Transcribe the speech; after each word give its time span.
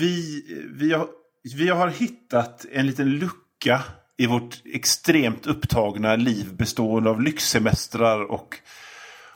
vi, 0.00 0.44
vi, 0.74 0.92
har, 0.92 1.08
vi 1.56 1.68
har 1.68 1.88
hittat 1.88 2.66
en 2.72 2.86
liten 2.86 3.10
lucka 3.10 3.82
i 4.16 4.26
vårt 4.26 4.62
extremt 4.64 5.46
upptagna 5.46 6.16
liv 6.16 6.54
bestående 6.54 7.10
av 7.10 7.22
lyxsemestrar 7.22 8.30
och, 8.30 8.56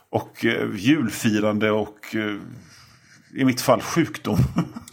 och 0.09 0.45
eh, 0.45 0.69
julfirande 0.75 1.71
och 1.71 2.15
eh, 2.15 2.35
i 3.35 3.45
mitt 3.45 3.61
fall 3.61 3.81
sjukdom. 3.81 4.37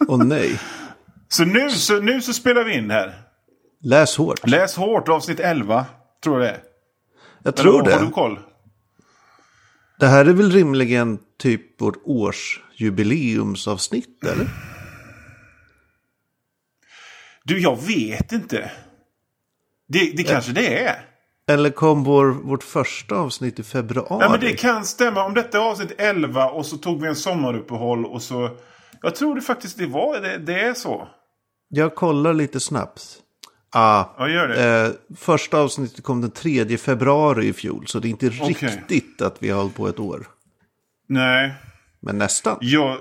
Åh 0.09 0.25
nej. 0.25 0.61
så, 1.29 1.45
nu, 1.45 1.71
så 1.71 2.00
nu 2.00 2.23
så 2.23 2.32
spelar 2.32 2.64
vi 2.64 2.75
in 2.75 2.91
här. 2.91 3.23
Läs 3.82 4.16
hårt. 4.16 4.48
Läs 4.48 4.77
hårt 4.77 5.09
avsnitt 5.09 5.41
11, 5.41 5.87
tror 6.25 6.41
jag 6.41 6.45
det 6.45 6.50
är. 6.50 6.61
Jag 7.43 7.57
tror 7.57 7.80
Eller, 7.80 7.93
Har 7.93 8.00
du 8.00 8.07
det. 8.07 8.12
koll? 8.12 8.39
Det 10.00 10.07
här 10.07 10.25
är 10.25 10.32
väl 10.32 10.52
rimligen 10.52 11.18
typ 11.39 11.80
vårt 11.80 11.96
årsjubileumsavsnitt, 12.05 14.25
eller? 14.25 14.48
Du, 17.44 17.58
jag 17.61 17.79
vet 17.82 18.32
inte. 18.32 18.71
Det, 19.89 20.12
det 20.17 20.22
kanske 20.22 20.53
det 20.53 20.79
är. 20.85 21.07
Eller 21.49 21.71
kom 21.71 22.04
vår, 22.04 22.26
vårt 22.26 22.63
första 22.63 23.14
avsnitt 23.14 23.58
i 23.58 23.63
februari? 23.63 24.07
Ja, 24.25 24.30
men 24.30 24.40
det 24.40 24.53
kan 24.53 24.85
stämma. 24.85 25.25
Om 25.25 25.35
detta 25.35 25.58
är 25.58 25.63
avsnitt 25.63 25.93
11 25.99 26.50
och 26.50 26.66
så 26.66 26.76
tog 26.76 27.03
vi 27.03 27.08
en 27.08 27.16
sommaruppehåll 27.16 28.07
och 28.07 28.22
så... 28.22 28.50
Jag 29.03 29.14
tror 29.14 29.35
det 29.35 29.40
faktiskt 29.40 29.79
det 29.79 29.86
var 29.86 30.21
det, 30.21 30.39
det 30.39 30.61
är 30.61 30.75
så. 30.75 31.08
Jag 31.68 31.94
kollar 31.94 32.34
lite 32.34 32.61
snabbt. 32.61 33.03
Ah, 33.72 34.05
Ja, 34.19 34.28
gör 34.28 34.48
det. 34.48 34.86
eh, 34.86 35.16
första 35.16 35.58
avsnittet 35.58 36.05
kom 36.05 36.20
den 36.20 36.30
3 36.30 36.77
februari 36.78 37.47
i 37.47 37.52
fjol. 37.52 37.86
Så 37.86 37.98
det 37.98 38.08
är 38.08 38.11
inte 38.11 38.27
Okej. 38.41 38.56
riktigt 38.69 39.22
att 39.22 39.36
vi 39.42 39.50
har 39.50 39.61
hållit 39.61 39.77
på 39.77 39.88
ett 39.88 39.98
år. 40.00 40.27
Nej. 41.08 41.55
Men 42.00 42.19
nästan. 42.19 42.56
Jag, 42.61 42.97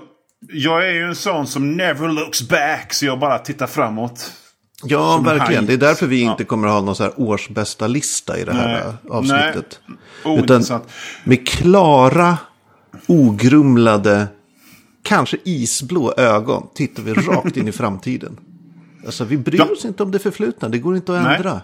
jag 0.48 0.88
är 0.88 0.92
ju 0.92 1.02
en 1.04 1.14
sån 1.14 1.46
som 1.46 1.72
never 1.76 2.08
looks 2.08 2.42
back. 2.48 2.94
Så 2.94 3.06
jag 3.06 3.18
bara 3.18 3.38
tittar 3.38 3.66
framåt. 3.66 4.32
Ja, 4.84 5.12
Som 5.16 5.24
verkligen. 5.24 5.66
Det 5.66 5.72
är 5.72 5.76
därför 5.76 6.06
vi 6.06 6.24
Ja. 6.24 6.30
inte 6.30 6.44
kommer 6.44 6.68
att 6.68 6.74
ha 6.74 6.80
någon 6.80 6.96
så 6.96 7.02
här 7.02 7.12
årsbästa 7.16 7.86
lista 7.86 8.38
i 8.38 8.44
det 8.44 8.52
här 8.52 8.66
Nej. 8.68 8.82
eh, 9.10 9.16
avsnittet. 9.16 9.80
Nej. 10.24 10.38
Utan 10.38 10.62
med 11.24 11.48
klara, 11.48 12.38
ogrumlade, 13.06 14.26
kanske 15.02 15.36
isblå 15.44 16.14
ögon 16.16 16.66
tittar 16.74 17.02
vi 17.02 17.12
rakt 17.14 17.56
in 17.56 17.68
i 17.68 17.72
framtiden. 17.82 18.36
Alltså 19.06 19.24
vi 19.24 19.36
bryr 19.38 19.58
Ja. 19.58 19.64
oss 19.64 19.84
inte 19.84 20.02
om 20.02 20.10
det 20.10 20.18
förflutna, 20.18 20.68
det 20.68 20.78
går 20.78 20.96
inte 20.96 21.16
att 21.16 21.22
Nej. 21.24 21.36
ändra. 21.36 21.60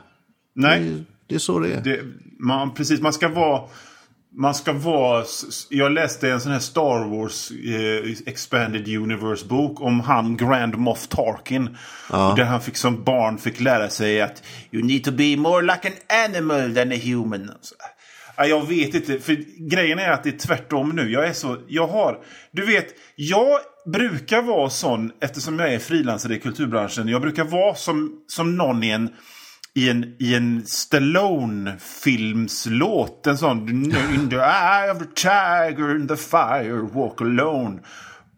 Nej. 0.54 0.80
Det, 0.80 1.04
det 1.28 1.34
är 1.34 1.38
så 1.38 1.58
det 1.58 1.72
är. 1.72 1.80
Det, 1.80 2.00
man, 2.40 2.74
precis, 2.74 3.00
man 3.00 3.12
ska 3.12 3.28
vara... 3.28 3.62
Man 4.38 4.54
ska 4.54 4.72
vara... 4.72 5.24
Jag 5.68 5.92
läste 5.92 6.30
en 6.30 6.40
sån 6.40 6.52
här 6.52 6.58
Star 6.58 7.04
Wars 7.04 7.50
eh, 7.50 8.28
Expanded 8.32 8.88
Universe-bok 8.88 9.80
om 9.80 10.00
han 10.00 10.36
Grand 10.36 10.76
Moff 10.76 11.06
Tarkin. 11.06 11.76
Där 12.10 12.44
han 12.44 12.60
fick 12.60 12.76
som 12.76 13.04
barn 13.04 13.38
fick 13.38 13.60
lära 13.60 13.88
sig 13.88 14.20
att 14.20 14.42
You 14.70 14.84
need 14.84 15.04
to 15.04 15.12
be 15.12 15.36
more 15.36 15.62
like 15.62 15.88
an 15.88 16.24
animal 16.24 16.74
than 16.74 16.92
a 16.92 17.00
human. 17.04 17.50
Så, 17.60 17.74
ja, 18.36 18.46
jag 18.46 18.68
vet 18.68 18.94
inte, 18.94 19.18
för 19.18 19.36
grejen 19.68 19.98
är 19.98 20.10
att 20.10 20.24
det 20.24 20.28
är 20.28 20.38
tvärtom 20.38 20.88
nu. 20.88 21.10
Jag 21.10 21.26
är 21.26 21.32
så... 21.32 21.56
Jag 21.68 21.86
har... 21.86 22.18
Du 22.50 22.66
vet, 22.66 22.86
jag 23.14 23.58
brukar 23.92 24.42
vara 24.42 24.70
sån, 24.70 25.12
eftersom 25.20 25.58
jag 25.58 25.74
är 25.74 25.78
frilansare 25.78 26.34
i 26.34 26.40
kulturbranschen. 26.40 27.08
Jag 27.08 27.22
brukar 27.22 27.44
vara 27.44 27.74
som, 27.74 28.12
som 28.26 28.56
någon 28.56 28.82
i 28.82 28.90
en 28.90 29.10
i 29.76 29.90
en, 29.90 30.16
i 30.18 30.34
en 30.34 30.66
Stallone-filmslåt. 30.66 33.26
En 33.26 33.38
sån 33.38 33.68
In 33.68 33.90
the 34.30 34.36
eye 34.36 34.92
of 34.92 34.98
the 34.98 35.06
tiger 35.14 35.96
in 35.96 36.08
the 36.08 36.16
fire 36.16 36.82
walk 36.92 37.20
alone. 37.20 37.80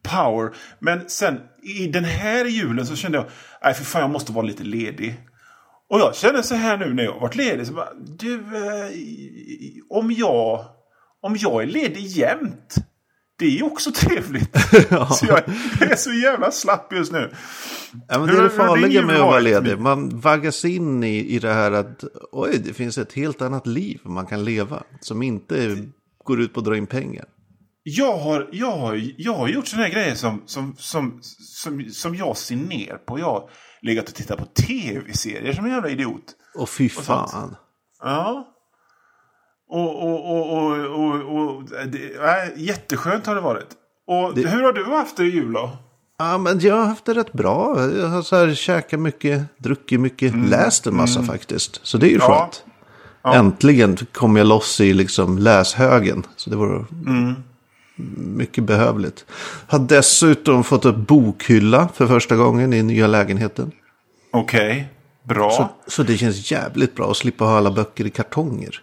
Power. 0.02 0.54
Men 0.78 1.08
sen 1.08 1.40
i 1.62 1.86
den 1.86 2.04
här 2.04 2.44
julen 2.44 2.86
så 2.86 2.96
kände 2.96 3.18
jag, 3.18 3.26
nej 3.64 3.74
för 3.74 3.84
fan 3.84 4.00
jag 4.00 4.10
måste 4.10 4.32
vara 4.32 4.46
lite 4.46 4.64
ledig. 4.64 5.20
Och 5.90 5.98
jag 5.98 6.14
känner 6.14 6.42
så 6.42 6.54
här 6.54 6.76
nu 6.76 6.94
när 6.94 7.04
jag 7.04 7.12
har 7.12 7.20
varit 7.20 7.36
ledig. 7.36 7.66
Så 7.66 7.72
bara, 7.72 7.94
du, 7.94 8.34
eh, 8.34 8.90
om 9.90 10.12
jag, 10.12 10.64
om 11.22 11.36
jag 11.38 11.62
är 11.62 11.66
ledig 11.66 12.06
jämt. 12.06 12.74
Det 13.38 13.58
är 13.58 13.64
också 13.64 13.92
trevligt. 13.92 14.56
Så 15.10 15.26
jag 15.26 15.38
är 15.90 15.96
så 15.96 16.12
jävla 16.12 16.50
slapp 16.50 16.92
just 16.92 17.12
nu. 17.12 17.30
Ja, 18.08 18.18
men 18.18 18.26
det 18.26 18.38
är 18.38 18.42
det 18.42 18.50
farliga 18.50 19.06
med 19.06 19.16
att 19.16 19.20
vara 19.20 19.40
ledig. 19.40 19.78
Man 19.78 20.20
vaggas 20.20 20.64
in 20.64 21.04
i, 21.04 21.34
i 21.34 21.38
det 21.38 21.52
här 21.52 21.72
att 21.72 22.04
oj, 22.32 22.62
det 22.64 22.72
finns 22.72 22.98
ett 22.98 23.12
helt 23.12 23.42
annat 23.42 23.66
liv 23.66 24.00
man 24.04 24.26
kan 24.26 24.44
leva. 24.44 24.82
Som 25.00 25.22
inte 25.22 25.76
går 26.24 26.40
ut 26.40 26.54
på 26.54 26.60
att 26.60 26.66
dra 26.66 26.76
in 26.76 26.86
pengar. 26.86 27.24
Jag 27.82 28.18
har, 28.18 28.48
jag 28.52 28.76
har, 28.76 29.00
jag 29.16 29.34
har 29.34 29.48
gjort 29.48 29.66
sådana 29.66 29.88
grejer 29.88 30.14
som, 30.14 30.42
som, 30.46 30.74
som, 30.78 31.20
som, 31.38 31.84
som 31.90 32.14
jag 32.14 32.36
ser 32.36 32.56
ner 32.56 32.94
på. 33.06 33.18
Jag 33.18 33.26
har 33.26 33.50
legat 33.82 34.08
och 34.08 34.14
tittat 34.14 34.38
på 34.38 34.44
tv-serier 34.44 35.52
som 35.52 35.64
en 35.64 35.70
jävla 35.70 35.88
idiot. 35.88 36.24
Och 36.54 36.68
fy 36.68 36.88
fan. 36.88 37.56
Ja. 38.00 38.54
Och, 39.70 40.02
och, 40.02 40.30
och, 40.30 40.52
och, 40.52 41.14
och, 41.14 41.48
och 41.56 41.62
det, 41.86 42.14
äh, 42.14 42.62
jätteskönt 42.62 43.26
har 43.26 43.34
det 43.34 43.40
varit. 43.40 43.66
Och 44.06 44.34
Det- 44.34 44.48
hur 44.48 44.62
har 44.62 44.72
du 44.72 44.84
haft 44.84 45.16
det 45.16 45.24
i 45.24 45.30
jul 45.30 45.52
då? 45.52 45.70
Ja, 46.18 46.38
men 46.38 46.60
jag 46.60 46.74
har 46.76 46.86
haft 46.86 47.04
det 47.04 47.14
rätt 47.14 47.32
bra. 47.32 47.90
Jag 47.98 48.06
har 48.08 48.22
så 48.22 48.36
här 48.36 48.54
käkat 48.54 49.00
mycket, 49.00 49.42
druckit 49.58 50.00
mycket, 50.00 50.34
läst 50.48 50.86
en 50.86 50.96
massa 50.96 51.22
faktiskt. 51.22 51.80
Så 51.82 51.98
det 51.98 52.06
är 52.06 52.10
ju 52.10 52.14
Mm. 52.14 52.26
Ja. 52.28 52.38
skönt. 52.40 52.64
Äntligen 53.36 53.96
kom 54.12 54.36
jag 54.36 54.46
loss 54.46 54.80
i 54.80 54.92
liksom 54.94 55.38
läshögen. 55.38 56.26
Så 56.36 56.50
det 56.50 56.56
var 56.56 56.84
Mm. 57.06 57.34
mycket 58.16 58.64
behövligt. 58.64 59.24
Har 59.68 59.78
dessutom 59.78 60.64
fått 60.64 60.84
upp 60.84 60.96
bokhylla 60.96 61.88
för 61.94 62.06
första 62.06 62.36
gången 62.36 62.72
i 62.72 62.82
nya 62.82 63.06
lägenheten. 63.06 63.72
Okej, 64.32 64.88
bra. 65.22 65.50
Så, 65.50 65.68
så 65.86 66.02
det 66.02 66.16
känns 66.16 66.50
jävligt 66.50 66.94
bra 66.96 67.10
att 67.10 67.16
slippa 67.16 67.44
ha 67.44 67.56
alla 67.58 67.70
böcker 67.70 68.06
i 68.06 68.10
kartonger. 68.10 68.82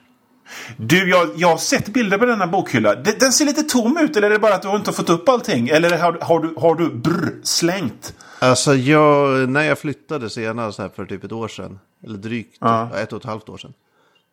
Du, 0.77 1.09
jag, 1.09 1.29
jag 1.35 1.47
har 1.47 1.57
sett 1.57 1.87
bilder 1.93 2.17
på 2.17 2.25
denna 2.25 2.47
bokhylla. 2.47 2.95
Den, 2.95 3.13
den 3.19 3.31
ser 3.33 3.45
lite 3.45 3.63
tom 3.63 3.97
ut, 3.97 4.15
eller 4.15 4.27
är 4.27 4.33
det 4.33 4.39
bara 4.39 4.53
att 4.55 4.61
du 4.61 4.67
har 4.67 4.75
inte 4.75 4.91
fått 4.93 5.09
upp 5.09 5.29
allting? 5.29 5.67
Eller 5.69 5.97
har, 5.97 6.17
har 6.21 6.39
du, 6.39 6.53
har 6.57 6.75
du 6.75 6.89
brr, 6.95 7.39
slängt? 7.43 8.13
Alltså 8.39 8.75
jag, 8.75 9.49
när 9.49 9.63
jag 9.63 9.79
flyttade 9.79 10.29
senast 10.29 10.79
här 10.79 10.89
för 10.89 11.05
typ 11.05 11.23
ett 11.23 11.31
år 11.31 11.47
sedan, 11.47 11.79
eller 12.03 12.17
drygt 12.17 12.57
Ja. 12.61 12.89
ett 12.97 13.13
och 13.13 13.19
ett 13.19 13.25
halvt 13.25 13.49
år 13.49 13.57
sedan. 13.57 13.73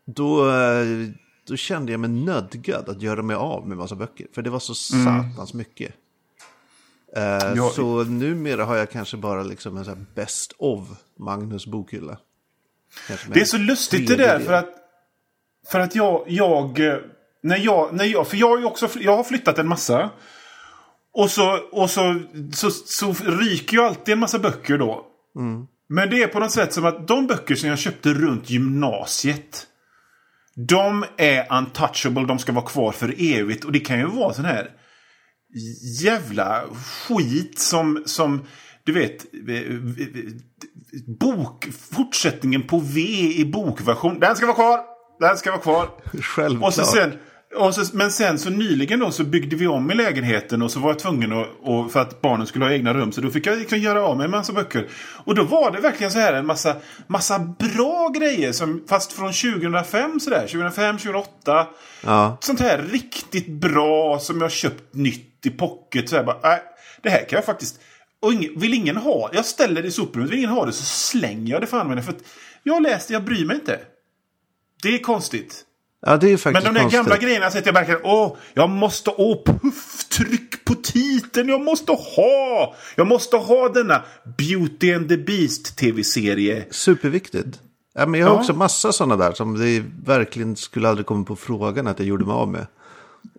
Då, 0.06 0.50
eh, 0.50 0.86
då 1.48 1.56
kände 1.56 1.92
jag 1.92 2.00
mig 2.00 2.10
nödgad 2.10 2.88
att 2.88 3.02
göra 3.02 3.22
mig 3.22 3.36
av 3.36 3.68
med 3.68 3.76
massa 3.78 3.94
böcker. 3.94 4.26
För 4.34 4.42
det 4.42 4.50
var 4.50 4.58
så 4.58 4.74
satans 4.74 5.54
mycket. 5.54 5.92
Eh, 7.16 7.22
Jag- 7.56 7.72
Så 7.72 8.04
numera 8.04 8.64
har 8.64 8.76
jag 8.76 8.90
kanske 8.90 9.16
bara 9.16 9.42
liksom 9.42 9.76
en 9.76 9.84
sån 9.84 9.94
här 9.96 10.04
best 10.14 10.52
of 10.58 10.80
Magnus 11.18 11.66
bokhylla. 11.66 12.16
Det 13.32 13.40
är 13.40 13.44
så 13.44 13.58
lustigt 13.58 14.08
det 14.08 14.16
där 14.16 14.38
för 14.38 14.52
att, 14.52 14.68
för 15.72 15.80
att 15.80 15.94
jag, 15.94 16.24
jag, 16.26 16.78
när 17.42 17.56
jag, 17.56 17.94
när 17.94 18.04
jag, 18.04 18.28
för 18.28 18.36
jag 18.36 18.60
ju 18.60 18.64
också, 18.64 18.88
jag 19.00 19.16
har 19.16 19.24
flyttat 19.24 19.58
en 19.58 19.68
massa. 19.68 20.10
Och 21.14 21.30
så, 21.30 21.58
och 21.72 21.90
så, 21.90 22.20
så, 22.52 22.70
så 22.70 23.12
ryker 23.12 23.76
ju 23.76 23.82
alltid 23.82 24.12
en 24.12 24.18
massa 24.18 24.38
böcker 24.38 24.78
då. 24.78 25.06
Men 25.88 26.10
det 26.10 26.22
är 26.22 26.26
på 26.26 26.38
något 26.38 26.52
sätt 26.52 26.72
som 26.72 26.84
att 26.84 27.08
de 27.08 27.26
böcker 27.26 27.54
som 27.54 27.68
jag 27.68 27.78
köpte 27.78 28.14
runt 28.14 28.50
gymnasiet. 28.50 29.66
De 30.68 31.04
är 31.16 31.58
untouchable, 31.58 32.26
de 32.26 32.38
ska 32.38 32.52
vara 32.52 32.66
kvar 32.66 32.92
för 32.92 33.14
evigt. 33.18 33.64
Och 33.64 33.72
det 33.72 33.80
kan 33.80 33.98
ju 33.98 34.06
vara 34.06 34.34
sån 34.34 34.44
här 34.44 34.70
jävla 36.02 36.64
skit 36.74 37.58
som, 37.58 38.02
som 38.06 38.46
du 38.84 38.92
vet, 38.92 39.26
bok, 41.20 41.68
fortsättningen 41.90 42.62
på 42.62 42.78
V 42.78 43.00
i 43.36 43.44
bokversion. 43.44 44.18
Den 44.18 44.36
ska 44.36 44.46
vara 44.46 44.56
kvar! 44.56 44.91
Den 45.22 45.36
ska 45.36 45.50
vara 45.50 45.60
kvar! 45.60 45.88
Självklart. 46.22 46.68
Och 46.68 46.74
så 46.74 46.84
sen, 46.84 47.12
och 47.56 47.74
så, 47.74 47.96
men 47.96 48.10
sen 48.10 48.38
så 48.38 48.50
nyligen 48.50 49.00
då 49.00 49.10
så 49.10 49.24
byggde 49.24 49.56
vi 49.56 49.66
om 49.66 49.90
i 49.90 49.94
lägenheten 49.94 50.62
och 50.62 50.70
så 50.70 50.80
var 50.80 50.90
jag 50.90 50.98
tvungen 50.98 51.32
att, 51.32 51.46
och, 51.62 51.92
för 51.92 52.00
att 52.00 52.20
barnen 52.20 52.46
skulle 52.46 52.64
ha 52.64 52.72
egna 52.72 52.94
rum. 52.94 53.12
Så 53.12 53.20
då 53.20 53.30
fick 53.30 53.46
jag 53.46 53.58
liksom 53.58 53.78
göra 53.78 54.02
av 54.04 54.16
med 54.16 54.24
en 54.24 54.30
massa 54.30 54.52
böcker. 54.52 54.88
Och 55.24 55.34
då 55.34 55.44
var 55.44 55.70
det 55.70 55.80
verkligen 55.80 56.12
så 56.12 56.18
här 56.18 56.32
en 56.32 56.46
massa, 56.46 56.76
massa 57.06 57.38
bra 57.38 58.08
grejer. 58.08 58.52
Som, 58.52 58.84
fast 58.88 59.12
från 59.12 59.32
2005 59.32 60.20
sådär. 60.20 60.40
2005, 60.40 60.98
2008. 60.98 61.66
Ja. 62.04 62.38
Sånt 62.40 62.60
här 62.60 62.84
riktigt 62.92 63.48
bra 63.48 64.18
som 64.18 64.40
jag 64.40 64.50
köpt 64.50 64.94
nytt 64.94 65.46
i 65.46 65.50
pocket. 65.50 66.08
Så 66.08 66.16
här, 66.16 66.24
bara, 66.24 66.38
nej, 66.42 66.62
det 67.02 67.10
här 67.10 67.28
kan 67.28 67.36
jag 67.36 67.44
faktiskt... 67.44 67.80
Och 68.20 68.32
ingen, 68.32 68.60
vill 68.60 68.74
ingen 68.74 68.96
ha 68.96 69.30
Jag 69.32 69.44
ställer 69.44 69.82
det 69.82 69.88
i 69.88 69.90
soprummet. 69.90 70.30
Vill 70.30 70.38
ingen 70.38 70.50
ha 70.50 70.66
det 70.66 70.72
så 70.72 70.84
slänger 70.84 71.52
jag 71.52 71.60
det 71.60 71.84
med 71.84 71.96
det. 71.96 72.02
För 72.02 72.12
att 72.12 72.22
jag 72.62 72.74
har 72.74 72.80
läst 72.80 73.08
det, 73.08 73.14
jag 73.14 73.24
bryr 73.24 73.46
mig 73.46 73.56
inte. 73.56 73.78
Det 74.82 74.88
är 74.94 74.98
konstigt. 74.98 75.64
ja, 76.06 76.16
det 76.16 76.26
är 76.26 76.30
Men 76.30 76.38
faktiskt 76.38 76.64
de 76.66 76.74
där 76.74 76.80
konstigt. 76.80 77.00
gamla 77.00 77.16
grejerna 77.16 77.50
sätter 77.50 77.66
jag 77.68 77.74
verkligen, 77.74 78.00
åh, 78.04 78.36
jag 78.54 78.70
måste, 78.70 79.10
åh, 79.16 79.44
pufftryck 79.44 80.64
på 80.64 80.74
titeln, 80.74 81.48
jag 81.48 81.60
måste 81.60 81.92
ha, 81.92 82.74
jag 82.96 83.06
måste 83.06 83.36
ha 83.36 83.68
denna 83.68 84.02
Beauty 84.38 84.92
and 84.94 85.08
the 85.08 85.16
Beast 85.16 85.76
tv-serie. 85.76 86.64
Superviktigt. 86.70 87.60
Ja, 87.94 88.06
men 88.06 88.20
jag 88.20 88.26
har 88.26 88.34
Ja. 88.34 88.40
också 88.40 88.52
massa 88.52 88.92
sådana 88.92 89.16
där 89.16 89.32
som 89.32 89.58
det 89.58 89.84
verkligen 90.04 90.56
skulle 90.56 90.88
aldrig 90.88 91.06
komma 91.06 91.24
på 91.24 91.36
frågan 91.36 91.86
att 91.86 91.98
jag 91.98 92.08
gjorde 92.08 92.24
mig 92.24 92.34
av 92.34 92.48
med. 92.48 92.66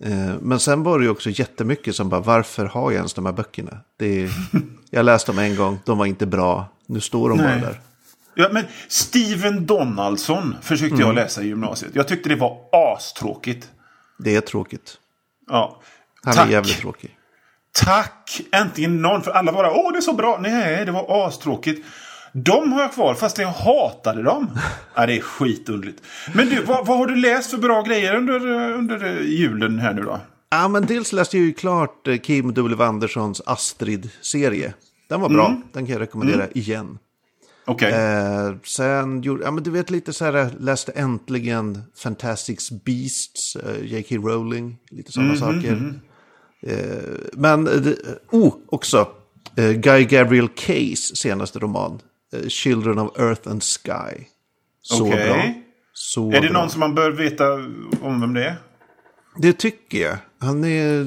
Eh, 0.02 0.36
Men 0.42 0.60
sen 0.60 0.84
var 0.84 1.00
det 1.00 1.06
ju 1.06 1.12
också 1.12 1.30
jättemycket 1.30 1.96
som 1.96 2.10
bara, 2.10 2.22
varför 2.22 2.66
har 2.66 2.92
jag 2.92 2.94
ens 2.98 3.14
de 3.14 3.26
här 3.26 3.34
böckerna? 3.34 3.78
Det 4.00 4.24
är, 4.24 4.30
jag 4.90 5.06
läste 5.06 5.32
dem 5.32 5.40
en 5.40 5.56
gång, 5.56 5.80
de 5.86 5.98
var 5.98 6.06
inte 6.06 6.26
bra, 6.26 6.66
nu 6.88 7.00
står 7.02 7.30
de 7.30 7.38
Nej. 7.38 7.46
bara 7.62 7.70
där. 7.70 7.80
Ja, 8.36 8.48
men 8.52 8.66
Steven 8.88 9.66
Donaldson 9.66 10.56
försökte 10.62 10.96
Mm. 10.96 11.08
jag 11.08 11.16
läsa 11.16 11.42
i 11.44 11.48
gymnasiet. 11.48 11.92
Jag 11.96 12.08
tyckte 12.08 12.30
det 12.30 12.36
var 12.36 12.58
astråkigt. 12.72 13.68
Det 14.20 14.36
är 14.36 14.42
tråkigt. 14.42 14.98
Ja. 15.48 15.82
Han 16.24 16.34
Tack. 16.34 16.48
är 16.48 16.52
jävligt 16.52 16.78
tråkig. 16.78 17.18
Tack! 17.86 18.42
Äntligen 18.52 19.02
någon. 19.02 19.22
För 19.22 19.32
alla 19.32 19.52
bara 19.52 19.72
åh 19.72 19.92
det 19.92 19.98
är 19.98 20.02
så 20.02 20.14
bra. 20.14 20.40
Nej, 20.42 20.86
det 20.86 20.92
var 20.92 21.28
astråkigt. 21.28 21.86
De 22.34 22.72
har 22.74 22.82
jag 22.82 22.94
kvar 22.94 23.14
fast 23.14 23.38
jag 23.38 23.48
hatade 23.48 24.24
dem. 24.24 24.60
ja, 24.96 25.06
det 25.06 25.18
är 25.18 25.22
skitunderligt. 25.22 26.04
Men 26.34 26.50
du, 26.50 26.64
vad, 26.64 26.86
vad 26.88 26.98
har 26.98 27.08
du 27.08 27.16
läst 27.16 27.52
för 27.52 27.58
bra 27.58 27.82
grejer 27.82 28.16
under, 28.16 28.48
under 28.74 29.20
julen 29.22 29.80
här 29.80 29.94
nu 29.94 30.02
då? 30.02 30.20
Ja, 30.50 30.68
men 30.68 30.86
dels 30.86 31.12
läste 31.12 31.38
jag 31.38 31.46
ju 31.46 31.54
klart 31.54 32.08
eh, 32.08 32.18
Kim 32.18 32.54
W. 32.54 32.84
Anderssons 32.84 33.42
Astrid-serie. 33.46 34.74
Den 35.10 35.22
var 35.22 35.30
bra, 35.30 35.56
den 35.74 35.86
kan 35.86 35.94
jag 35.94 36.02
rekommendera 36.02 36.48
igen. 36.48 36.98
Okej. 37.66 37.92
Eh, 37.94 38.54
sen 38.64 39.22
gjorde, 39.22 39.44
ja 39.44 39.52
men 39.52 39.64
du 39.64 39.72
vet 39.72 39.90
lite 39.90 40.14
så 40.14 40.26
här, 40.26 40.50
läste 40.60 40.92
äntligen 40.92 41.82
Fantastic 41.96 42.72
Beasts, 42.72 43.56
eh, 43.56 43.86
J.K. 43.86 44.16
Rowling, 44.16 44.78
lite 44.92 45.12
sådana 45.12 45.36
saker. 45.36 45.94
Eh, 46.62 46.78
men, 47.34 47.68
eh, 47.68 47.74
det- 47.74 47.98
oh, 48.32 48.54
också, 48.70 49.08
eh, 49.56 49.72
Guy 49.72 50.06
Gabriel 50.06 50.48
Kays 50.56 51.16
senaste 51.18 51.60
roman, 51.60 52.00
eh, 52.34 52.48
Children 52.48 53.00
of 53.00 53.20
Earth 53.20 53.48
and 53.50 53.64
Sky. 53.64 54.24
Så 54.82 55.08
Okej. 55.08 55.28
bra. 55.30 55.54
Så 55.94 56.32
är 56.32 56.42
det 56.42 56.50
bra. 56.50 56.60
någon 56.60 56.70
som 56.70 56.80
man 56.80 56.96
bör 56.96 57.12
veta 57.12 57.54
om 58.02 58.22
vem 58.22 58.34
det 58.34 58.46
är? 58.46 58.56
Det 59.38 59.54
tycker 59.54 60.02
jag. 60.02 60.18
Han 60.40 60.64
är 60.64 61.04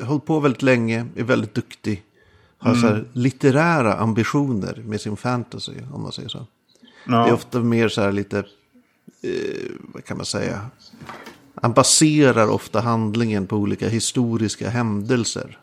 har 0.00 0.06
hållit 0.06 0.24
på 0.26 0.40
väldigt 0.40 0.62
länge, 0.62 1.06
är 1.16 1.24
väldigt 1.24 1.54
duktig. 1.54 2.02
Har 2.60 2.74
så 2.74 2.86
här 2.86 3.04
litterära 3.12 3.94
ambitioner 3.94 4.82
med 4.86 5.00
sin 5.00 5.16
fantasy, 5.16 5.72
om 5.92 6.02
man 6.02 6.12
säger 6.12 6.28
så. 6.28 6.46
Ja. 7.06 7.22
Det 7.24 7.28
är 7.28 7.32
ofta 7.32 7.60
mer 7.60 7.88
så 7.88 8.00
här 8.00 8.12
lite, 8.12 8.38
eh, 9.22 9.70
vad 9.94 10.04
kan 10.04 10.16
man 10.16 10.26
säga? 10.26 10.60
Han 11.54 11.72
baserar 11.72 12.48
ofta 12.48 12.80
handlingen 12.80 13.46
på 13.46 13.56
olika 13.56 13.88
historiska 13.88 14.68
händelser. 14.68 15.58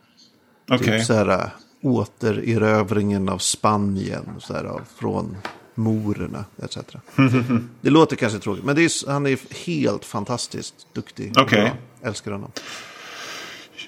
Okej. 0.72 0.98
Typ 0.98 1.06
så 1.06 1.14
här 1.14 1.30
äh, 1.30 1.50
återerövringen 1.82 3.30
av 3.30 3.38
Spanien 3.38 4.26
så 4.40 4.54
här, 4.54 4.82
från 5.00 5.38
morerna 5.76 6.46
etc. 6.64 6.78
det 7.82 7.90
låter 7.90 8.16
kanske 8.16 8.40
tråkigt, 8.40 8.64
men 8.64 8.78
är, 8.78 9.10
han 9.10 9.26
är 9.26 9.40
helt 9.66 10.06
fantastiskt 10.06 10.88
duktig. 10.94 11.34
Okej. 11.38 11.62
Bra. 11.62 12.10
Älskar 12.10 12.32
honom. 12.32 12.52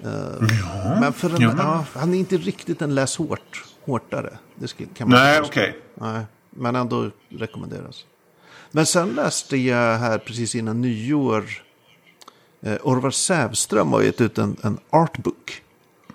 Eh, 0.03 0.99
Men 0.99 1.13
för 1.13 1.29
en, 1.29 1.41
ja, 1.41 1.47
men- 1.47 1.57
Ja, 1.57 1.85
han 1.93 2.13
är 2.13 2.17
inte 2.19 2.37
riktigt 2.37 2.81
en 2.81 2.95
läs 2.95 3.17
hårt, 3.17 3.63
hårdare. 3.85 4.37
Det 4.55 4.67
ska, 4.67 4.83
kan 4.97 5.09
man 5.09 5.19
Nej, 5.19 5.41
okej. 5.41 5.77
Nej, 5.95 6.21
men 6.49 6.75
ändå 6.75 7.09
rekommenderas. 7.29 8.05
Men 8.71 8.85
sen 8.85 9.09
läste 9.09 9.57
jag 9.57 9.97
här 9.97 10.17
precis 10.17 10.55
innan 10.55 10.81
nyår. 10.81 11.43
Eh, 12.65 12.75
Orvar 12.83 13.11
Sävström 13.11 13.91
har 13.93 14.01
gett 14.01 14.21
ut 14.21 14.37
en, 14.37 14.55
en 14.63 14.77
artbook. 14.89 15.61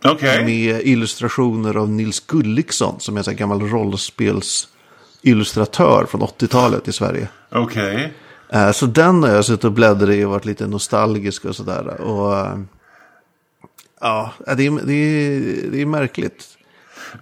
Okej. 0.04 0.44
Med 0.44 0.80
illustrationer 0.86 1.76
av 1.76 1.88
Nils 1.88 2.20
Gulliksson. 2.20 3.00
Som 3.00 3.16
är 3.16 3.28
en 3.28 3.36
gammal 3.36 3.60
rollspelsillustratör 3.60 6.06
från 6.10 6.20
80-talet 6.22 6.88
i 6.88 6.92
Sverige. 6.92 7.28
Okej. 7.52 8.12
Eh, 8.52 8.72
så 8.72 8.86
den 8.86 9.22
har 9.22 9.30
jag 9.30 9.44
suttit 9.44 9.64
och 9.64 9.72
bläddrat 9.72 10.10
i 10.10 10.24
och 10.24 10.30
varit 10.30 10.44
lite 10.44 10.66
nostalgisk 10.66 11.44
och 11.44 11.56
sådär. 11.56 12.00
Och 12.00 12.36
eh, 12.36 12.58
ja, 14.04 14.32
det 14.56 14.66
är, 14.66 14.86
det, 14.86 14.94
är, 14.94 15.70
det 15.70 15.82
är 15.82 15.86
märkligt. 15.86 16.58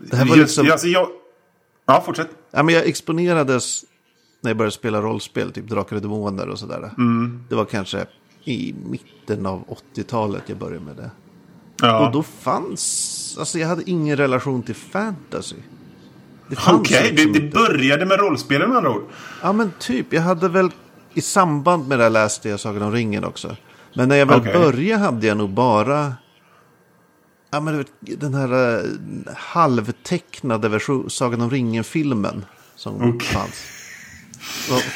Det 0.01 0.17
här 0.17 0.27
var 0.27 0.37
Just, 0.37 0.57
liksom... 0.57 0.73
alltså, 0.73 0.87
jag... 0.87 1.09
Ja, 1.87 2.03
fortsätt. 2.07 2.29
Ja, 2.51 2.63
men 2.63 2.75
jag 2.75 2.87
exponerades 2.87 3.85
när 4.41 4.51
jag 4.51 4.57
började 4.57 4.75
spela 4.75 5.03
rollspel, 5.03 5.53
typ 5.53 5.69
Drakar 5.69 5.97
och 5.97 6.03
Demoner 6.03 6.49
och 6.49 6.59
sådär. 6.59 6.91
Det 7.49 7.55
var 7.55 7.65
kanske 7.65 8.07
i 8.45 8.75
mitten 8.85 9.47
av 9.47 9.65
80-talet 9.95 10.43
jag 10.47 10.59
började 10.59 10.85
med 10.85 10.97
det. 10.97 11.11
Ja. 11.83 12.07
Och 12.07 12.13
då 12.13 12.23
fanns, 12.23 13.37
alltså 13.39 13.59
jag 13.59 13.69
hade 13.69 13.91
ingen 13.91 14.17
relation 14.17 14.63
till 14.63 14.75
fantasy. 14.75 15.57
Okej, 16.69 17.13
liksom 17.13 17.33
det, 17.33 17.41
det 17.41 17.53
började 17.53 18.07
med 18.07 18.19
rollspelen 18.19 18.69
med 18.69 18.77
andra 18.77 18.91
ord. 18.91 19.05
Ja 19.43 19.53
men 19.53 19.73
typ, 19.79 20.13
jag 20.13 20.23
hade 20.23 20.49
väl 20.49 20.71
i 21.15 21.21
samband 21.21 21.89
med 21.89 21.99
det 21.99 22.03
här 22.03 22.11
läste 22.11 22.49
jag 22.49 22.61
Sagan 22.61 22.83
om 22.83 22.93
ringen 22.93 23.25
också. 23.25 23.57
Men 23.95 24.09
när 24.09 24.17
jag 24.17 24.27
väl 24.27 24.41
Okej. 24.41 24.53
började 24.53 25.05
hade 25.05 25.27
jag 25.27 25.37
nog 25.37 25.51
bara 25.51 26.15
Ja 27.53 27.61
men 27.61 27.79
vet, 27.79 27.87
den 28.01 28.35
här 28.35 28.79
eh, 28.79 28.85
halvtecknade 29.37 30.69
version, 30.69 31.11
Sagan 31.11 31.41
om 31.41 31.51
ringen-filmen 31.51 32.45
som 32.77 33.15
Okej. 33.15 33.29
fanns. 33.29 33.63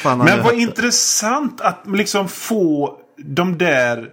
Vad 0.03 0.17
Men 0.17 0.43
vad 0.43 0.53
intressant 0.53 1.61
att 1.61 1.83
liksom 1.87 2.27
få 2.27 2.97
de 3.17 3.57
där 3.57 4.09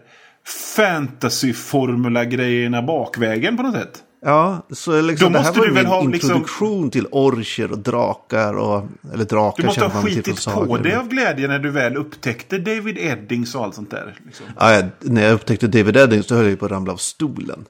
fantasy-formula-grejerna 0.76 2.82
bakvägen 2.82 3.56
på 3.56 3.62
något 3.62 3.74
sätt. 3.74 4.02
Ja, 4.24 4.66
så 4.70 5.00
liksom, 5.00 5.32
det 5.32 5.38
här 5.38 5.46
måste 5.46 5.60
var 5.60 5.66
du 5.66 5.72
min 5.72 5.82
väl 5.82 5.92
ha 5.92 6.02
liksom- 6.02 6.30
introduktion 6.30 6.90
till 6.90 7.06
orcher 7.10 7.72
och 7.72 7.78
drakar. 7.78 8.54
Och, 8.54 8.88
eller 9.12 9.24
drakar 9.24 9.62
Du 9.62 9.66
måste 9.66 9.84
ha 9.84 10.02
skitit 10.02 10.44
på 10.44 10.76
dig 10.76 10.94
av 10.94 11.08
glädje 11.08 11.48
när 11.48 11.58
du 11.58 11.70
väl 11.70 11.96
upptäckte 11.96 12.58
David 12.58 12.98
Eddings 12.98 13.54
och 13.54 13.64
allt 13.64 13.74
sånt 13.74 13.90
där. 13.90 14.18
Liksom. 14.24 14.46
Ja, 14.58 14.82
när 15.00 15.22
jag 15.22 15.32
upptäckte 15.32 15.66
David 15.66 15.96
Eddings 15.96 16.26
så 16.26 16.34
höll 16.34 16.50
jag 16.50 16.58
på 16.58 16.64
att 16.64 16.70
ramla 16.70 16.92
av 16.92 16.96
stolen. 16.96 17.64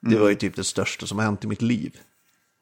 Det 0.00 0.08
Mm. 0.08 0.20
var 0.20 0.28
ju 0.28 0.34
typ 0.34 0.56
det 0.56 0.64
största 0.64 1.06
som 1.06 1.18
har 1.18 1.24
hänt 1.24 1.44
i 1.44 1.46
mitt 1.46 1.62
liv. 1.62 1.96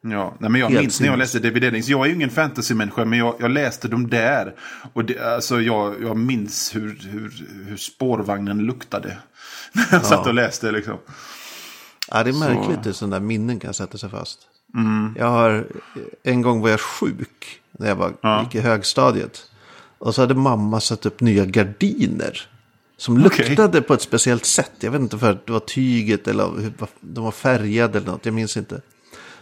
Ja, 0.02 0.34
nej, 0.40 0.50
men 0.50 0.60
jag 0.60 0.68
Helt 0.68 0.80
minns 0.80 1.00
när 1.00 1.06
jag 1.08 1.18
läste 1.18 1.38
David 1.38 1.64
Eddings. 1.64 1.88
Jag 1.88 2.00
är 2.04 2.08
ju 2.08 2.14
ingen 2.14 2.30
fantasy-människa, 2.30 3.04
men 3.04 3.18
jag, 3.18 3.34
jag 3.40 3.50
läste 3.50 3.88
dem 3.88 4.08
där. 4.10 4.54
Och 4.92 5.04
det, 5.04 5.18
alltså, 5.18 5.60
jag, 5.60 6.02
jag 6.02 6.16
minns 6.16 6.74
hur, 6.74 6.98
hur, 7.10 7.46
hur 7.66 7.76
spårvagnen 7.76 8.58
luktade. 8.58 9.18
När 9.72 9.86
jag 9.90 10.04
satt 10.06 10.26
och 10.26 10.34
läste 10.34 10.72
liksom. 10.72 10.98
Ja, 12.10 12.24
det 12.24 12.30
är 12.30 12.34
märkligt 12.54 12.86
hur 12.86 12.92
sådana 12.92 13.18
där 13.18 13.26
minnen 13.26 13.60
kan 13.60 13.74
sätta 13.74 13.98
sig 13.98 14.10
fast. 14.10 14.38
Mm. 14.74 15.14
Jag 15.18 15.26
har, 15.30 15.66
en 16.22 16.42
gång 16.42 16.60
var 16.60 16.70
jag 16.70 16.80
sjuk 16.80 17.60
när 17.78 17.88
jag 17.88 17.96
var, 17.96 18.42
gick 18.44 18.54
i 18.54 18.60
högstadiet. 18.60 19.50
Och 19.98 20.14
så 20.14 20.20
hade 20.20 20.34
mamma 20.34 20.80
satt 20.80 21.06
upp 21.06 21.20
nya 21.20 21.44
gardiner. 21.44 22.48
Som 22.96 23.18
luktade 23.18 23.82
på 23.82 23.94
ett 23.94 24.02
speciellt 24.02 24.46
sätt. 24.46 24.72
Jag 24.80 24.90
vet 24.90 25.00
inte 25.00 25.18
för 25.18 25.30
att 25.30 25.46
det 25.46 25.52
var 25.52 25.60
tyget 25.60 26.28
eller 26.28 26.60
hur, 26.60 26.72
de 27.00 27.24
var 27.24 27.30
färgade 27.30 27.98
eller 27.98 28.10
något. 28.10 28.26
Jag 28.26 28.34
minns 28.34 28.56
inte. 28.56 28.80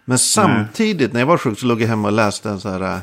Men 0.04 0.18
samtidigt 0.18 1.12
när 1.12 1.20
jag 1.20 1.26
var 1.26 1.38
sjuk 1.38 1.58
så 1.58 1.66
låg 1.66 1.82
jag 1.82 1.88
hemma 1.88 2.08
och 2.08 2.14
läste 2.14 2.50
en 2.50 2.60
så 2.60 2.68
här. 2.68 3.00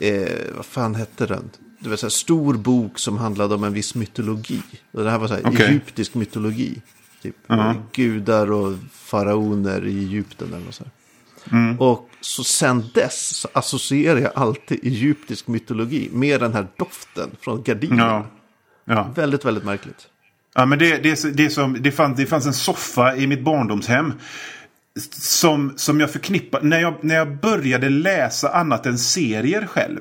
Eh, 0.00 0.28
vad 0.56 0.66
fan 0.66 0.94
hette 0.94 1.26
den? 1.26 1.50
Det 1.80 1.88
var 1.88 2.02
här 2.02 2.08
stor 2.08 2.54
bok 2.54 2.98
som 2.98 3.16
handlade 3.16 3.54
om 3.54 3.64
en 3.64 3.72
viss 3.72 3.94
mytologi. 3.94 4.62
Och 4.92 5.04
det 5.04 5.10
här 5.10 5.18
var 5.18 5.28
så 5.28 5.34
här 5.34 5.42
Okej. 5.46 5.66
egyptisk 5.66 6.14
mytologi. 6.14 6.82
Typ 7.22 7.36
gudar 7.92 8.52
och 8.52 8.76
faraoner 8.92 9.86
i 9.86 9.98
Egypten 9.98 10.54
eller 10.54 10.70
så. 10.70 10.84
Mm. 11.52 11.80
Och 11.80 12.10
så 12.20 12.44
sen 12.44 12.84
dess 12.94 13.36
så 13.36 13.48
associerar 13.52 14.18
jag 14.18 14.32
alltid 14.34 14.78
egyptisk 14.82 15.46
mytologi 15.46 16.08
med 16.12 16.40
den 16.40 16.52
här 16.52 16.66
doften 16.76 17.30
från 17.40 17.62
gardinen. 17.62 17.98
Ja. 17.98 18.26
Ja. 18.88 19.12
Väldigt, 19.14 19.44
väldigt 19.44 19.64
märkligt. 19.64 20.08
Ja, 20.54 20.66
men 20.66 20.78
det, 20.78 21.02
det, 21.02 21.36
det, 21.36 21.50
som, 21.50 21.76
det, 21.82 21.92
fanns, 21.92 22.16
det 22.16 22.26
fanns 22.26 22.46
en 22.46 22.52
soffa 22.52 23.16
i 23.16 23.26
mitt 23.26 23.44
barndomshem. 23.44 24.12
Som, 25.10 25.72
som 25.76 26.00
jag 26.00 26.10
förknippar 26.10 26.60
när 26.62 26.80
jag, 26.80 26.94
när 27.00 27.14
jag 27.14 27.40
började 27.40 27.88
läsa 27.88 28.48
annat 28.48 28.86
än 28.86 28.98
serier 28.98 29.66
själv. 29.66 30.00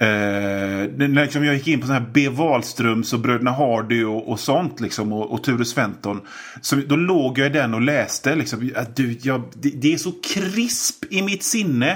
Eh, 0.00 0.90
när 0.96 1.22
liksom 1.22 1.44
jag 1.44 1.54
gick 1.54 1.68
in 1.68 1.80
på 1.80 1.86
sådana 1.86 2.04
här 2.04 2.12
B. 2.12 2.28
Wahlströms 2.28 3.12
och 3.12 3.20
Bröderna 3.20 3.50
Hardy 3.50 4.04
och, 4.04 4.28
och 4.28 4.40
sånt. 4.40 4.80
Liksom, 4.80 5.12
och, 5.12 5.32
och 5.32 5.44
Ture 5.44 5.64
Sventon. 5.64 6.20
Så 6.60 6.76
då 6.76 6.96
låg 6.96 7.38
jag 7.38 7.46
i 7.46 7.50
den 7.50 7.74
och 7.74 7.80
läste. 7.80 8.34
Liksom, 8.34 8.70
att 8.76 8.96
du, 8.96 9.18
jag, 9.22 9.42
det, 9.54 9.70
det 9.70 9.92
är 9.92 9.98
så 9.98 10.12
krisp 10.34 11.12
i 11.12 11.22
mitt 11.22 11.42
sinne. 11.42 11.90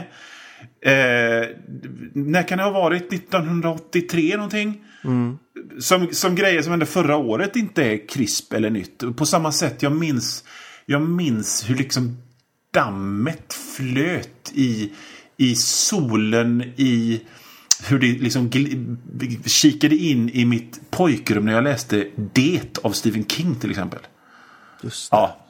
Eh, 0.83 1.49
när 2.13 2.49
kan 2.49 2.59
det 2.59 2.65
ha 2.65 2.71
varit? 2.71 3.13
1983 3.13 4.37
någonting? 4.37 4.85
Som, 5.79 6.09
som 6.13 6.35
grejer 6.35 6.63
som 6.63 6.71
hände 6.71 6.87
förra 6.87 7.17
året 7.17 7.57
inte 7.57 7.85
är 7.85 8.09
krisp 8.09 8.53
eller 8.53 8.71
nytt. 8.71 9.17
På 9.17 9.27
samma 9.27 9.53
sätt, 9.53 9.83
jag 9.83 9.93
minns, 9.93 10.45
jag 10.87 11.03
minns 11.03 11.71
hur 11.71 11.75
liksom 11.75 12.17
dammet 12.75 13.55
flöt 13.77 14.53
i, 14.55 14.93
i 15.37 15.55
solen, 15.57 16.63
i 16.77 17.21
hur 17.87 17.99
det 17.99 18.07
liksom 18.07 18.51
kikade 19.47 19.97
in 19.97 20.31
i 20.31 20.45
mitt 20.45 20.91
pojkrum 20.91 21.45
när 21.45 21.53
jag 21.53 21.65
läste 21.65 22.07
Det 22.35 22.79
av 22.83 22.93
Stephen 22.93 23.25
King 23.25 23.55
till 23.55 23.71
exempel. 23.71 24.01
Just 24.83 25.11
det. 25.11 25.17
Ja, 25.17 25.45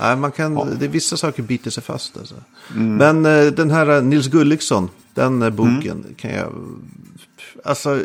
Nej, 0.00 0.16
man 0.16 0.32
kan, 0.32 0.54
det 0.78 0.84
är 0.84 0.88
vissa 0.88 1.16
saker 1.16 1.42
biter 1.42 1.70
sig 1.70 1.82
fast. 1.82 2.16
Alltså. 2.16 2.34
Mm. 2.74 2.96
Men 2.96 3.26
eh, 3.26 3.52
den 3.52 3.70
här 3.70 3.96
eh, 3.96 4.02
Nils 4.02 4.26
Gulliksson, 4.26 4.90
den 5.14 5.42
eh, 5.42 5.50
boken 5.50 6.06
kan 6.16 6.30
jag... 6.30 6.52
Alltså, 7.64 8.02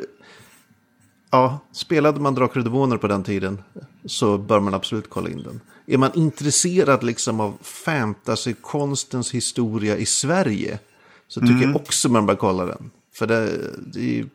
ja, 1.33 1.59
spelade 1.71 2.19
man 2.19 2.35
Drakar 2.35 2.59
och 2.59 2.63
Demoner 2.63 2.97
på 2.97 3.07
den 3.07 3.23
tiden 3.23 3.63
så 4.05 4.37
bör 4.37 4.59
man 4.59 4.73
absolut 4.73 5.09
kolla 5.09 5.29
in 5.29 5.43
den. 5.43 5.61
Är 5.85 5.97
man 5.97 6.11
intresserad 6.13 7.03
liksom 7.03 7.39
av 7.39 7.57
fantasykonstens 7.61 9.31
historia 9.33 9.97
i 9.97 10.05
Sverige 10.05 10.79
så 11.27 11.39
tycker 11.39 11.53
Mm. 11.53 11.69
jag 11.71 11.75
också 11.75 12.09
man 12.09 12.25
bör 12.25 12.35
kolla 12.35 12.65
den. 12.65 12.91
För 13.13 13.27
det, 13.27 13.59
det, 13.93 14.25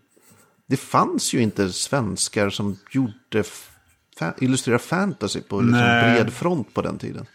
det 0.67 0.77
fanns 0.77 1.35
ju 1.35 1.43
inte 1.43 1.73
svenskar 1.73 2.51
som 2.51 2.77
gjorde 2.91 3.45
fa 4.19 4.35
illustrera 4.41 4.79
fantasy 4.79 5.41
på 5.41 5.61
liksom 5.61 5.81
bred 5.81 6.33
front 6.33 6.75
på 6.75 6.83
den 6.83 6.99
tiden. 6.99 7.27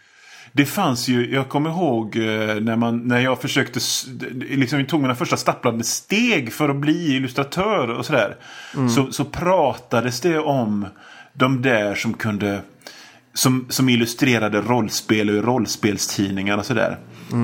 Det 0.56 0.66
fanns 0.66 1.08
ju, 1.08 1.34
jag 1.34 1.48
kommer 1.48 1.70
ihåg 1.70 2.16
eh, 2.16 2.22
när, 2.60 2.76
man, 2.76 3.08
när 3.08 3.20
jag 3.20 3.40
försökte, 3.40 3.80
liksom 4.34 4.78
jag 4.78 4.88
tog 4.88 5.00
mina 5.00 5.14
första 5.14 5.36
stapplande 5.36 5.84
steg 5.84 6.52
för 6.52 6.68
att 6.68 6.76
bli 6.76 7.16
illustratör 7.16 7.90
och 7.90 8.06
sådär. 8.06 8.36
Så, 8.88 9.12
så 9.12 9.24
pratades 9.24 10.20
det 10.20 10.38
om 10.38 10.86
de 11.32 11.62
där 11.62 11.94
som 11.94 12.14
kunde, 12.14 12.62
som, 13.34 13.66
som 13.68 13.88
illustrerade 13.88 14.60
rollspel 14.60 15.30
och 15.30 15.44
rollspelstidningar 15.44 16.58
och 16.58 16.66
sådär. 16.66 16.98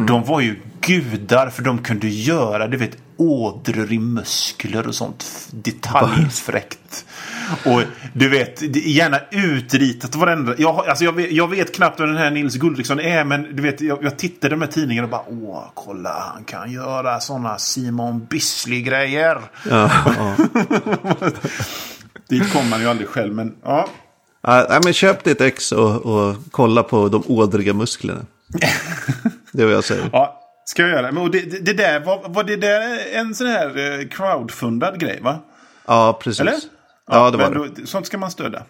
De 0.07 0.25
var 0.25 0.41
ju 0.41 0.61
gudar 0.81 1.51
för 1.51 1.63
de 1.63 1.79
kunde 1.79 2.09
göra, 2.09 2.69
du 2.69 2.77
vet, 2.77 2.97
ådror 3.17 3.93
i 3.93 3.99
muskler 3.99 4.87
och 4.87 4.95
sånt 4.95 5.49
detaljfräckt. 5.51 7.07
Och 7.65 7.83
du 8.13 8.29
vet, 8.29 8.77
gärna 8.87 9.21
utritat 9.31 10.15
varenda... 10.15 10.55
Jag, 10.59 10.89
alltså 10.89 11.05
jag, 11.05 11.13
vet, 11.13 11.33
jag 11.33 11.49
vet 11.49 11.75
knappt 11.75 12.01
vem 12.01 12.09
den 12.09 12.17
här 12.17 12.31
Nils 12.31 12.57
Gulriksson 12.57 13.01
är, 13.01 13.25
men 13.25 13.57
du 13.57 13.63
vet, 13.63 13.81
jag, 13.81 13.99
jag 14.03 14.19
tittade 14.19 14.47
i 14.47 14.51
de 14.51 14.61
här 14.61 14.69
tidningarna 14.69 15.05
och 15.05 15.11
bara 15.11 15.25
åh, 15.29 15.71
kolla, 15.75 16.33
han 16.35 16.45
kan 16.45 16.73
göra 16.73 17.21
sådana 17.21 17.59
Simon 17.59 18.27
Bisley-grejer. 18.31 19.39
Ja, 19.71 19.91
ja. 20.07 20.37
Dit 22.29 22.53
kom 22.53 22.71
man 22.71 22.81
ju 22.81 22.89
aldrig 22.89 23.09
själv, 23.09 23.35
men 23.35 23.55
ja. 23.65 23.89
Ja, 24.43 24.81
men 24.85 24.93
köp 24.93 25.25
ditt 25.25 25.41
ex 25.41 25.73
och, 25.73 26.07
och 26.07 26.37
kolla 26.51 26.83
på 26.83 27.09
de 27.09 27.23
ådriga 27.27 27.75
musklerna. 27.75 28.21
Det 29.53 29.63
är 29.63 29.67
vad 29.67 29.75
jag 29.75 29.85
säger. 29.85 30.11
ja 30.13 30.41
ska 30.71 30.83
jag 30.83 30.91
göra. 30.91 31.13
Men 31.13 31.23
och 31.23 31.31
det, 31.31 31.41
det, 31.41 31.59
det 31.59 31.73
där, 31.73 32.01
var, 32.01 32.29
var 32.29 32.45
det 32.45 32.57
där 32.57 32.99
en 33.13 33.35
sån 33.35 33.47
här 33.47 34.01
eh, 34.01 34.09
crowdfundad 34.09 35.01
grej, 35.01 35.21
va? 35.23 35.39
Ja, 35.87 36.19
precis. 36.23 36.41
Eller? 36.41 36.55
Ja, 37.11 37.31
det 37.31 37.37
var 37.39 37.51
men 37.51 37.63
det. 37.63 37.81
Då, 37.81 37.87
sånt 37.87 38.07
ska 38.07 38.19
man 38.19 38.31
stödja. 38.31 38.63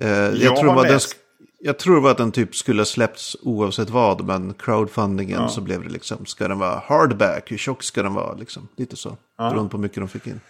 Eh, 0.00 0.08
Jag 0.10 0.34
jag, 0.36 0.56
tror 0.56 0.68
har 0.68 0.76
var 0.76 0.82
den, 0.84 0.92
läst- 0.92 1.12
sk- 1.14 1.16
jag 1.60 1.78
tror 1.78 2.00
var 2.00 2.10
att 2.10 2.16
den 2.18 2.32
typ 2.32 2.54
skulle 2.56 2.80
ha 2.80 2.86
släppts 2.86 3.36
oavsett 3.42 3.90
vad. 3.90 4.24
Men 4.24 4.54
crowdfundingen 4.54 5.48
så 5.48 5.60
blev 5.60 5.82
det 5.82 5.88
liksom, 5.90 6.26
ska 6.26 6.48
den 6.48 6.58
vara 6.58 6.82
hardback? 6.86 7.50
Hur 7.52 7.56
tjock 7.56 7.82
ska 7.82 8.02
den 8.02 8.14
vara? 8.14 8.34
Liksom, 8.34 8.68
lite 8.76 8.96
så. 8.96 9.16
Beroende 9.38 9.70
på 9.70 9.76
hur 9.76 9.82
mycket 9.82 9.98
de 9.98 10.08
fick 10.08 10.26
in. 10.26 10.40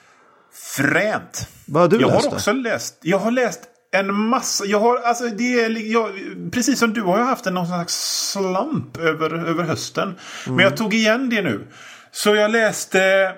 Fränt! 0.76 1.48
Vad 1.66 1.82
har 1.82 1.88
du 1.88 1.96
jag 2.00 2.08
läst 2.10 2.24
har 2.24 2.30
då? 2.30 2.36
också 2.36 2.52
läst. 2.52 2.98
Jag 3.02 3.18
har 3.18 3.30
läst 3.30 3.60
en 3.92 4.14
massa. 4.14 4.64
Jag 4.64 4.80
har, 4.80 4.96
alltså, 4.98 5.24
det 5.26 5.60
är, 5.60 5.92
jag, 5.92 6.10
precis 6.52 6.78
som 6.78 6.92
du 6.92 7.02
har 7.02 7.18
jag 7.18 7.24
haft 7.26 7.46
en 7.46 7.54
någon 7.54 7.66
slags 7.66 8.30
slump 8.32 8.96
över, 8.96 9.32
över 9.48 9.64
hösten. 9.64 10.14
Men 10.46 10.58
jag 10.58 10.76
tog 10.76 10.94
igen 10.94 11.30
det 11.30 11.42
nu. 11.42 11.66
Så 12.12 12.34
jag 12.34 12.50
läste. 12.50 13.32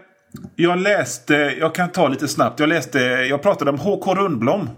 Jag 0.56 0.78
läste. 0.78 1.34
Jag 1.34 1.74
kan 1.74 1.92
ta 1.92 2.08
lite 2.08 2.28
snabbt. 2.28 2.60
Jag 2.60 2.68
läste. 2.68 2.98
Jag 3.00 3.42
pratade 3.42 3.70
om 3.70 3.78
H.K. 3.78 4.14
Rundblom. 4.14 4.70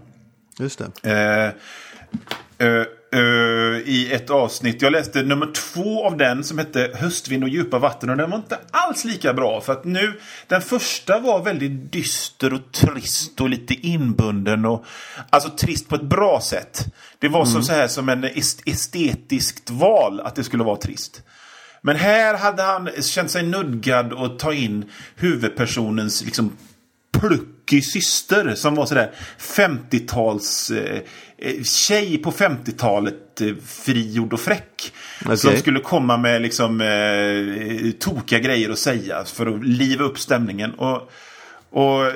Just 0.59 0.81
det. 1.01 1.09
Eh, 1.11 2.67
eh, 2.67 2.85
eh, 3.13 3.77
I 3.85 4.09
ett 4.13 4.29
avsnitt. 4.29 4.81
Jag 4.81 4.91
läste 4.91 5.23
nummer 5.23 5.51
två 5.53 6.05
av 6.05 6.17
den 6.17 6.43
som 6.43 6.57
hette 6.57 6.91
Höstvind 6.95 7.43
och 7.43 7.49
djupa 7.49 7.79
vatten. 7.79 8.09
Och 8.09 8.17
den 8.17 8.29
var 8.29 8.37
inte 8.37 8.59
alls 8.71 9.05
lika 9.05 9.33
bra. 9.33 9.61
För 9.61 9.73
att 9.73 9.85
nu, 9.85 10.19
den 10.47 10.61
första 10.61 11.19
var 11.19 11.43
väldigt 11.43 11.91
dyster 11.91 12.53
och 12.53 12.71
trist 12.71 13.41
och 13.41 13.49
lite 13.49 13.73
inbunden. 13.73 14.65
Och, 14.65 14.85
alltså 15.29 15.49
trist 15.49 15.89
på 15.89 15.95
ett 15.95 16.01
bra 16.03 16.41
sätt. 16.41 16.85
Det 17.19 17.27
var 17.27 17.45
som, 17.45 17.63
så 17.63 17.73
här, 17.73 17.87
som 17.87 18.09
en 18.09 18.25
est- 18.25 18.61
estetiskt 18.65 19.69
val 19.69 20.19
att 20.19 20.35
det 20.35 20.43
skulle 20.43 20.63
vara 20.63 20.77
trist. 20.77 21.21
Men 21.85 21.95
här 21.95 22.37
hade 22.37 22.63
han 22.63 22.89
känt 23.01 23.31
sig 23.31 23.43
nödgad 23.43 24.13
att 24.13 24.39
ta 24.39 24.53
in 24.53 24.91
huvudpersonens 25.15 26.25
liksom, 26.25 26.57
pluckig 27.19 27.85
syster 27.85 28.53
som 28.55 28.75
var 28.75 28.85
sådär 28.85 29.11
50-tals 29.39 30.71
eh, 30.71 30.99
eh, 31.37 31.63
tjej 31.63 32.17
på 32.17 32.31
50-talet 32.31 33.41
eh, 33.41 33.53
frigjord 33.65 34.33
och 34.33 34.39
fräck. 34.39 34.93
Okej. 35.25 35.37
Som 35.37 35.57
skulle 35.57 35.79
komma 35.79 36.17
med 36.17 36.41
liksom 36.41 36.81
eh, 36.81 37.91
tokiga 37.91 38.39
grejer 38.39 38.69
att 38.69 38.79
säga 38.79 39.23
för 39.25 39.45
att 39.45 39.67
liva 39.67 40.03
upp 40.03 40.19
stämningen. 40.19 40.73
Och, 40.73 41.11
och, 41.69 42.11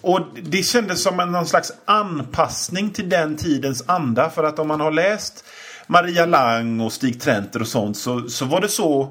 och 0.00 0.20
det 0.42 0.62
kändes 0.62 1.02
som 1.02 1.20
en 1.20 1.32
någon 1.32 1.46
slags 1.46 1.72
anpassning 1.84 2.90
till 2.90 3.08
den 3.08 3.36
tidens 3.36 3.84
anda. 3.86 4.30
För 4.30 4.44
att 4.44 4.58
om 4.58 4.68
man 4.68 4.80
har 4.80 4.90
läst 4.90 5.44
Maria 5.88 6.26
Lang 6.26 6.80
och 6.80 6.92
Stig 6.92 7.20
Trenter 7.20 7.60
och 7.60 7.68
sånt 7.68 7.96
så, 7.96 8.28
så 8.28 8.44
var 8.44 8.60
det 8.60 8.68
så 8.68 9.10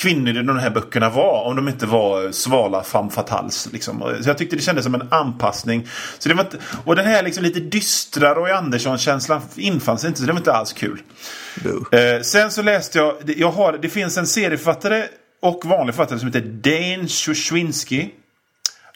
kvinnor 0.00 0.28
i 0.28 0.42
de 0.42 0.58
här 0.58 0.70
böckerna 0.70 1.10
var. 1.10 1.44
Om 1.44 1.56
de 1.56 1.68
inte 1.68 1.86
var 1.86 2.32
svala 2.32 2.82
femme 2.82 3.10
fatales. 3.10 3.68
Liksom. 3.72 4.16
Så 4.22 4.28
jag 4.28 4.38
tyckte 4.38 4.56
det 4.56 4.62
kändes 4.62 4.84
som 4.84 4.94
en 4.94 5.08
anpassning. 5.10 5.88
Så 6.18 6.28
det 6.28 6.34
var 6.34 6.44
inte, 6.44 6.56
och 6.84 6.96
den 6.96 7.06
här 7.06 7.22
liksom 7.22 7.44
lite 7.44 7.60
dystra 7.60 8.34
Roy 8.34 8.50
Andersson-känslan 8.50 9.42
infann 9.56 9.98
sig 9.98 10.08
inte. 10.08 10.20
Så 10.20 10.26
det 10.26 10.32
var 10.32 10.38
inte 10.40 10.52
alls 10.52 10.72
kul. 10.72 11.02
Eh, 11.92 12.22
sen 12.22 12.50
så 12.50 12.62
läste 12.62 12.98
jag, 12.98 13.14
jag 13.36 13.50
har, 13.50 13.78
det 13.82 13.88
finns 13.88 14.16
en 14.16 14.26
serieförfattare 14.26 15.04
och 15.42 15.62
vanlig 15.64 15.94
författare 15.94 16.18
som 16.18 16.26
heter 16.28 16.40
Dane 16.40 17.08
Shushwinsky. 17.08 18.08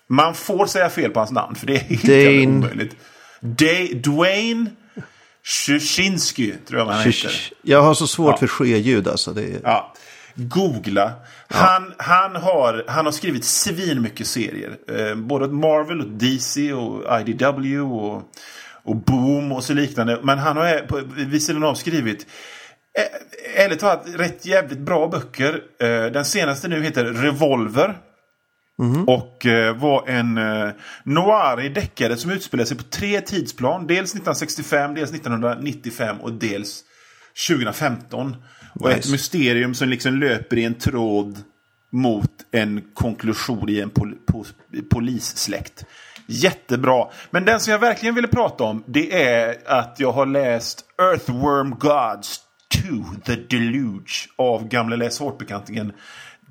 Man 0.09 0.35
får 0.35 0.66
säga 0.66 0.90
fel 0.90 1.11
på 1.11 1.21
hans 1.21 1.30
namn 1.30 1.54
för 1.54 1.66
det 1.66 1.75
är 1.76 1.78
helt 1.80 2.02
Dane. 2.04 2.47
omöjligt. 2.56 2.97
Da- 3.40 3.94
Dwayne 4.11 4.71
Shushinsky 5.44 6.52
tror 6.66 6.78
jag 6.80 6.86
man 6.86 6.98
heter. 6.98 7.10
Shish. 7.10 7.52
Jag 7.62 7.82
har 7.82 7.94
så 7.94 8.06
svårt 8.06 8.30
Ja. 8.32 8.36
för 8.36 8.46
ske-ljud 8.46 9.08
alltså. 9.08 9.32
Det 9.32 9.42
är... 9.42 9.60
Ja. 9.62 9.94
Googla. 10.34 11.12
Han, 11.48 11.94
han, 11.98 12.36
har, 12.36 12.84
han 12.88 13.04
har 13.04 13.12
skrivit 13.12 13.44
svin 13.44 14.02
mycket 14.02 14.26
serier. 14.26 14.76
Eh, 14.88 15.14
både 15.14 15.48
Marvel 15.48 16.00
och 16.00 16.06
DC 16.08 16.72
och 16.72 17.20
IDW 17.20 17.78
och, 17.80 18.22
och 18.84 18.96
Boom 18.96 19.52
och 19.52 19.64
så 19.64 19.72
liknande. 19.74 20.20
Men 20.22 20.38
han 20.38 20.56
har 20.56 20.78
på, 20.78 21.00
vid 21.16 21.42
sidan 21.42 21.64
av 21.64 21.74
skrivit 21.74 22.26
eh, 22.98 23.64
ärligt 23.64 23.78
talat 23.80 24.06
rätt 24.16 24.46
jävligt 24.46 24.78
bra 24.78 25.08
böcker. 25.08 25.60
Eh, 25.80 26.12
den 26.12 26.24
senaste 26.24 26.68
nu 26.68 26.82
heter 26.82 27.04
Revolver. 27.04 27.98
Och 29.06 29.46
eh, 29.46 29.76
var 29.76 30.08
en 30.08 30.38
eh, 30.38 30.68
noirig 31.04 31.74
deckare 31.74 32.16
som 32.16 32.30
utspelade 32.30 32.66
sig 32.66 32.76
på 32.76 32.82
tre 32.82 33.20
tidsplan. 33.20 33.86
Dels 33.86 34.10
1965, 34.10 34.94
dels 34.94 35.10
1995 35.10 36.20
och 36.20 36.32
dels 36.32 36.84
2015. 37.48 38.36
Och 38.80 38.90
ett 38.90 38.96
Nice. 38.96 39.12
mysterium 39.12 39.74
som 39.74 39.88
liksom 39.88 40.14
löper 40.14 40.58
i 40.58 40.64
en 40.64 40.74
tråd 40.74 41.38
mot 41.90 42.30
en 42.50 42.82
konklusion 42.94 43.68
i 43.68 43.80
en 43.80 43.90
pol 43.90 44.14
pol 44.26 44.46
polissläkt. 44.90 45.84
Jättebra. 46.26 47.08
Men 47.30 47.44
den 47.44 47.60
som 47.60 47.72
jag 47.72 47.78
verkligen 47.78 48.14
ville 48.14 48.28
prata 48.28 48.64
om 48.64 48.84
det 48.86 49.22
är 49.24 49.56
att 49.66 49.96
jag 49.98 50.12
har 50.12 50.26
läst 50.26 50.84
Earthworm 50.98 51.70
Gods 51.70 52.40
2 52.74 52.80
The 53.24 53.34
Deluge 53.34 54.28
av 54.36 54.68
gamle 54.68 54.96
läs 54.96 55.20
bekantingen 55.38 55.92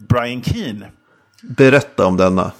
Brian 0.09 0.43
Keane. 0.43 0.91
Berätta 1.43 2.05
om 2.05 2.17
denna. 2.17 2.51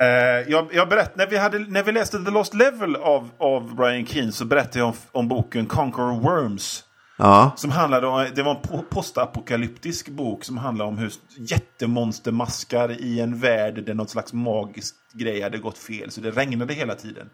Eh, 0.00 0.06
jag, 0.48 0.68
jag 0.72 0.88
berätt, 0.88 1.16
när, 1.16 1.26
vi 1.26 1.36
hade, 1.36 1.58
när 1.58 1.82
vi 1.82 1.92
läste 1.92 2.24
The 2.24 2.30
Lost 2.30 2.54
Level 2.54 2.96
av, 2.96 3.30
av 3.38 3.74
Brian 3.74 4.06
Keane 4.06 4.32
så 4.32 4.44
berättade 4.44 4.78
jag 4.78 4.88
om, 4.88 4.94
om 5.12 5.28
boken 5.28 5.66
Conquer 5.66 6.20
Worms. 6.20 6.84
Ja, 7.16 7.52
Som 7.56 7.70
handlade 7.70 8.06
om, 8.06 8.26
det 8.34 8.42
var 8.42 8.54
en 8.54 8.62
po- 8.62 8.84
postapokalyptisk 8.90 10.08
bok 10.08 10.44
som 10.44 10.58
handlade 10.58 10.88
om 10.88 10.98
hur 10.98 11.12
jättemonster 11.36 12.32
maskar 12.32 13.00
i 13.00 13.20
en 13.20 13.38
värld 13.38 13.84
där 13.86 13.94
något 13.94 14.10
slags 14.10 14.32
magisk 14.32 14.94
grej 15.12 15.42
hade 15.42 15.58
gått 15.58 15.78
fel. 15.78 16.10
Så 16.10 16.20
det 16.20 16.30
regnade 16.30 16.74
hela 16.74 16.94
tiden. 16.94 17.30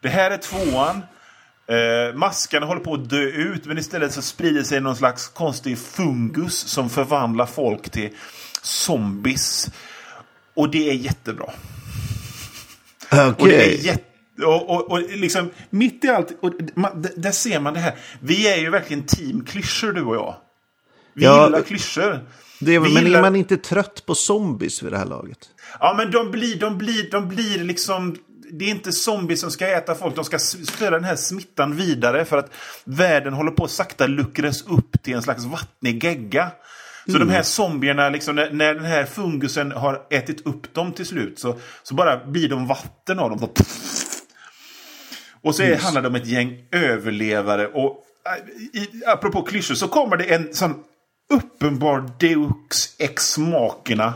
Det 0.00 0.08
här 0.08 0.30
är 0.30 0.36
tvåan. 0.36 1.02
Eh, 1.68 2.14
maskarna 2.14 2.66
håller 2.66 2.80
på 2.80 2.94
att 2.94 3.08
dö 3.10 3.22
ut 3.22 3.66
men 3.66 3.78
istället 3.78 4.12
så 4.12 4.22
sprider 4.22 4.62
sig 4.62 4.80
någon 4.80 4.96
slags 4.96 5.28
konstig 5.28 5.78
fungus 5.78 6.58
som 6.58 6.90
förvandlar 6.90 7.46
folk 7.46 7.90
till 7.90 8.10
zombies. 8.66 9.70
Och 10.54 10.70
det 10.70 10.90
är 10.90 10.94
jättebra. 10.94 11.50
okej. 13.10 13.34
Och 13.38 13.48
det 13.48 13.64
är 13.74 13.84
jätte... 13.84 14.02
Och, 14.44 14.70
och, 14.70 14.90
och 14.90 15.00
liksom 15.00 15.50
mitt 15.70 16.04
i 16.04 16.08
allt, 16.08 16.32
och 16.40 16.52
man, 16.74 17.06
där 17.16 17.30
ser 17.32 17.60
man 17.60 17.74
det 17.74 17.80
här. 17.80 17.94
Vi 18.20 18.48
är 18.48 18.56
ju 18.56 18.70
verkligen 18.70 19.02
team 19.06 19.44
klyschor 19.44 19.92
du 19.92 20.02
och 20.02 20.16
jag. 20.16 20.36
Vi 21.14 21.24
Ja, 21.24 21.44
gillar 21.46 21.62
klyschor. 21.62 22.20
Det 22.60 22.78
Vi 22.78 22.78
men 22.78 23.04
gillar- 23.04 23.18
är 23.18 23.22
man 23.22 23.36
inte 23.36 23.56
trött 23.56 24.06
på 24.06 24.14
zombies 24.14 24.82
vid 24.82 24.92
det 24.92 24.98
här 24.98 25.04
laget? 25.06 25.38
Ja 25.80 25.94
men 25.96 26.10
de 26.10 26.30
blir, 26.30 26.56
de 26.60 26.78
blir, 26.78 27.10
de 27.10 27.28
blir 27.28 27.64
liksom... 27.64 28.16
Det 28.52 28.64
är 28.64 28.68
inte 28.68 28.92
zombies 28.92 29.40
som 29.40 29.50
ska 29.50 29.66
äta 29.68 29.94
folk. 29.94 30.14
De 30.16 30.24
ska 30.24 30.38
föra 30.72 30.90
den 30.90 31.04
här 31.04 31.16
smittan 31.16 31.76
vidare 31.76 32.24
för 32.24 32.38
att 32.38 32.50
världen 32.84 33.32
håller 33.32 33.50
på 33.50 33.64
att 33.64 33.70
sakta 33.70 34.06
luckras 34.06 34.62
upp 34.66 35.02
till 35.02 35.14
en 35.14 35.22
slags 35.22 35.44
vattnig 35.44 36.04
gegga. 36.04 36.50
Så 37.08 37.18
de 37.18 37.30
här 37.30 37.42
zombierna, 37.42 38.08
liksom, 38.08 38.36
när, 38.36 38.50
när 38.50 38.74
den 38.74 38.84
här 38.84 39.04
fungusen 39.04 39.72
har 39.72 40.06
ätit 40.10 40.46
upp 40.46 40.74
dem 40.74 40.92
till 40.92 41.06
slut 41.06 41.38
så, 41.38 41.56
så 41.82 41.94
bara 41.94 42.26
blir 42.26 42.48
de 42.48 42.66
vatten 42.66 43.18
av 43.18 43.30
dem. 43.30 43.38
Så, 43.38 43.48
Och 45.42 45.54
så 45.54 45.62
är, 45.62 45.76
handlar 45.76 46.02
det 46.02 46.08
om 46.08 46.14
ett 46.14 46.26
gäng 46.26 46.64
överlevare. 46.72 47.66
Och 47.66 48.04
äh, 48.26 48.80
i, 48.80 49.02
apropå 49.06 49.42
klyschor 49.42 49.74
så 49.74 49.88
kommer 49.88 50.16
det 50.16 50.34
en 50.34 50.54
sån 50.54 50.74
uppenbar 51.30 52.10
Deux 52.20 52.96
ex 52.98 53.38
machina. 53.38 54.12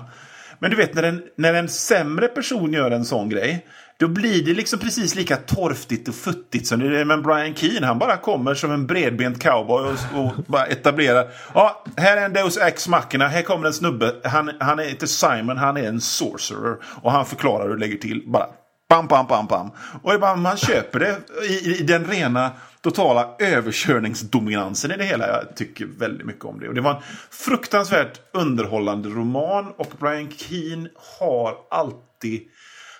Men 0.58 0.70
du 0.70 0.76
vet 0.76 0.94
när 0.94 1.02
en, 1.02 1.22
när 1.36 1.54
en 1.54 1.68
sämre 1.68 2.28
person 2.28 2.72
gör 2.72 2.90
en 2.90 3.04
sån 3.04 3.28
grej. 3.28 3.66
Då 4.00 4.08
blir 4.08 4.44
det 4.44 4.54
liksom 4.54 4.78
precis 4.78 5.14
lika 5.14 5.36
torftigt 5.36 6.08
och 6.08 6.14
futtigt 6.14 6.66
som 6.66 6.80
det 6.80 7.00
är 7.00 7.04
med 7.04 7.22
Brian 7.22 7.54
Keane. 7.54 7.86
Han 7.86 7.98
bara 7.98 8.16
kommer 8.16 8.54
som 8.54 8.70
en 8.72 8.86
bredbent 8.86 9.42
cowboy 9.42 9.84
och, 9.84 10.20
och 10.20 10.32
bara 10.46 10.66
etablerar. 10.66 11.28
Ja, 11.54 11.84
här 11.96 12.16
är 12.16 12.24
en 12.24 12.32
Deus 12.32 12.58
Ex 12.58 12.88
Machina. 12.88 13.28
Här 13.28 13.42
kommer 13.42 13.66
en 13.66 13.72
snubbe. 13.72 14.14
Han, 14.24 14.50
han 14.60 14.78
är 14.78 14.90
inte 14.90 15.06
Simon, 15.06 15.56
han 15.56 15.76
är 15.76 15.88
en 15.88 16.00
sorcerer. 16.00 16.76
Och 17.02 17.12
han 17.12 17.26
förklarar 17.26 17.62
hur 17.64 17.74
du 17.74 17.78
lägger 17.78 17.96
till. 17.96 18.22
Bara 18.26 18.46
Bam, 18.88 19.06
bam, 19.06 19.26
bam, 19.26 19.46
bam. 19.46 19.70
Och 20.02 20.12
det 20.12 20.18
bara, 20.18 20.36
man 20.36 20.56
köper 20.56 20.98
det 20.98 21.16
i, 21.48 21.80
i, 21.80 21.82
den 21.82 22.04
rena 22.04 22.50
totala 22.80 23.28
överkörningsdominansen 23.38 24.90
i 24.90 24.96
det 24.96 25.04
hela. 25.04 25.26
Jag 25.28 25.56
tycker 25.56 25.86
väldigt 25.98 26.26
mycket 26.26 26.44
om 26.44 26.60
det. 26.60 26.68
Och 26.68 26.74
det 26.74 26.80
var 26.80 26.94
en 26.94 27.02
fruktansvärt 27.30 28.20
underhållande 28.32 29.08
roman. 29.08 29.72
Och 29.76 29.92
Brian 29.98 30.30
Keane 30.30 30.88
har 31.18 31.54
alltid... 31.70 32.42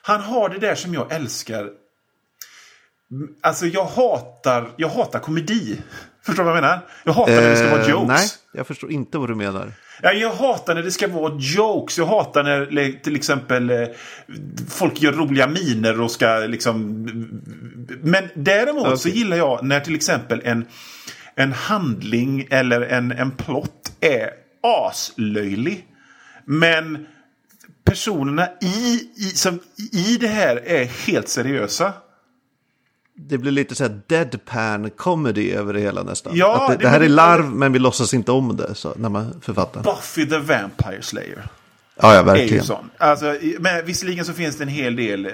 Han 0.03 0.21
har 0.21 0.49
det 0.49 0.59
där 0.59 0.75
som 0.75 0.95
jag 0.95 1.13
älskar. 1.13 1.69
Alltså 3.41 3.67
jag 3.67 3.85
hatar, 3.85 4.71
jag 4.77 4.89
hatar 4.89 5.19
komedi. 5.19 5.81
Förstår 6.23 6.43
du 6.43 6.49
vad 6.49 6.57
jag 6.57 6.63
menar? 6.63 6.81
Jag 7.05 7.13
hatar 7.13 7.33
när 7.33 7.51
det 7.51 7.57
ska 7.57 7.71
vara 7.71 7.83
Eh, 7.83 7.91
jokes. 7.91 8.09
Nej, 8.09 8.29
jag 8.53 8.67
förstår 8.67 8.91
inte 8.91 9.19
vad 9.19 9.29
du 9.29 9.35
menar. 9.35 9.73
Ja, 10.03 10.13
jag 10.13 10.33
hatar 10.33 10.75
när 10.75 10.83
det 10.83 10.91
ska 10.91 11.09
vara 11.09 11.35
jokes. 11.39 11.99
Jag 11.99 12.07
hatar 12.07 12.43
när 12.43 13.03
till 13.03 13.17
exempel 13.17 13.71
eh, 13.71 13.89
folk 14.69 15.03
gör 15.03 15.13
roliga 15.13 15.47
miner 15.47 16.01
och 16.01 16.11
ska 16.11 16.39
liksom... 16.39 17.05
Men 18.03 18.29
däremot 18.35 19.01
så 19.01 19.09
Okej. 19.09 19.19
gillar 19.19 19.37
jag 19.37 19.65
när 19.65 19.81
till 19.81 19.95
exempel 19.95 20.41
en, 20.45 20.67
en 21.35 21.53
handling 21.53 22.47
eller 22.51 22.81
en, 22.81 23.13
en 23.13 23.31
plott 23.31 23.93
är 24.01 24.31
aslöjlig. 24.63 25.87
Men 26.45 27.07
personerna 27.91 28.49
i, 28.61 29.09
i, 29.17 29.25
som, 29.35 29.61
i 29.93 30.17
det 30.17 30.29
här 30.29 30.57
är 30.57 30.85
helt 30.85 31.29
seriösa. 31.29 31.93
Det 33.15 33.39
blir 33.39 33.53
lite 33.53 33.75
så 33.75 33.85
här 33.85 34.01
deadpan 34.07 34.91
comedy 34.91 35.53
över 35.53 35.73
det 35.73 35.81
hela 35.81 36.03
nästan. 36.03 36.33
Ja, 36.37 36.67
det, 36.69 36.77
det 36.77 36.83
det 36.83 36.89
här 36.89 37.01
är 37.01 37.09
larv 37.09 37.45
men 37.45 37.73
vi 37.73 37.79
låtsas 37.79 38.15
inte 38.15 38.33
om 38.33 38.57
det 38.57 38.75
så, 38.75 38.95
när 38.97 39.09
man 39.09 39.41
författar. 39.43 39.83
Buffy 39.83 40.27
the 40.27 40.39
Vampire 40.39 41.03
Slayer. 41.03 41.49
Ja, 42.03 42.15
ja, 42.15 42.23
verkligen. 42.23 42.65
Alltså, 42.99 43.37
men 43.59 43.87
visserligen 43.87 44.25
så 44.25 44.33
finns 44.33 44.57
det 44.57 44.65
en 44.65 44.69
hel 44.69 44.97
del 44.97 45.27
eh, 45.27 45.33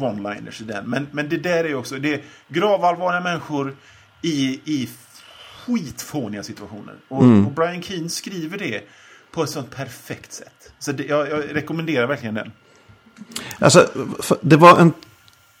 one-liners 0.00 0.62
i 0.62 0.64
den. 0.64 0.90
Men, 0.90 1.06
men 1.12 1.28
det 1.28 1.36
där 1.36 1.64
är 1.64 1.74
också 1.74 1.96
det 1.96 2.14
är 2.14 2.20
gravallvarliga 2.48 3.20
människor 3.20 3.76
i, 4.22 4.60
i 4.64 4.88
skitfåniga 5.66 6.42
situationer. 6.42 6.94
Och, 7.08 7.22
Mm. 7.22 7.46
och 7.46 7.52
Brian 7.52 7.82
Keane 7.82 8.08
skriver 8.08 8.58
det 8.58 8.80
på 9.38 9.44
ett 9.44 9.50
sånt 9.50 9.76
perfekt 9.76 10.32
sätt. 10.32 10.72
Så 10.78 10.92
det, 10.92 11.04
jag, 11.04 11.30
jag 11.30 11.56
rekommenderar 11.56 12.06
verkligen 12.06 12.34
den. 12.34 12.52
Alltså, 13.58 13.88
det 14.40 14.56
var 14.56 14.78
en, 14.78 14.92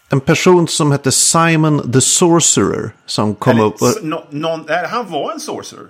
en 0.08 0.20
person 0.20 0.68
som 0.68 0.92
hette 0.92 1.12
Simon 1.12 1.92
the 1.92 2.00
Sorcerer 2.00 2.90
som 3.06 3.34
kom 3.34 3.52
Eller, 3.52 3.64
upp. 3.64 3.82
Och, 3.82 3.94
nå- 4.02 4.26
någon, 4.30 4.64
nej, 4.68 4.86
han 4.88 5.10
var 5.10 5.32
en 5.32 5.40
sorcerer. 5.40 5.86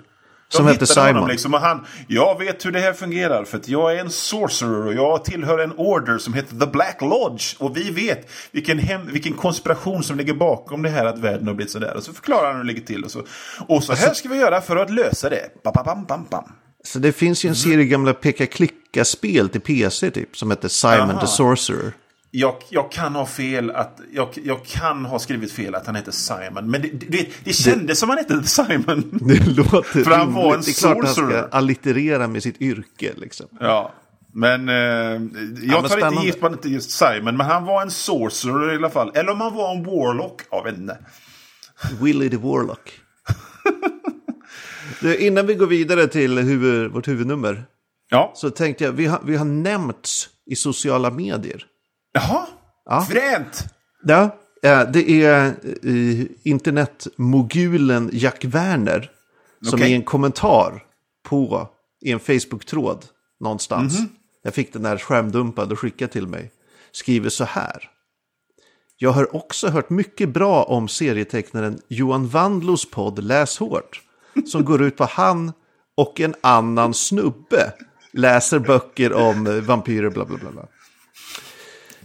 De 0.51 0.57
Som 0.57 0.67
hette 0.67 0.87
Simon. 0.87 1.27
Liksom, 1.29 1.53
och 1.53 1.59
han, 1.59 1.85
jag 2.07 2.39
vet 2.39 2.65
hur 2.65 2.71
det 2.71 2.79
här 2.79 2.93
fungerar 2.93 3.43
för 3.43 3.57
att 3.57 3.67
jag 3.67 3.95
är 3.95 3.99
en 3.99 4.09
sorcerer 4.09 4.85
och 4.85 4.93
jag 4.93 5.25
tillhör 5.25 5.59
en 5.59 5.71
order 5.77 6.17
som 6.17 6.33
heter 6.33 6.59
The 6.59 6.65
Black 6.65 7.01
Lodge. 7.01 7.55
Och 7.59 7.77
vi 7.77 7.91
vet 7.91 8.29
vilken, 8.51 8.79
hem, 8.79 9.01
vilken 9.11 9.33
konspiration 9.33 10.03
som 10.03 10.17
ligger 10.17 10.33
bakom 10.33 10.81
det 10.81 10.89
här 10.89 11.05
att 11.05 11.17
världen 11.17 11.47
har 11.47 11.53
blivit 11.53 11.71
sådär. 11.71 11.95
Och 11.97 12.03
så 12.03 12.13
förklarar 12.13 12.47
han 12.47 12.55
hur 12.55 12.63
det 12.63 12.67
ligger 12.73 12.87
till. 12.87 13.03
Och 13.03 13.11
så, 13.11 13.23
och 13.67 13.83
så 13.83 13.93
här 13.93 14.13
ska 14.13 14.29
vi 14.29 14.37
göra 14.37 14.61
för 14.61 14.75
att 14.77 14.89
lösa 14.89 15.29
det. 15.29 15.63
Bam, 15.63 15.73
bam, 15.73 15.85
bam, 15.85 16.05
bam, 16.05 16.27
bam. 16.31 16.51
Så 16.83 16.99
det 16.99 17.11
finns 17.11 17.45
ju 17.45 17.49
en 17.49 17.55
serie 17.55 17.85
gamla 17.85 18.13
peka-klicka-spel 18.13 19.49
till 19.49 19.61
PC 19.61 20.11
typ 20.11 20.37
som 20.37 20.49
hette 20.49 20.69
Simon 20.69 21.09
Aha. 21.09 21.21
the 21.21 21.27
Sorcerer. 21.27 21.93
Jag, 22.31 22.55
jag 22.69 22.91
kan 22.91 23.15
ha 23.15 23.25
fel 23.25 23.71
att, 23.71 23.99
jag, 24.13 24.29
jag 24.43 24.65
kan 24.65 25.05
ha 25.05 25.19
skrivit 25.19 25.51
fel 25.51 25.75
att 25.75 25.85
han 25.85 25.95
heter 25.95 26.11
Simon. 26.11 26.71
Men 26.71 26.81
det, 26.81 26.89
det, 27.09 27.29
det 27.43 27.53
kändes 27.53 27.99
som 27.99 28.09
han 28.09 28.17
hette 28.17 28.43
Simon. 28.43 29.09
Det 29.21 29.47
låter 29.47 30.03
För 30.03 30.11
han 30.11 30.33
var 30.33 30.55
en. 30.55 30.61
Det 30.61 30.71
är 30.71 30.79
klart 30.79 30.97
han 31.05 31.13
ska 31.13 31.47
allitterera 31.51 32.27
med 32.27 32.43
sitt 32.43 32.61
yrke 32.61 33.13
liksom. 33.17 33.47
Ja. 33.59 33.93
Men 34.31 34.69
eh, 34.69 34.75
jag 34.75 35.21
men 35.61 35.83
tar 35.89 36.11
inte 36.11 36.25
gift 36.25 36.39
på 36.39 36.47
inte 36.47 36.69
just 36.69 36.91
Simon, 36.91 37.37
men 37.37 37.41
han 37.41 37.65
var 37.65 37.81
en 37.81 37.91
sorcerer 37.91 38.73
i 38.73 38.75
alla 38.75 38.89
fall. 38.89 39.11
Eller 39.15 39.31
om 39.31 39.41
han 39.41 39.55
var 39.55 39.75
en 39.75 39.83
warlock, 39.83 40.41
jag 40.51 40.63
vet 40.63 40.77
inte. 40.77 40.97
Willy 42.01 42.29
the 42.29 42.37
Warlock. 42.37 42.91
du, 45.01 45.17
innan 45.17 45.47
vi 45.47 45.53
går 45.55 45.67
vidare 45.67 46.07
till 46.07 46.37
huvud, 46.37 46.91
vårt 46.91 47.07
huvudnummer. 47.07 47.65
Ja. 48.09 48.31
Så 48.35 48.49
tänkte 48.49 48.83
jag, 48.83 48.91
vi 48.91 49.05
har, 49.05 49.21
vi 49.25 49.35
har 49.35 49.45
nämnts 49.45 50.29
i 50.45 50.55
sociala 50.55 51.09
medier. 51.11 51.65
Jaha, 52.13 52.45
Ja. 52.85 53.07
fränt! 53.09 53.63
Ja, 54.03 54.23
eh, 54.63 54.91
det 54.91 55.11
är 55.23 55.45
eh, 55.83 56.25
internetmogulen 56.43 58.09
Jack 58.13 58.45
Werner 58.45 59.11
som 59.61 59.79
Okej. 59.79 59.91
i 59.91 59.95
en 59.95 60.03
kommentar 60.03 60.83
på 61.23 61.67
i 62.01 62.11
en 62.11 62.19
Facebook-tråd 62.19 63.05
någonstans. 63.39 63.99
Mhm. 63.99 64.09
Jag 64.43 64.53
fick 64.53 64.73
den 64.73 64.85
här 64.85 64.97
skärmdumpad 64.97 65.71
och 65.71 65.79
skickad 65.79 66.11
till 66.11 66.27
mig. 66.27 66.51
Skriver 66.91 67.29
så 67.29 67.43
här. 67.43 67.89
Jag 68.97 69.11
har 69.11 69.35
också 69.35 69.67
hört 69.67 69.89
mycket 69.89 70.29
bra 70.29 70.63
om 70.63 70.87
serietecknaren 70.87 71.81
Johan 71.87 72.27
Wandlos 72.27 72.91
podd 72.91 73.23
Läs 73.23 73.57
hårt. 73.57 74.01
Som 74.47 74.65
går 74.65 74.83
ut 74.83 74.97
på 74.97 75.05
han 75.05 75.53
och 75.97 76.19
en 76.19 76.35
annan 76.41 76.93
snubbe 76.93 77.73
läser 78.11 78.59
böcker 78.59 79.13
om 79.13 79.61
vampyrer 79.61 80.09
bla 80.09 80.25
bla 80.25 80.37
bla. 80.37 80.51
bla. 80.51 80.65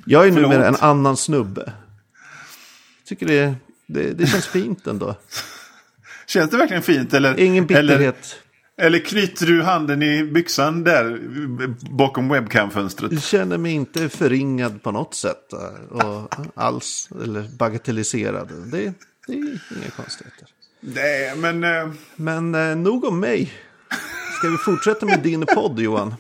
Jag 0.07 0.27
är 0.29 0.33
Förlåt. 0.33 0.51
numera 0.51 0.69
en 0.69 0.77
annan 0.77 1.17
snubbe. 1.17 1.73
Tycker 3.07 3.27
det, 3.27 3.55
det, 3.87 4.11
det 4.13 4.27
känns 4.27 4.47
fint 4.47 4.87
ändå. 4.87 5.17
Känns 6.27 6.51
det 6.51 6.57
verkligen 6.57 6.83
fint? 6.83 7.15
Eller, 7.15 7.41
Ingen 7.41 7.65
eller, 7.65 7.83
bitterhet. 7.99 8.37
eller 8.77 8.99
knyter 8.99 9.47
du 9.47 9.63
handen 9.63 10.03
i 10.03 10.25
byxan 10.25 10.85
där 10.85 11.21
bakom 11.91 12.29
webcamfönstret? 12.29 13.13
Jag 13.13 13.23
känner 13.23 13.59
mig 13.59 13.73
inte 13.73 14.09
förringad 14.09 14.83
på 14.83 14.91
något 14.93 15.15
sätt. 15.15 15.53
eh, 15.53 15.97
Och 15.97 16.35
alls, 16.55 17.09
eller 17.25 17.49
bagatelliserad. 17.59 18.49
Det, 18.73 18.93
det 19.27 19.33
är 19.33 19.37
inga 19.39 19.91
konstigheter. 19.97 20.49
Nej, 20.87 21.37
men... 21.37 21.64
Eh, 21.64 21.90
Men 22.16 22.55
eh, 22.55 22.77
nog 22.77 23.05
om 23.05 23.20
mig. 23.20 23.53
Ska 24.38 24.49
vi 24.49 24.57
fortsätta 24.57 25.07
med 25.07 25.20
din 25.20 25.47
podd 25.47 25.81
Johan? 25.81 26.14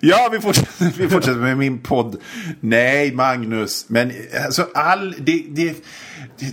Ja, 0.00 0.28
vi 0.32 0.40
fortsätter, 0.40 0.92
vi 0.98 1.08
fortsätter 1.08 1.40
med 1.40 1.58
min 1.58 1.78
podd. 1.78 2.16
Nej, 2.60 3.12
Magnus. 3.12 3.84
Men 3.88 4.12
alltså 4.44 4.66
all... 4.74 5.14
Det, 5.18 5.44
det, 5.48 5.76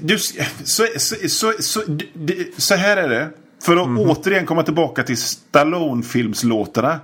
du, 0.02 0.20
så, 0.20 0.44
så, 0.64 0.86
så, 1.28 1.54
så, 1.60 1.84
det, 2.14 2.62
så 2.62 2.76
här 2.76 2.98
är 2.98 3.10
det. 3.10 3.30
För 3.64 3.78
att 3.78 3.88
återigen 3.88 4.46
komma 4.46 4.64
tillbaka 4.64 5.04
till 5.04 5.18
Stallone-filmslåtarna. 5.18 7.00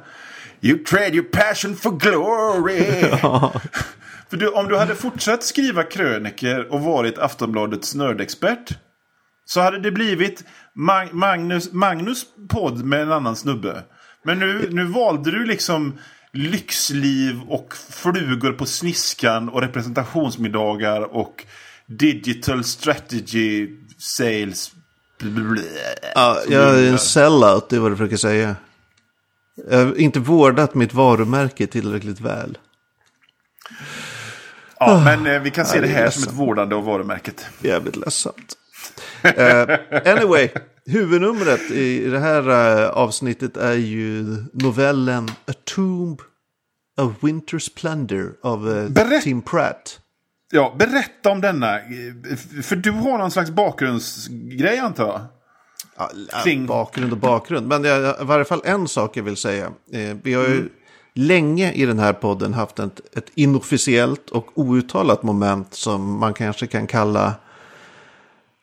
You 0.61 0.77
trade 0.77 1.09
your 1.15 1.27
passion 1.31 1.75
for 1.75 1.91
glory. 1.91 2.83
För 4.29 4.37
du, 4.37 4.47
om 4.47 4.67
du 4.67 4.77
hade 4.77 4.95
fortsatt 4.95 5.43
skriva 5.43 5.83
kröniker 5.83 6.73
och 6.73 6.81
varit 6.81 7.17
Aftonbladets 7.17 7.95
nördexpert. 7.95 8.77
Så 9.45 9.61
hade 9.61 9.79
det 9.79 9.91
blivit 9.91 10.43
Mag- 10.73 11.13
Magnus, 11.13 11.71
Magnus 11.73 12.25
podd 12.49 12.85
med 12.85 13.01
en 13.01 13.11
annan 13.11 13.35
snubbe. 13.35 13.83
Men 14.23 14.39
nu, 14.39 14.69
nu 14.71 14.85
valde 14.85 15.31
du 15.31 15.45
liksom 15.45 15.99
lyxliv 16.33 17.41
och 17.47 17.73
flugor 17.89 18.51
på 18.51 18.65
sniskan 18.65 19.49
och 19.49 19.61
representationsmiddagar 19.61 21.01
och 21.15 21.45
digital 21.85 22.63
strategy 22.63 23.69
sales. 23.97 24.71
Ja, 26.15 26.41
jag 26.49 26.79
är 26.79 26.91
en 26.91 26.99
sellout, 26.99 27.69
det 27.69 27.75
är 27.75 27.79
vad 27.79 27.91
du 27.91 27.95
försöker 27.95 28.17
säga. 28.17 28.55
Jag 29.69 29.85
har 29.85 29.99
inte 29.99 30.19
vårdat 30.19 30.75
mitt 30.75 30.93
varumärke 30.93 31.67
tillräckligt 31.67 32.21
väl. 32.21 32.57
Ja, 34.79 35.01
men 35.05 35.27
eh, 35.27 35.41
vi 35.41 35.51
kan 35.51 35.65
se 35.65 35.79
det 35.79 35.87
det 35.87 35.93
är 35.93 35.97
här 35.97 36.09
som 36.09 36.23
ett 36.23 36.33
vårdande 36.33 36.75
av 36.75 36.83
varumärket. 36.83 37.45
Jävligt 37.61 37.95
ledsamt. 37.95 38.57
Eh, 39.23 39.79
anyway, 40.17 40.49
huvudnumret 40.85 41.71
i 41.71 42.05
det 42.09 42.19
här 42.19 42.49
eh, 42.83 42.89
avsnittet 42.89 43.57
är 43.57 43.73
ju 43.73 44.23
novellen 44.53 45.29
A 45.47 45.53
Tomb 45.75 46.21
of 47.01 47.11
Winter 47.21 47.59
Splendor 47.59 48.33
av 48.43 48.69
eh, 48.77 48.89
Berätt- 48.89 49.21
Tim 49.23 49.41
Pratt. 49.41 49.99
Ja, 50.51 50.75
berätta 50.79 51.29
om 51.29 51.41
denna. 51.41 51.79
För 52.63 52.75
du 52.75 52.91
har 52.91 53.17
någon 53.17 53.31
slags 53.31 53.49
bakgrundsgrej 53.49 54.77
antar 54.79 55.07
jag? 55.07 55.21
Ja, 55.97 56.09
Kring- 56.43 56.65
Bakgrund 56.65 57.11
och 57.11 57.17
bakgrund. 57.17 57.67
Men 57.67 57.83
jag, 57.83 58.21
i 58.21 58.23
varje 58.25 58.45
fall 58.45 58.61
en 58.65 58.87
sak 58.87 59.17
jag 59.17 59.23
vill 59.23 59.37
säga. 59.37 59.71
Vi 60.23 60.33
har 60.33 60.43
ju 60.43 60.69
länge 61.15 61.71
i 61.71 61.85
den 61.85 61.99
här 61.99 62.13
podden 62.13 62.53
haft 62.53 62.79
ett, 62.79 63.17
ett 63.17 63.25
inofficiellt 63.35 64.29
och 64.29 64.51
outtalat 64.55 65.23
moment 65.23 65.73
som 65.73 66.19
man 66.19 66.33
kanske 66.33 66.67
kan 66.67 66.87
kalla 66.87 67.33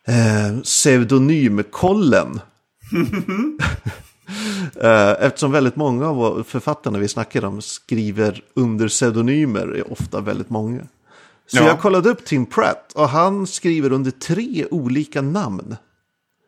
eh, 0.09 0.61
pseudonymkollen. 0.63 2.41
Eh, 4.83 5.11
Eftersom 5.25 5.53
väldigt 5.53 5.77
många 5.77 6.07
av 6.09 6.43
författarna 6.49 6.99
vi 6.99 7.09
snackar 7.09 7.45
om 7.45 7.63
skriver 7.63 8.43
under 8.55 8.89
pseudonymer, 8.89 9.67
är 9.77 9.93
ofta 9.93 10.21
väldigt 10.21 10.51
många. 10.51 10.81
Så 11.47 11.57
Ja. 11.57 11.67
jag 11.67 11.81
kollade 11.81 12.09
upp 12.11 12.25
Tim 12.25 12.47
Pratt 12.47 12.93
och 12.95 13.09
han 13.09 13.47
skriver 13.47 13.93
under 13.93 14.11
tre 14.11 14.67
olika 14.71 15.23
namn. 15.23 15.77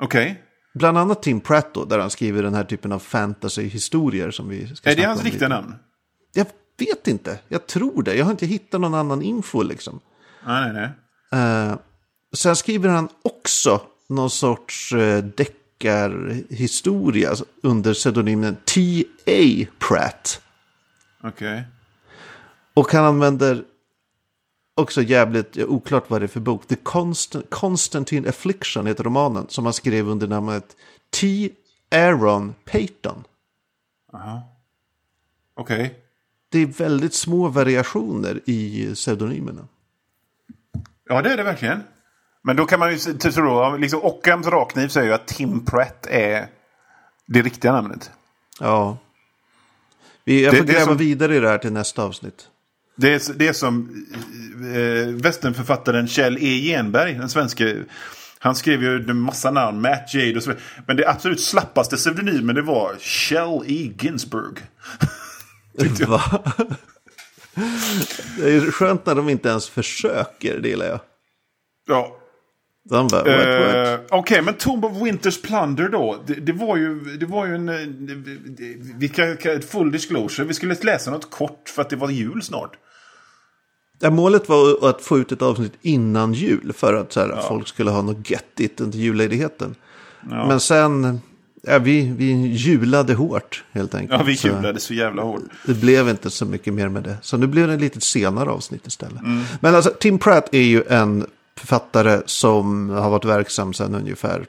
Okej. 0.03 0.43
Bland 0.75 0.99
annat 0.99 1.23
Tim 1.23 1.41
Pratt 1.41 1.75
då, 1.75 1.85
där 1.85 1.99
han 1.99 2.11
skriver 2.11 2.43
den 2.43 2.55
här 2.55 2.65
typen 2.65 2.93
av 2.93 2.99
fantasy-historier 2.99 4.31
som 4.31 4.49
vi 4.49 4.75
ska 4.75 4.91
Är 4.91 4.97
det 4.97 5.03
hans 5.05 5.25
riktiga 5.25 5.49
namn? 5.49 5.75
Jag 6.35 6.47
vet 6.79 7.09
inte, 7.09 7.39
jag 7.49 7.67
tror 7.67 8.03
det. 8.03 8.15
Jag 8.15 8.25
har 8.25 8.31
inte 8.31 8.47
hittat 8.47 8.81
någon 8.81 8.95
annan 8.95 9.23
info 9.23 9.63
liksom. 9.63 10.01
Nej, 10.47 10.73
nej, 10.73 10.89
nej. 11.31 11.41
Eh, 11.71 11.75
sen 12.33 12.57
skriver 12.57 12.89
han 12.89 13.09
också 13.23 13.81
någon 14.07 14.31
sorts 14.31 14.93
eh, 14.93 15.25
deckarhistoria 15.25 17.35
under 17.63 17.95
pseudonymen 17.95 18.57
T.A. 18.65 19.67
Pratt. 19.79 20.43
Okej. 21.23 21.63
Och 22.75 22.93
han 22.93 23.05
använder 23.05 23.65
också 24.75 25.03
jävligt 25.03 25.57
ja, 25.57 25.65
oklart 25.65 26.11
vad 26.11 26.21
det 26.21 26.27
är 26.27 26.29
för 26.29 26.41
bok. 26.41 26.67
The 26.67 26.77
Constant, 26.77 27.51
Constantine 27.51 28.29
Affliction 28.29 28.87
heter 28.87 29.05
romanen 29.05 29.47
som 29.49 29.65
han 29.65 29.75
skrev 29.75 30.09
under 30.09 30.27
namnet 30.27 30.77
T. 31.11 31.51
Aaron 31.91 32.55
Payton. 32.65 33.25
Okej. 35.55 35.99
Det 36.49 36.59
är 36.59 36.67
väldigt 36.67 37.15
små 37.15 37.49
variationer 37.49 38.41
i 38.45 38.91
pseudonymerna. 38.95 39.69
Ja, 41.09 41.23
det 41.23 41.33
är 41.33 41.37
det 41.37 41.43
verkligen. 41.43 41.83
Men 42.45 42.57
då 42.57 42.67
kan 42.67 42.81
man 42.81 42.91
ju 42.93 42.99
tro, 42.99 43.77
liksom 43.77 44.01
Ockhams 44.03 44.47
rakkniv 44.47 44.89
säger 44.89 45.07
ju 45.07 45.13
att 45.15 45.27
Tim 45.27 45.65
Pratt 45.65 46.07
är 46.11 46.47
det 47.27 47.43
riktiga 47.43 47.73
namnet. 47.73 48.11
Ja. 48.61 48.99
Vi, 50.25 50.45
jag 50.45 50.57
får 50.57 50.65
det 50.65 50.73
gräva 50.73 50.85
som- 50.87 50.97
vidare 50.97 51.37
i 51.37 51.41
det 51.41 51.49
här 51.49 51.59
till 51.59 51.73
nästa 51.73 52.03
avsnitt. 52.03 52.49
Det 52.97 53.15
är, 53.15 53.33
det 53.35 53.49
är 53.49 53.53
som 53.53 54.05
eh, 54.75 55.15
västernförfattaren 55.23 56.09
Kjell 56.09 56.39
E. 56.41 56.61
Genberg, 56.61 57.15
den 57.15 57.29
svenske. 57.29 57.77
Han 58.39 58.55
skrev 58.55 58.83
ju 58.83 58.97
en 59.11 59.17
massa 59.21 59.51
namn, 59.51 59.81
Matt 59.81 60.15
Jade 60.15 60.37
och 60.37 60.43
så 60.43 60.51
vidare. 60.51 60.65
Men 60.87 60.97
det 60.97 61.09
absolut 61.09 61.41
slappaste 61.41 61.97
pseudonymen 61.97 62.55
det 62.55 62.63
var 62.63 62.95
Kjell 62.99 63.63
E. 63.67 63.93
Ginsburg. 64.01 64.59
Va? 66.07 66.43
Det 68.39 68.53
är 68.57 68.71
skönt 68.71 69.07
när 69.07 69.15
de 69.15 69.29
inte 69.29 69.49
ens 69.49 69.69
försöker, 69.69 70.59
det 70.61 70.69
gillar 70.69 70.87
jag. 70.87 71.01
Ja. 71.89 72.17
What? 73.95 74.11
Okej, 74.11 74.43
men 74.43 74.55
Tomb 74.55 74.85
of 74.85 74.93
Winters 75.03 75.43
Plunder 75.43 75.89
då. 75.89 76.17
Det, 76.27 76.35
det, 76.35 76.53
var, 76.53 76.77
ju, 76.77 77.01
det 77.17 77.27
var 77.27 77.47
ju 77.47 77.55
en... 77.55 77.69
eh, 77.69 77.75
det- 77.77 78.77
Vi 78.99 79.09
kan, 79.09 79.37
full 79.63 79.93
disclosure. 79.93 80.47
Vi 80.49 80.55
skulle 80.55 80.77
läsa 80.83 81.11
något 81.11 81.31
kort 81.31 81.69
för 81.69 81.83
att 81.83 81.91
det 81.91 81.97
var 81.97 82.11
jul 82.11 82.43
snart. 82.43 82.73
Ja, 84.01 84.11
målet 84.11 84.49
var 84.49 84.89
att 84.89 85.03
få 85.03 85.19
ut 85.19 85.33
ett 85.33 85.43
avsnitt 85.43 85.73
innan 85.83 86.35
jul 86.35 86.73
för 86.77 86.95
att 86.95 87.13
så 87.13 87.21
här, 87.21 87.41
folk 87.49 87.69
skulle 87.69 87.91
ha 87.91 88.03
något 88.03 88.31
göttigt 88.31 88.81
under 88.81 88.99
julledigheten. 88.99 89.75
Men 90.49 90.61
sen, 90.61 91.21
ja, 91.63 91.79
vi, 91.79 92.13
vi 92.17 92.33
julade 92.47 93.15
hårt 93.15 93.65
helt 93.73 93.95
enkelt. 93.95 94.19
Ja, 94.21 94.25
vi 94.27 94.37
Så 94.37 94.49
julade 94.49 94.81
så 94.81 94.95
jävla 94.95 95.23
hårt. 95.23 95.43
Det 95.67 95.75
blev 95.75 96.09
inte 96.09 96.31
så 96.31 96.47
mycket 96.47 96.75
mer 96.75 96.89
med 96.89 97.03
det. 97.03 97.17
Så 97.23 97.37
nu 97.37 97.47
blev 97.47 97.67
det 97.69 97.75
ett 97.75 97.81
lite 97.81 98.01
senare 98.01 98.51
avsnitt 98.51 98.87
istället. 98.87 99.23
Men 99.61 99.75
alltså, 99.75 99.91
Tim 100.01 100.19
Pratt 100.19 100.49
är 100.55 100.63
ju 100.63 100.83
en 100.89 101.27
författare 101.63 102.23
som 102.27 102.91
har 102.91 103.11
varit 103.11 103.25
verksam 103.25 103.75
sedan 103.75 103.95
ungefär 103.95 104.47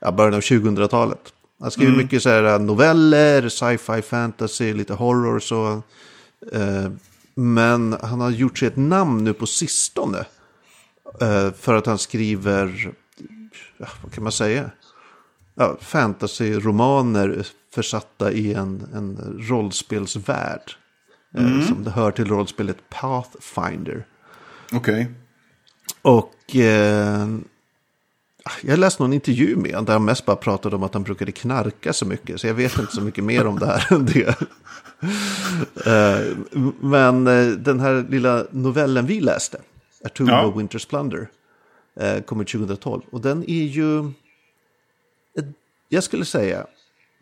ja, 0.00 0.12
början 0.12 0.34
av 0.34 0.40
2000-talet. 0.40 1.32
Han 1.60 1.70
skriver 1.70 1.96
mycket 1.96 2.22
så 2.22 2.28
här 2.28 2.58
noveller, 2.58 3.48
sci-fi, 3.48 4.02
fantasy, 4.02 4.72
lite 4.72 4.94
horror 4.94 5.40
så. 5.40 5.82
Eh, 6.52 6.90
men 7.34 7.96
han 8.02 8.20
har 8.20 8.30
gjort 8.30 8.58
sig 8.58 8.68
ett 8.68 8.76
namn 8.76 9.24
nu 9.24 9.32
på 9.32 9.46
sistone. 9.46 10.24
Eh, 11.20 11.52
för 11.52 11.74
att 11.74 11.86
han 11.86 11.98
skriver, 11.98 12.92
ja, 13.76 13.86
vad 14.02 14.12
kan 14.12 14.22
man 14.24 14.32
säga? 14.32 14.70
Ja, 15.54 15.76
fantasy-romaner 15.80 17.46
försatta 17.74 18.32
i 18.32 18.54
en, 18.54 18.86
en 18.94 19.38
rollspelsvärld. 19.48 20.72
Eh, 21.38 21.66
som 21.66 21.84
det 21.84 21.90
hör 21.90 22.10
till 22.10 22.28
rollspelet 22.28 22.76
Pathfinder. 22.90 24.06
Okej. 24.72 25.10
Och 26.02 26.56
eh, 26.56 27.28
jag 28.62 28.78
läste 28.78 29.02
någon 29.02 29.12
intervju 29.12 29.56
med 29.56 29.70
honom 29.70 29.84
där 29.84 29.92
han 29.92 30.04
mest 30.04 30.26
bara 30.26 30.36
pratade 30.36 30.76
om 30.76 30.82
att 30.82 30.94
han 30.94 31.02
brukade 31.02 31.32
knarka 31.32 31.92
så 31.92 32.06
mycket. 32.06 32.40
Så 32.40 32.46
jag 32.46 32.54
vet 32.54 32.78
inte 32.78 32.92
så 32.92 33.00
mycket 33.00 33.24
mer 33.24 33.46
om 33.46 33.58
det 33.58 33.66
här 33.66 33.92
än 33.92 34.06
det. 34.06 34.40
Eh, 35.86 36.36
men 36.80 37.26
eh, 37.26 37.46
den 37.46 37.80
här 37.80 38.06
lilla 38.10 38.46
novellen 38.50 39.06
vi 39.06 39.20
läste, 39.20 39.58
A 40.04 40.08
Tomb 40.14 40.28
Ja. 40.30 40.46
of 40.46 40.54
Winter's 40.54 40.88
Plunder, 40.88 41.28
eh, 42.00 42.20
kommer 42.22 42.44
2012. 42.44 43.02
Och 43.10 43.20
den 43.20 43.44
är 43.50 43.64
ju, 43.64 44.10
jag 45.88 46.04
skulle 46.04 46.24
säga, 46.24 46.66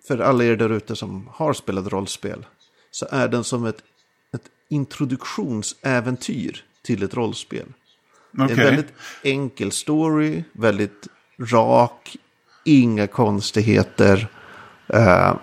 för 0.09 0.19
alla 0.19 0.45
er 0.45 0.57
där 0.57 0.71
ute 0.73 0.97
som 0.97 1.29
har 1.33 1.53
spelat 1.53 1.87
rollspel, 1.93 2.47
så 2.91 3.07
är 3.11 3.29
den 3.29 3.45
som 3.45 3.65
ett, 3.67 3.83
ett 4.35 4.45
introduktionsäventyr 4.69 6.65
till 6.83 7.03
ett 7.03 7.15
rollspel. 7.15 7.67
Det 8.33 8.43
är 8.43 8.49
en 8.51 8.57
väldigt 8.57 8.93
enkel 9.23 9.73
story, 9.73 10.45
väldigt 10.53 11.09
rak, 11.53 12.17
inga 12.65 13.07
konstigheter. 13.07 14.27
eh, 14.89 15.35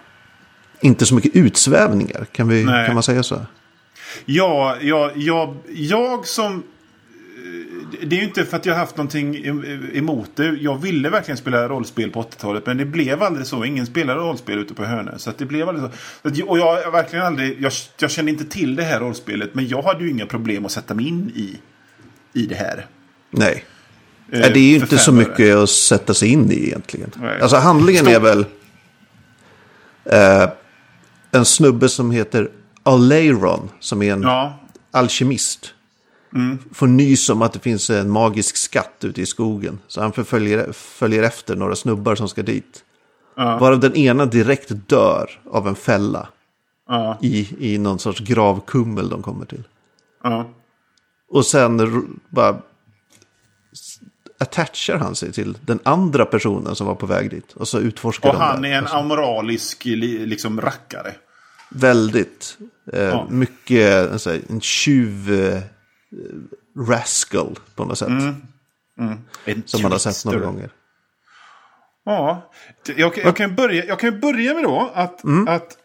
inte 0.81 1.05
så 1.05 1.15
mycket 1.15 1.35
utsvävningar, 1.35 2.25
kan, 2.31 2.47
vi, 2.47 2.63
Nej. 2.65 2.85
kan 2.85 2.93
man 2.93 3.03
säga 3.03 3.23
så? 3.23 3.45
Ja, 4.25 4.75
jag, 4.81 5.11
jag, 5.17 5.55
jag 5.73 6.25
som... 6.27 6.53
eh, 6.53 8.07
Det 8.07 8.15
är 8.15 8.19
ju 8.19 8.25
inte 8.25 8.45
för 8.45 8.57
att 8.57 8.65
jag 8.65 8.75
haft 8.75 8.97
någonting 8.97 9.35
em- 9.35 9.97
emot 9.97 10.31
det. 10.35 10.45
Jag 10.61 10.77
ville 10.81 11.09
verkligen 11.09 11.37
spela 11.37 11.67
rollspel 11.69 12.11
på 12.11 12.21
80-talet. 12.21 12.65
Men 12.65 12.77
det 12.77 12.85
blev 12.85 13.23
aldrig 13.23 13.47
så. 13.47 13.65
Ingen 13.65 13.85
spelade 13.85 14.19
rollspel 14.19 14.59
ute 14.59 14.73
på 14.73 14.83
Hönö. 14.85 15.17
Så 15.17 15.31
det 15.37 15.45
blev 15.45 15.69
aldrig 15.69 15.91
så. 16.23 16.45
Och 16.45 16.59
jag 16.59 16.91
verkligen 16.91 17.25
aldrig... 17.25 17.61
Jag, 17.61 17.71
jag 17.99 18.11
kände 18.11 18.31
inte 18.31 18.45
till 18.45 18.75
det 18.75 18.83
här 18.83 18.99
rollspelet. 18.99 19.55
Men 19.55 19.67
jag 19.67 19.81
hade 19.81 20.03
ju 20.03 20.09
inga 20.09 20.25
problem 20.25 20.65
att 20.65 20.71
sätta 20.71 20.93
mig 20.93 21.07
in 21.07 21.31
i, 21.35 21.57
i 22.33 22.45
det 22.45 22.55
här. 22.55 22.85
Nej. 23.31 23.65
Eh, 24.31 24.39
det 24.39 24.59
är 24.59 24.69
ju 24.69 24.75
inte 24.75 24.97
så 24.97 25.11
mycket 25.11 25.55
att 25.55 25.69
sätta 25.69 26.13
sig 26.13 26.29
in 26.29 26.51
i 26.51 26.55
egentligen. 26.67 27.11
Nej. 27.15 27.41
Alltså 27.41 27.57
handlingen 27.57 28.05
Stor- 28.05 28.13
är 28.15 28.19
väl 28.19 28.45
eh, 30.05 30.49
en 31.31 31.45
snubbe 31.45 31.89
som 31.89 32.11
heter 32.11 32.49
Aleiron, 32.83 33.69
som 33.79 34.01
är 34.01 34.13
en 34.13 34.21
Ja, 34.21 34.59
alkemist. 34.91 35.73
Får 36.73 36.87
nys 36.87 37.29
om 37.29 37.41
att 37.41 37.53
det 37.53 37.59
finns 37.59 37.89
en 37.89 38.09
magisk 38.09 38.57
skatt 38.57 38.95
ute 39.01 39.21
i 39.21 39.25
skogen. 39.25 39.79
Så 39.87 40.01
han 40.01 40.11
förföljer, 40.13 40.71
följer 40.71 41.23
efter 41.23 41.55
några 41.55 41.75
snubbar 41.75 42.15
som 42.15 42.29
ska 42.29 42.41
dit. 42.43 42.83
Varav 43.35 43.79
den 43.79 43.95
ena 43.95 44.25
direkt 44.25 44.71
dör 44.89 45.29
av 45.51 45.67
en 45.67 45.75
fälla. 45.75 46.27
ja, 46.87 47.17
I, 47.21 47.47
I 47.73 47.77
någon 47.77 47.99
sorts 47.99 48.19
gravkummel 48.19 49.09
de 49.09 49.21
kommer 49.23 49.45
till. 49.45 49.63
ja. 50.23 50.49
Och 51.29 51.45
sen 51.45 52.19
bara 52.29 52.61
attachar 54.39 54.97
han 54.97 55.15
sig 55.15 55.31
till 55.33 55.57
den 55.65 55.79
andra 55.83 56.25
personen 56.25 56.75
som 56.75 56.87
var 56.87 56.95
på 56.95 57.05
väg 57.05 57.29
dit. 57.29 57.53
Och 57.53 57.67
så 57.67 57.79
utforskar 57.79 58.29
Och 58.29 58.35
de 58.35 58.41
han 58.41 58.61
det. 58.61 58.67
är 58.69 58.77
en 58.77 58.87
amoralisk 58.87 59.85
li- 59.85 60.25
liksom 60.25 60.61
rackare. 60.61 61.15
Väldigt. 61.69 62.57
Eh, 62.93 63.01
Ja. 63.03 63.27
Mycket 63.29 64.11
en, 64.11 64.19
så 64.19 64.29
här, 64.29 64.41
en 64.49 64.61
tjuv 64.61 65.31
eh, 65.53 65.61
rascal 66.87 67.59
på 67.75 67.85
något 67.85 67.97
sätt. 67.97 68.09
En 69.45 69.63
Som 69.65 69.81
man 69.81 69.91
har 69.91 69.99
sett 69.99 70.25
några 70.25 70.39
gånger. 70.45 70.69
Ja, 72.05 72.51
jag, 72.97 73.17
jag, 73.17 73.35
kan 73.35 73.55
börja, 73.55 73.85
jag 73.85 73.99
kan 73.99 74.19
börja 74.19 74.53
med 74.53 74.63
då 74.63 74.91
att... 74.93 75.21
att 75.47 75.77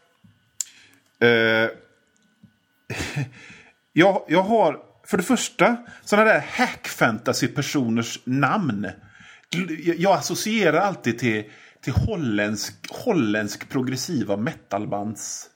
eh, 1.21 1.29
jag, 3.93 4.23
jag 4.29 4.43
har 4.43 4.81
för 5.15 5.19
det 5.19 5.25
första 5.25 5.77
sådana 6.05 6.33
där 6.33 6.45
hack 6.51 6.89
fantasy-personers 6.89 8.19
namn. 8.25 8.89
Jag, 9.99 10.13
associerar 10.13 10.79
alltid 10.81 11.19
till, 11.19 11.45
till 11.81 11.93
holländsk, 11.93 12.75
holländsk 12.91 13.69
progressiva 13.69 14.37
metalbands 14.37 15.47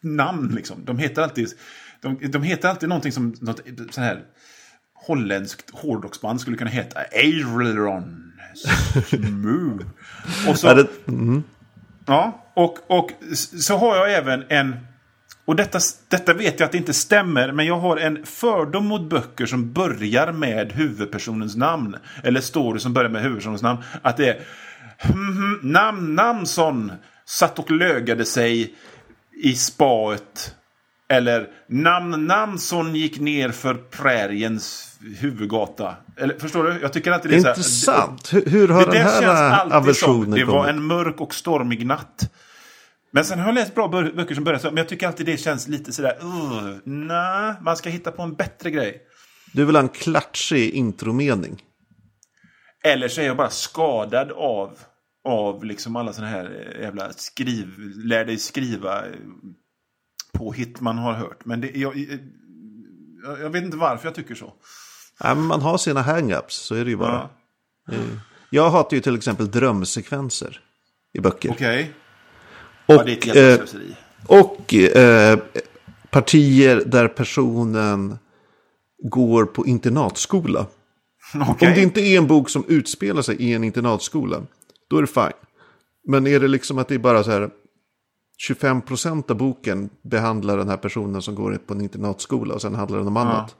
namn. 0.00 0.54
Liksom. 0.54 0.84
De 0.84 0.98
heter 0.98 1.22
alltid... 1.22 1.48
De, 2.00 2.30
de 2.30 2.42
heter 2.42 2.68
alltid 2.68 2.88
någonting 2.88 3.12
som 3.12 3.34
något 3.40 3.60
så 3.90 4.00
här 4.00 4.22
holländskt 4.94 5.70
hårdrocksband 5.70 6.40
skulle 6.40 6.56
kunna 6.56 6.70
heta. 6.70 7.00
Aileron. 7.12 8.32
Smooth. 9.08 9.86
Och 10.48 10.58
så, 10.58 10.74
det, 10.74 10.88
Ja, 12.06 12.46
och, 12.54 12.78
och 12.86 13.10
så 13.40 13.76
har 13.76 13.96
jag 13.96 14.14
även 14.14 14.44
en, 14.48 14.76
och 15.46 15.56
detta, 15.56 15.78
detta 16.08 16.34
vet 16.34 16.60
jag 16.60 16.66
att 16.66 16.72
det 16.72 16.78
inte 16.78 16.92
stämmer, 16.92 17.52
men 17.52 17.66
jag 17.66 17.78
har 17.78 17.96
en 17.96 18.26
fördom 18.26 18.86
mot 18.86 19.10
böcker 19.10 19.46
som 19.46 19.72
börjar 19.72 20.32
med 20.32 20.72
huvudpersonens 20.72 21.56
namn. 21.56 21.96
Eller 22.22 22.40
story 22.40 22.78
som 22.78 22.92
börjar 22.92 23.10
med 23.10 23.22
huvudpersonens 23.22 23.62
namn. 23.62 23.78
Att 24.02 24.16
det 24.16 24.28
är 24.28 24.40
hmm, 24.98 25.58
Namn 25.62 26.14
Namnsson 26.14 26.92
satt 27.24 27.58
och 27.58 27.70
lögade 27.70 28.24
sig 28.24 28.74
i 29.42 29.54
spaet. 29.54 30.54
Eller 31.08 31.48
Namn 31.68 32.26
Namnsson 32.26 32.96
gick 32.96 33.20
ner 33.20 33.50
för 33.50 33.74
präriens 33.74 34.96
huvudgata. 35.18 35.94
Eller, 36.16 36.38
förstår 36.38 36.64
du? 36.64 36.78
Jag 36.82 36.92
tycker 36.92 37.12
alltid 37.12 37.30
det 37.30 37.36
är 37.36 37.40
så 37.40 37.46
här- 37.46 37.54
Intressant. 37.54 38.32
Hur, 38.32 38.46
hur 38.46 38.68
har 38.68 38.86
det 38.86 38.92
den 38.92 39.06
här 39.06 39.76
aversionen 39.76 40.30
det 40.30 40.44
var 40.44 40.54
kommit? 40.54 40.70
en 40.70 40.82
mörk 40.82 41.20
och 41.20 41.34
stormig 41.34 41.86
natt. 41.86 42.30
Men 43.16 43.24
sen 43.24 43.38
har 43.38 43.46
jag 43.46 43.54
läst 43.54 43.74
bra 43.74 43.88
bö- 43.88 44.16
böcker 44.16 44.34
som 44.34 44.44
börjar 44.44 44.58
så, 44.58 44.66
men 44.66 44.76
jag 44.76 44.88
tycker 44.88 45.06
alltid 45.06 45.26
det 45.26 45.36
känns 45.36 45.68
lite 45.68 45.92
sådär, 45.92 46.18
uh, 46.22 46.76
nej, 46.84 47.54
man 47.60 47.76
ska 47.76 47.90
hitta 47.90 48.12
på 48.12 48.22
en 48.22 48.34
bättre 48.34 48.70
grej. 48.70 49.02
Du 49.52 49.64
vill 49.64 49.76
ha 49.76 49.82
en 49.82 49.88
klatschig 49.88 50.70
intromening. 50.70 51.62
Eller 52.84 53.08
så 53.08 53.20
är 53.20 53.26
jag 53.26 53.36
bara 53.36 53.50
skadad 53.50 54.32
av, 54.32 54.78
av 55.24 55.64
liksom 55.64 55.96
alla 55.96 56.12
sådana 56.12 56.30
här 56.30 56.74
eh, 56.74 56.82
jävla 56.82 57.12
skriv, 57.12 57.74
lär 58.04 58.24
dig 58.24 58.38
skriva 58.38 59.06
eh, 59.06 59.12
påhitt 60.32 60.80
man 60.80 60.98
har 60.98 61.12
hört. 61.12 61.44
Men 61.44 61.60
det, 61.60 61.70
jag, 61.70 61.96
eh, 61.96 62.18
jag, 63.24 63.40
jag 63.40 63.50
vet 63.50 63.64
inte 63.64 63.76
varför 63.76 64.08
jag 64.08 64.14
tycker 64.14 64.34
så. 64.34 64.52
Ja, 65.20 65.34
man 65.34 65.60
har 65.60 65.78
sina 65.78 66.02
hang-ups, 66.02 66.48
så 66.48 66.74
är 66.74 66.84
det 66.84 66.90
ju 66.90 66.96
bara. 66.96 67.30
Ja. 67.86 67.94
Jag 68.50 68.70
hatar 68.70 68.96
ju 68.96 69.00
till 69.00 69.16
exempel 69.16 69.50
drömsekvenser 69.50 70.60
i 71.12 71.20
böcker. 71.20 71.50
Okej. 71.50 71.94
Och, 72.86 72.94
Ja, 72.94 73.02
det 73.04 73.12
är 73.12 73.16
ett 73.16 73.26
jävla 73.26 73.50
eh, 73.50 73.56
slöseri. 73.56 73.96
och 74.26 74.74
eh, 74.74 75.38
partier 76.10 76.82
där 76.86 77.08
personen 77.08 78.18
går 79.02 79.44
på 79.44 79.66
internatskola. 79.66 80.66
Okej. 81.48 81.68
Om 81.68 81.74
det 81.74 81.82
inte 81.82 82.00
är 82.00 82.18
en 82.18 82.26
bok 82.26 82.50
som 82.50 82.64
utspelar 82.68 83.22
sig 83.22 83.36
i 83.36 83.54
en 83.54 83.64
internatskola, 83.64 84.42
då 84.90 84.96
är 84.96 85.00
det 85.00 85.06
fine. 85.06 85.32
Men 86.08 86.26
är 86.26 86.40
det 86.40 86.48
liksom 86.48 86.78
att 86.78 86.88
det 86.88 86.94
är 86.94 86.98
bara 86.98 87.24
så 87.24 87.30
här 87.30 87.50
25% 88.48 89.30
av 89.30 89.36
boken 89.36 89.90
behandlar 90.02 90.56
den 90.56 90.68
här 90.68 90.76
personen 90.76 91.22
som 91.22 91.34
går 91.34 91.58
på 91.66 91.74
en 91.74 91.80
internatskola 91.80 92.54
och 92.54 92.62
sen 92.62 92.74
handlar 92.74 92.98
den 92.98 93.06
om 93.06 93.16
annat. 93.16 93.56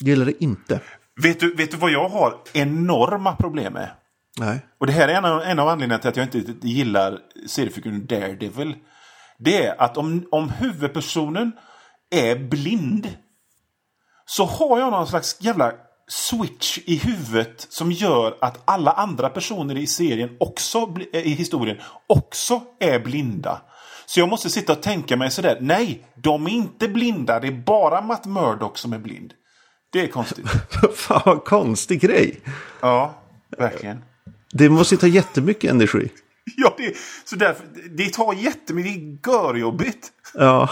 Gillar 0.00 0.26
det 0.26 0.44
inte. 0.44 0.80
Vet, 1.22 1.40
du, 1.40 1.54
vet 1.54 1.70
du 1.70 1.76
vad 1.76 1.90
jag 1.90 2.08
har 2.08 2.34
enorma 2.52 3.36
problem 3.36 3.72
med? 3.72 3.90
Nej. 4.38 4.66
Och 4.78 4.86
det 4.86 4.92
här 4.92 5.08
är 5.08 5.14
en 5.14 5.24
av, 5.24 5.42
en 5.42 5.58
av 5.58 5.68
anledningarna 5.68 6.00
till 6.00 6.08
att 6.08 6.16
jag 6.16 6.26
inte 6.34 6.68
gillar 6.68 7.18
seriefiguren 7.46 8.06
Daredevil. 8.06 8.74
Det 9.38 9.66
är 9.66 9.82
att 9.82 9.96
om, 9.96 10.26
om 10.30 10.48
huvudpersonen 10.50 11.52
är 12.10 12.36
blind 12.36 13.16
så 14.26 14.44
har 14.44 14.78
jag 14.78 14.90
någon 14.90 15.06
slags 15.06 15.36
jävla 15.40 15.72
switch 16.08 16.78
i 16.84 16.96
huvudet 16.96 17.66
som 17.70 17.92
gör 17.92 18.36
att 18.40 18.62
alla 18.64 18.92
andra 18.92 19.30
personer 19.30 19.76
i 19.76 19.86
serien 19.86 20.36
också, 20.40 20.94
eh, 21.12 21.26
i 21.26 21.30
historien, 21.30 21.80
också 22.06 22.62
är 22.78 22.98
blinda. 22.98 23.62
Så 24.06 24.20
jag 24.20 24.28
måste 24.28 24.50
sitta 24.50 24.72
och 24.72 24.82
tänka 24.82 25.16
mig 25.16 25.30
sådär, 25.30 25.58
nej, 25.60 26.06
de 26.14 26.46
är 26.46 26.50
inte 26.50 26.88
blinda, 26.88 27.40
det 27.40 27.48
är 27.48 27.52
bara 27.52 28.00
Matt 28.00 28.26
Murdock 28.26 28.78
som 28.78 28.92
är 28.92 28.98
blind. 28.98 29.34
Det 29.92 30.00
är 30.00 30.06
konstigt. 30.06 30.46
Fan 30.94 31.22
vad 31.24 31.44
konstig 31.44 32.00
grej. 32.00 32.40
Ja, 32.80 33.14
verkligen. 33.58 34.04
Det 34.52 34.68
måste 34.68 34.94
ju 34.94 34.98
ta 34.98 35.06
jättemycket 35.06 35.70
energi. 35.70 36.10
Ja, 36.56 36.74
det, 36.78 36.96
så 37.24 37.36
därför, 37.36 37.66
det 37.96 38.12
tar 38.12 38.34
jättemycket, 38.34 39.24
det 39.24 39.30
är 39.30 39.34
görjobbigt. 39.34 40.08
Ja. 40.34 40.70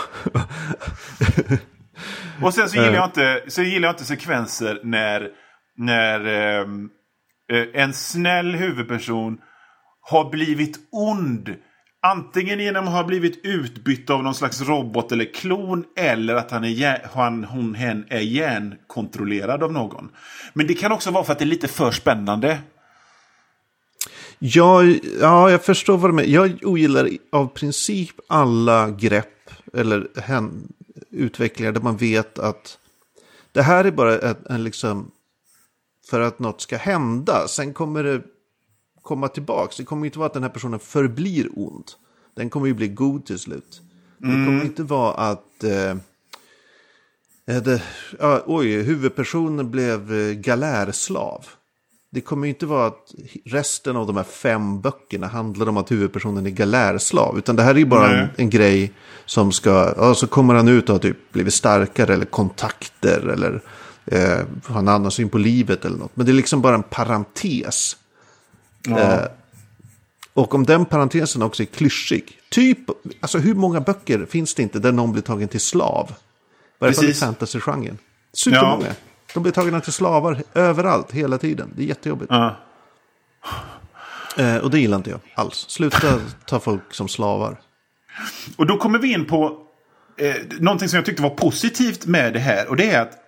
Och 2.42 2.54
sen 2.54 2.68
så 2.68 2.76
gillar 2.76 2.94
jag 2.94 3.04
inte, 3.04 3.42
så 3.48 3.62
gillar 3.62 3.88
jag 3.88 3.92
inte 3.92 4.04
sekvenser 4.04 4.80
när, 4.84 5.28
när 5.76 6.26
ehm, 6.26 6.88
eh, 7.52 7.82
en 7.82 7.94
snäll 7.94 8.54
huvudperson 8.54 9.38
har 10.00 10.30
blivit 10.30 10.78
ond. 10.92 11.54
Antingen 12.02 12.60
genom 12.60 12.88
att 12.88 12.94
ha 12.94 13.04
blivit 13.04 13.40
utbytt 13.44 14.10
av 14.10 14.22
någon 14.22 14.34
slags 14.34 14.60
robot 14.60 15.12
eller 15.12 15.34
klon 15.34 15.84
eller 15.96 16.34
att 16.34 16.50
han 16.50 16.64
är, 16.64 17.06
han, 17.14 17.44
hon, 17.44 17.74
hen 17.74 18.06
är 18.08 18.20
hjärnkontrollerad 18.20 19.62
av 19.62 19.72
någon. 19.72 20.10
Men 20.52 20.66
det 20.66 20.74
kan 20.74 20.92
också 20.92 21.10
vara 21.10 21.24
för 21.24 21.32
att 21.32 21.38
det 21.38 21.44
är 21.44 21.46
lite 21.46 21.68
för 21.68 21.90
spännande. 21.90 22.58
Ja, 24.38 24.84
ja, 25.20 25.50
jag 25.50 25.64
förstår 25.64 25.98
vad 25.98 26.10
du 26.10 26.14
menar. 26.14 26.28
Jag 26.28 26.58
ogillar 26.62 27.10
av 27.30 27.46
princip 27.46 28.20
alla 28.26 28.90
grepp 28.90 29.50
eller 29.72 30.08
utvecklingar 31.10 31.72
där 31.72 31.80
man 31.80 31.96
vet 31.96 32.38
att 32.38 32.78
det 33.52 33.62
här 33.62 33.84
är 33.84 33.90
bara 33.90 34.18
ett, 34.18 34.46
en 34.46 34.64
liksom 34.64 35.10
för 36.10 36.20
att 36.20 36.38
något 36.38 36.60
ska 36.60 36.76
hända. 36.76 37.48
Sen 37.48 37.72
kommer 37.72 38.04
det 38.04 38.22
komma 39.02 39.28
tillbaks. 39.28 39.76
Det 39.76 39.84
kommer 39.84 40.06
inte 40.06 40.18
vara 40.18 40.26
att 40.26 40.34
den 40.34 40.42
här 40.42 40.50
personen 40.50 40.80
förblir 40.80 41.48
ond. 41.56 41.84
Den 42.34 42.50
kommer 42.50 42.66
ju 42.66 42.74
bli 42.74 42.88
god 42.88 43.26
till 43.26 43.38
slut. 43.38 43.80
Det 44.18 44.26
kommer 44.26 44.64
inte 44.64 44.82
vara 44.82 45.14
att 45.14 45.64
eh, 45.64 45.90
eh, 47.46 47.62
det, 47.62 47.82
ja, 48.18 48.42
oj, 48.46 48.82
huvudpersonen 48.82 49.70
blev 49.70 50.12
eh, 50.12 50.32
galärslav. 50.32 51.46
Det 52.10 52.20
kommer 52.20 52.46
ju 52.46 52.48
inte 52.48 52.66
vara 52.66 52.86
att 52.86 53.14
resten 53.44 53.96
av 53.96 54.06
de 54.06 54.16
här 54.16 54.24
fem 54.24 54.80
böckerna 54.80 55.26
handlar 55.26 55.68
om 55.68 55.76
att 55.76 55.90
huvudpersonen 55.90 56.46
är 56.46 56.50
galärslav. 56.50 57.38
Utan 57.38 57.56
det 57.56 57.62
här 57.62 57.74
är 57.74 57.78
ju 57.78 57.84
bara 57.84 58.18
en, 58.18 58.28
en 58.36 58.50
grej 58.50 58.92
som 59.26 59.52
ska, 59.52 59.94
ja 59.96 60.14
så 60.14 60.26
kommer 60.26 60.54
han 60.54 60.68
ut 60.68 60.88
och 60.88 60.94
har 60.94 61.00
typ 61.00 61.32
blivit 61.32 61.54
starkare 61.54 62.14
eller 62.14 62.24
kontakter 62.24 63.28
eller 63.28 63.62
eh, 64.06 64.46
har 64.64 64.78
en 64.78 64.88
annan 64.88 65.10
syn 65.10 65.28
på 65.28 65.38
livet 65.38 65.84
eller 65.84 65.96
något. 65.98 66.16
Men 66.16 66.26
det 66.26 66.32
är 66.32 66.34
liksom 66.34 66.60
bara 66.60 66.74
en 66.74 66.82
parentes. 66.82 67.96
Eh, 68.88 69.24
och 70.34 70.54
om 70.54 70.64
den 70.66 70.84
parentesen 70.86 71.42
också 71.42 71.62
är 71.62 71.66
klyschig. 71.66 72.38
Typ, 72.50 72.78
alltså 73.20 73.38
hur 73.38 73.54
många 73.54 73.80
böcker 73.80 74.26
finns 74.30 74.54
det 74.54 74.62
inte 74.62 74.78
där 74.78 74.92
någon 74.92 75.12
blir 75.12 75.22
tagen 75.22 75.48
till 75.48 75.60
slav? 75.60 76.10
I 76.10 76.14
varje 76.78 76.94
fall 76.94 77.04
i 77.04 77.14
fantasy-genren. 77.14 77.98
Supermånga. 78.32 78.86
Ja. 78.86 79.07
De 79.34 79.42
blir 79.42 79.52
tagna 79.52 79.80
till 79.80 79.92
slavar 79.92 80.42
överallt, 80.54 81.12
hela 81.12 81.38
tiden. 81.38 81.72
Det 81.76 81.82
är 81.82 81.86
jättejobbigt. 81.86 82.30
Ja. 82.30 82.56
Eh, 84.38 84.56
och 84.56 84.70
det 84.70 84.78
gillar 84.78 84.96
inte 84.96 85.10
jag 85.10 85.20
alls. 85.34 85.66
Sluta 85.68 86.20
ta 86.46 86.60
folk 86.60 86.94
som 86.94 87.08
slavar. 87.08 87.60
Och 88.56 88.66
då 88.66 88.76
kommer 88.76 88.98
vi 88.98 89.12
in 89.12 89.24
på 89.24 89.62
eh, 90.16 90.34
någonting 90.60 90.88
som 90.88 90.96
jag 90.96 91.06
tyckte 91.06 91.22
var 91.22 91.30
positivt 91.30 92.06
med 92.06 92.32
det 92.32 92.38
här. 92.38 92.68
Och 92.68 92.76
det 92.76 92.90
är 92.90 93.02
att 93.02 93.18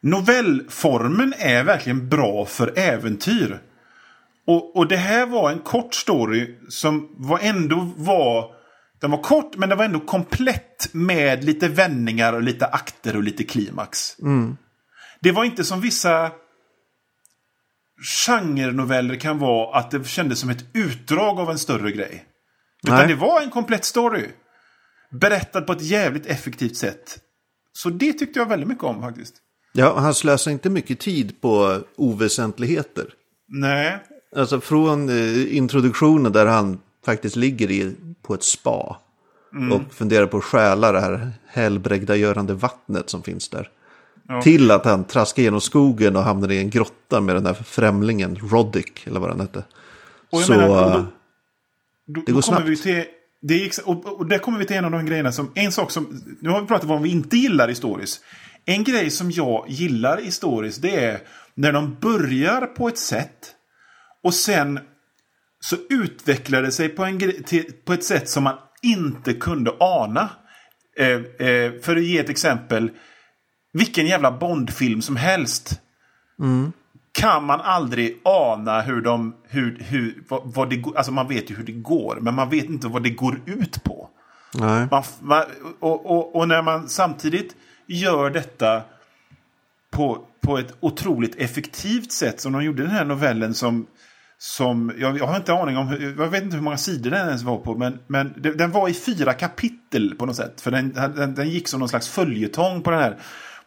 novellformen 0.00 1.34
är 1.38 1.64
verkligen 1.64 2.08
bra 2.08 2.44
för 2.44 2.78
äventyr. 2.78 3.60
Och, 4.46 4.76
och 4.76 4.88
det 4.88 4.96
här 4.96 5.26
var 5.26 5.50
en 5.50 5.58
kort 5.58 5.94
story 5.94 6.56
som 6.68 7.08
var 7.16 7.38
ändå 7.42 7.90
var... 7.96 8.61
Den 9.02 9.10
var 9.10 9.22
kort 9.22 9.56
men 9.56 9.68
den 9.68 9.78
var 9.78 9.84
ändå 9.84 10.00
komplett 10.00 10.88
med 10.92 11.44
lite 11.44 11.68
vändningar 11.68 12.32
och 12.32 12.42
lite 12.42 12.66
akter 12.66 13.16
och 13.16 13.22
lite 13.22 13.44
klimax. 13.44 14.16
Det 15.20 15.32
var 15.32 15.44
inte 15.44 15.64
som 15.64 15.80
vissa 15.80 16.30
genrenoveller 18.26 19.16
kan 19.16 19.38
vara 19.38 19.78
att 19.78 19.90
det 19.90 20.06
kändes 20.06 20.38
som 20.38 20.50
ett 20.50 20.64
utdrag 20.74 21.40
av 21.40 21.50
en 21.50 21.58
större 21.58 21.92
grej. 21.92 22.24
Utan 22.84 22.98
Nej. 22.98 23.08
det 23.08 23.14
var 23.14 23.40
en 23.40 23.50
komplett 23.50 23.84
story. 23.84 24.28
Berättad 25.10 25.66
på 25.66 25.72
ett 25.72 25.82
jävligt 25.82 26.26
effektivt 26.26 26.76
sätt. 26.76 27.18
Så 27.72 27.90
det 27.90 28.12
tyckte 28.12 28.38
jag 28.38 28.48
väldigt 28.48 28.68
mycket 28.68 28.84
om 28.84 29.00
faktiskt. 29.00 29.34
Ja, 29.72 30.00
han 30.00 30.14
slösar 30.14 30.50
inte 30.50 30.70
mycket 30.70 31.00
tid 31.00 31.40
på 31.40 31.80
oväsentligheter. 31.96 33.06
Nej. 33.48 33.98
Alltså 34.36 34.60
från 34.60 35.08
eh, 35.08 35.56
introduktionen 35.56 36.32
där 36.32 36.46
han 36.46 36.80
faktiskt 37.04 37.36
ligger 37.36 37.70
i, 37.70 37.94
på 38.22 38.34
ett 38.34 38.44
spa. 38.44 39.00
Och 39.72 39.94
funderar 39.94 40.26
på 40.26 40.36
att 40.36 40.44
stjäla 40.44 40.92
det 40.92 41.00
här 41.00 41.30
helbrägdagörande 41.46 42.54
vattnet 42.54 43.10
som 43.10 43.22
finns 43.22 43.48
där. 43.48 43.70
Till 44.42 44.70
att 44.70 44.84
han 44.84 45.04
traskar 45.04 45.42
genom 45.42 45.60
skogen 45.60 46.16
och 46.16 46.22
hamnar 46.22 46.52
i 46.52 46.58
en 46.58 46.70
grotta 46.70 47.20
med 47.20 47.36
den 47.36 47.46
här 47.46 47.54
främlingen, 47.54 48.36
Roddick, 48.36 49.06
eller 49.06 49.20
vad 49.20 49.30
han 49.30 49.40
hette. 49.40 49.64
Så, 50.30 50.52
menar, 50.52 50.86
eh, 50.86 50.92
då, 50.92 51.06
då, 52.06 52.22
det 52.26 52.32
går 52.32 52.40
snabbt. 52.40 52.68
vi 52.68 52.76
till, 52.76 53.04
det 53.42 53.54
är, 53.54 53.66
ex- 53.66 53.78
och, 53.78 54.18
och 54.18 54.26
där 54.26 54.38
kommer 54.38 54.58
vi 54.58 54.64
till 54.64 54.76
en 54.76 54.84
av 54.84 54.90
de 54.90 55.06
grejerna 55.06 55.32
som, 55.32 55.50
en 55.54 55.72
sak 55.72 55.90
som, 55.90 56.22
nu 56.40 56.50
har 56.50 56.60
vi 56.60 56.66
pratat 56.66 56.84
om 56.84 56.88
vad 56.88 57.02
vi 57.02 57.10
inte 57.10 57.36
gillar 57.36 57.70
i 57.70 57.74
stories. 57.74 58.20
En 58.64 58.84
grej 58.84 59.10
som 59.10 59.30
jag 59.30 59.64
gillar 59.68 60.20
i 60.20 60.30
stories 60.30 60.76
det 60.76 61.04
är 61.04 61.20
när 61.54 61.72
de 61.72 61.96
börjar 62.00 62.66
på 62.66 62.88
ett 62.88 62.98
sätt 62.98 63.54
och 64.22 64.34
sen 64.34 64.80
så 65.64 65.76
utvecklar 65.88 66.62
det 66.62 66.72
sig 66.72 66.88
på, 66.88 67.04
en 67.04 67.18
till, 67.44 67.72
på 67.84 67.92
ett 67.92 68.04
sätt 68.04 68.28
som 68.28 68.44
man 68.44 68.56
inte 68.82 69.34
kunde 69.34 69.72
ana. 69.80 70.28
Eh, 70.98 71.46
eh, 71.48 71.72
för 71.82 71.96
att 71.96 72.04
ge 72.04 72.18
ett 72.18 72.28
exempel. 72.28 72.90
Vilken 73.72 74.06
jävla 74.06 74.30
Bondfilm 74.30 75.02
som 75.02 75.16
helst 75.16 75.80
kan 77.12 77.44
man 77.44 77.60
aldrig 77.60 78.20
ana 78.22 78.80
hur 78.80 79.00
de... 79.00 79.34
Hur, 79.48 79.78
hur, 79.80 80.24
vad, 80.28 80.42
vad 80.44 80.70
det, 80.70 80.82
alltså 80.96 81.12
man 81.12 81.28
vet 81.28 81.50
ju 81.50 81.54
hur 81.54 81.64
det 81.64 81.72
går, 81.72 82.18
men 82.20 82.34
man 82.34 82.50
vet 82.50 82.64
inte 82.64 82.88
vad 82.88 83.02
det 83.02 83.10
går 83.10 83.40
ut 83.46 83.84
på. 83.84 84.08
Nej. 84.54 84.88
Man, 84.90 85.02
man, 85.20 85.44
och, 85.80 86.06
och, 86.06 86.36
och 86.36 86.48
när 86.48 86.62
man 86.62 86.88
samtidigt 86.88 87.56
gör 87.86 88.30
detta 88.30 88.82
på, 89.90 90.26
på 90.40 90.58
ett 90.58 90.74
otroligt 90.80 91.34
effektivt 91.34 92.12
sätt 92.12 92.40
som 92.40 92.52
de 92.52 92.64
gjorde 92.64 92.82
den 92.82 92.90
här 92.90 93.04
novellen 93.04 93.54
som 93.54 93.86
som, 94.44 94.92
jag, 94.98 95.18
jag 95.18 95.26
har 95.26 95.36
inte 95.36 95.52
aning 95.52 95.76
om, 95.76 95.88
hur- 95.88 96.14
jag 96.18 96.28
vet 96.28 96.42
inte 96.42 96.56
hur 96.56 96.62
många 96.62 96.76
sidor 96.76 97.10
den 97.10 97.26
ens 97.26 97.42
var 97.42 97.56
på, 97.58 97.74
men, 97.74 97.98
men 98.06 98.34
det, 98.36 98.52
den 98.52 98.70
var 98.70 98.88
i 98.88 98.94
fyra 98.94 99.32
kapitel 99.32 100.14
på 100.18 100.26
något 100.26 100.36
sätt. 100.36 100.60
För 100.60 100.70
den, 100.70 100.92
den, 100.92 101.34
den 101.34 101.50
gick 101.50 101.68
som 101.68 101.80
någon 101.80 101.88
slags 101.88 102.08
följetong 102.08 102.82
på 102.82 102.90
den 102.90 103.00
här 103.00 103.16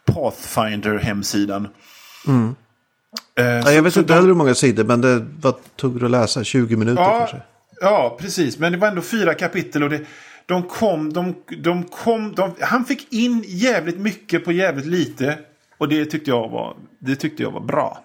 Pathfinder-hemsidan. 0.04 1.68
Eh, 3.38 3.44
Ja, 3.44 3.72
jag 3.72 3.82
vet 3.82 3.96
inte 3.96 4.14
heller 4.14 4.26
hur 4.28 4.34
många 4.34 4.54
sidor, 4.54 4.84
men 4.84 5.00
det 5.00 5.26
vad 5.40 5.54
tog 5.76 6.00
det 6.00 6.04
att 6.04 6.10
läsa? 6.10 6.44
20 6.44 6.76
minuter 6.76 7.02
Ja, 7.02 7.18
kanske? 7.18 7.36
ja, 7.80 8.16
precis. 8.20 8.58
Men 8.58 8.72
det 8.72 8.78
var 8.78 8.88
ändå 8.88 9.02
fyra 9.02 9.34
kapitel 9.34 9.82
och 9.82 9.90
det, 9.90 10.00
de 10.46 10.62
kom, 10.62 11.12
de, 11.12 11.34
de 11.62 11.84
kom, 11.84 12.34
de, 12.34 12.54
han 12.60 12.84
fick 12.84 13.12
in 13.12 13.44
jävligt 13.46 13.98
mycket 13.98 14.44
på 14.44 14.52
jävligt 14.52 14.86
lite. 14.86 15.38
Och 15.78 15.88
det 15.88 16.04
tyckte 16.04 16.30
jag 16.30 16.48
var, 16.48 16.76
det 16.98 17.16
tyckte 17.16 17.42
jag 17.42 17.50
var 17.50 17.60
bra. 17.60 18.04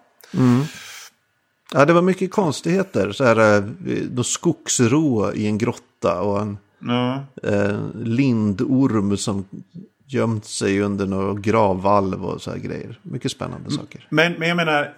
Ja, 1.74 1.86
det 1.86 1.94
var 1.94 2.02
mycket 2.02 2.32
konstigheter. 2.32 3.12
Så 3.12 3.24
här, 3.24 3.58
eh, 3.58 3.64
då 4.12 4.24
skogsrå 4.24 5.34
i 5.34 5.48
en 5.48 5.58
grotta 5.58 6.22
och 6.22 6.42
en 6.42 6.58
Ja. 6.88 7.24
eh, 7.44 7.80
lindorm 8.04 9.18
som 9.18 9.46
gömt 10.08 10.46
sig 10.46 10.82
under 10.82 11.06
någon 11.06 11.42
gravvalv 11.42 12.26
och 12.26 12.42
så 12.42 12.52
här 12.52 12.58
grejer. 12.58 13.00
Mycket 13.02 13.32
spännande 13.32 13.72
saker. 13.72 14.08
Men, 14.10 14.34
men 14.34 14.48
jag 14.48 14.58
menar, 14.58 14.94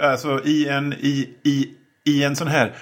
alltså, 0.00 0.44
i, 0.44 0.68
en, 0.68 0.92
i, 0.92 1.28
i, 1.44 1.68
i 2.04 2.22
en 2.22 2.36
sån 2.36 2.48
här 2.48 2.74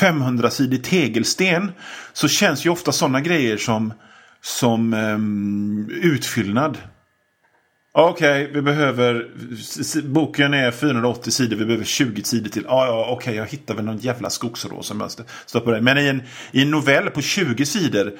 500-sidig 0.00 0.82
tegelsten 0.84 1.72
så 2.12 2.28
känns 2.28 2.66
ju 2.66 2.70
ofta 2.70 2.92
sådana 2.92 3.20
grejer 3.20 3.56
som, 3.56 3.92
som 4.40 4.94
ehm, 4.94 5.90
utfyllnad. 6.02 6.78
Okej, 7.94 8.50
vi 8.54 8.62
behöver... 8.62 9.30
Boken 10.02 10.54
är 10.54 10.70
480 10.70 11.30
sidor, 11.30 11.56
vi 11.56 11.64
behöver 11.64 11.84
20 11.84 12.24
sidor 12.24 12.48
till. 12.48 12.64
Ja, 12.66 12.86
ja, 12.86 13.06
okej, 13.10 13.34
jag 13.34 13.46
hittar 13.46 13.74
väl 13.74 13.84
någon 13.84 13.98
jävla 13.98 14.30
skogsrå 14.30 14.82
som 14.82 15.08
stoppar 15.46 15.72
där. 15.72 15.80
Men 15.80 15.98
i 15.98 16.06
en, 16.06 16.22
i 16.52 16.62
en 16.62 16.70
novell 16.70 17.10
på 17.10 17.20
20 17.20 17.66
sidor, 17.66 18.12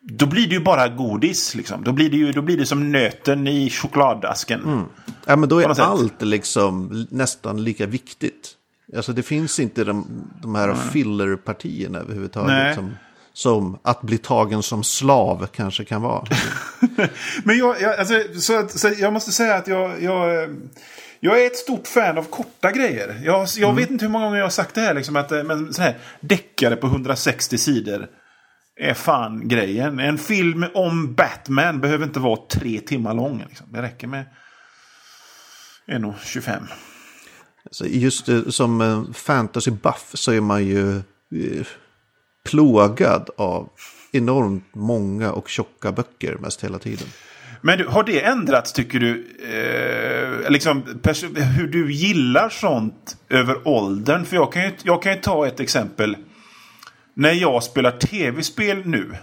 då 0.00 0.26
blir 0.26 0.46
det 0.46 0.54
ju 0.54 0.60
bara 0.60 0.88
godis. 0.88 1.54
Liksom. 1.54 1.84
Då, 1.84 1.92
blir 1.92 2.10
det 2.10 2.16
ju, 2.16 2.32
då 2.32 2.42
blir 2.42 2.56
det 2.56 2.66
som 2.66 2.92
nöten 2.92 3.46
i 3.46 3.70
chokladasken. 3.70 4.84
Ja, 5.26 5.36
men 5.36 5.48
då 5.48 5.58
är 5.58 5.80
allt 5.80 6.22
liksom 6.22 7.06
nästan 7.10 7.64
lika 7.64 7.86
viktigt. 7.86 8.56
Alltså 8.96 9.12
det 9.12 9.22
finns 9.22 9.60
inte 9.60 9.84
de, 9.84 10.06
de 10.42 10.54
här 10.54 10.74
fillerpartierna 10.74 11.98
överhuvudtaget. 11.98 12.48
Nej. 12.48 12.74
Som, 12.74 12.94
som 13.32 13.78
att 13.82 14.02
bli 14.02 14.18
tagen 14.18 14.62
som 14.62 14.84
slav 14.84 15.46
kanske 15.52 15.84
kan 15.84 16.02
vara. 16.02 16.24
Men 17.44 17.58
jag, 17.58 17.80
jag, 17.80 17.98
alltså, 17.98 18.14
så, 18.40 18.58
att- 18.58 18.78
så 18.78 18.88
jag 18.98 19.12
måste 19.12 19.32
säga 19.32 19.54
att 19.54 19.68
jag, 19.68 20.02
jag, 20.02 20.48
jag 21.20 21.42
är 21.42 21.46
ett 21.46 21.56
stort 21.56 21.86
fan 21.86 22.18
av 22.18 22.22
korta 22.24 22.72
grejer. 22.72 23.20
Jag, 23.24 23.48
jag 23.56 23.74
vet 23.74 23.90
inte 23.90 24.04
hur 24.04 24.12
många 24.12 24.24
gånger 24.24 24.38
jag 24.38 24.44
har 24.44 24.50
sagt 24.50 24.74
det 24.74 24.80
här. 24.80 24.94
Liksom, 24.94 25.16
att, 25.16 25.32
eh, 25.32 25.42
men 25.44 25.72
så 25.74 25.82
här 25.82 25.98
deckare 26.20 26.76
på 26.76 26.86
160 26.86 27.58
sidor 27.58 28.06
är 28.80 28.94
fan 28.94 29.48
grejen. 29.48 29.98
En 29.98 30.18
film 30.18 30.64
om 30.74 31.14
Batman 31.14 31.80
behöver 31.80 32.04
inte 32.04 32.20
vara 32.20 32.40
tre 32.50 32.80
timmar 32.80 33.14
lång. 33.14 33.44
Liksom. 33.48 33.66
Det 33.72 33.82
räcker 33.82 34.06
med 34.06 34.24
1,25. 35.88 36.62
Så 37.70 37.86
just 37.86 38.28
eh, 38.28 38.42
som 38.48 38.80
eh, 38.80 39.12
fantasy 39.14 39.70
buff 39.70 40.10
så 40.14 40.32
är 40.32 40.40
man 40.40 40.64
ju 40.66 41.02
plågad 42.44 43.30
av 43.36 43.68
enormt 44.12 44.74
många 44.74 45.32
och 45.32 45.48
tjocka 45.48 45.92
böcker 45.92 46.36
mest 46.36 46.64
hela 46.64 46.78
tiden. 46.78 47.08
Men 47.60 47.78
du, 47.78 47.86
har 47.86 48.04
det 48.04 48.20
ändrats 48.20 48.72
tycker 48.72 49.00
du? 49.00 49.26
Eh, 50.44 50.50
liksom, 50.50 50.82
hur 51.34 51.66
du 51.66 51.92
gillar 51.92 52.48
sånt 52.48 53.16
över 53.28 53.68
åldern? 53.68 54.24
För 54.24 54.36
jag 54.36 54.52
kan, 54.52 54.62
ju, 54.62 54.70
jag 54.82 55.02
kan 55.02 55.12
ju 55.12 55.20
ta 55.20 55.46
ett 55.46 55.60
exempel. 55.60 56.16
När 57.14 57.32
jag 57.32 57.62
spelar 57.62 57.90
tv-spel 57.90 58.82
nu. 58.84 59.16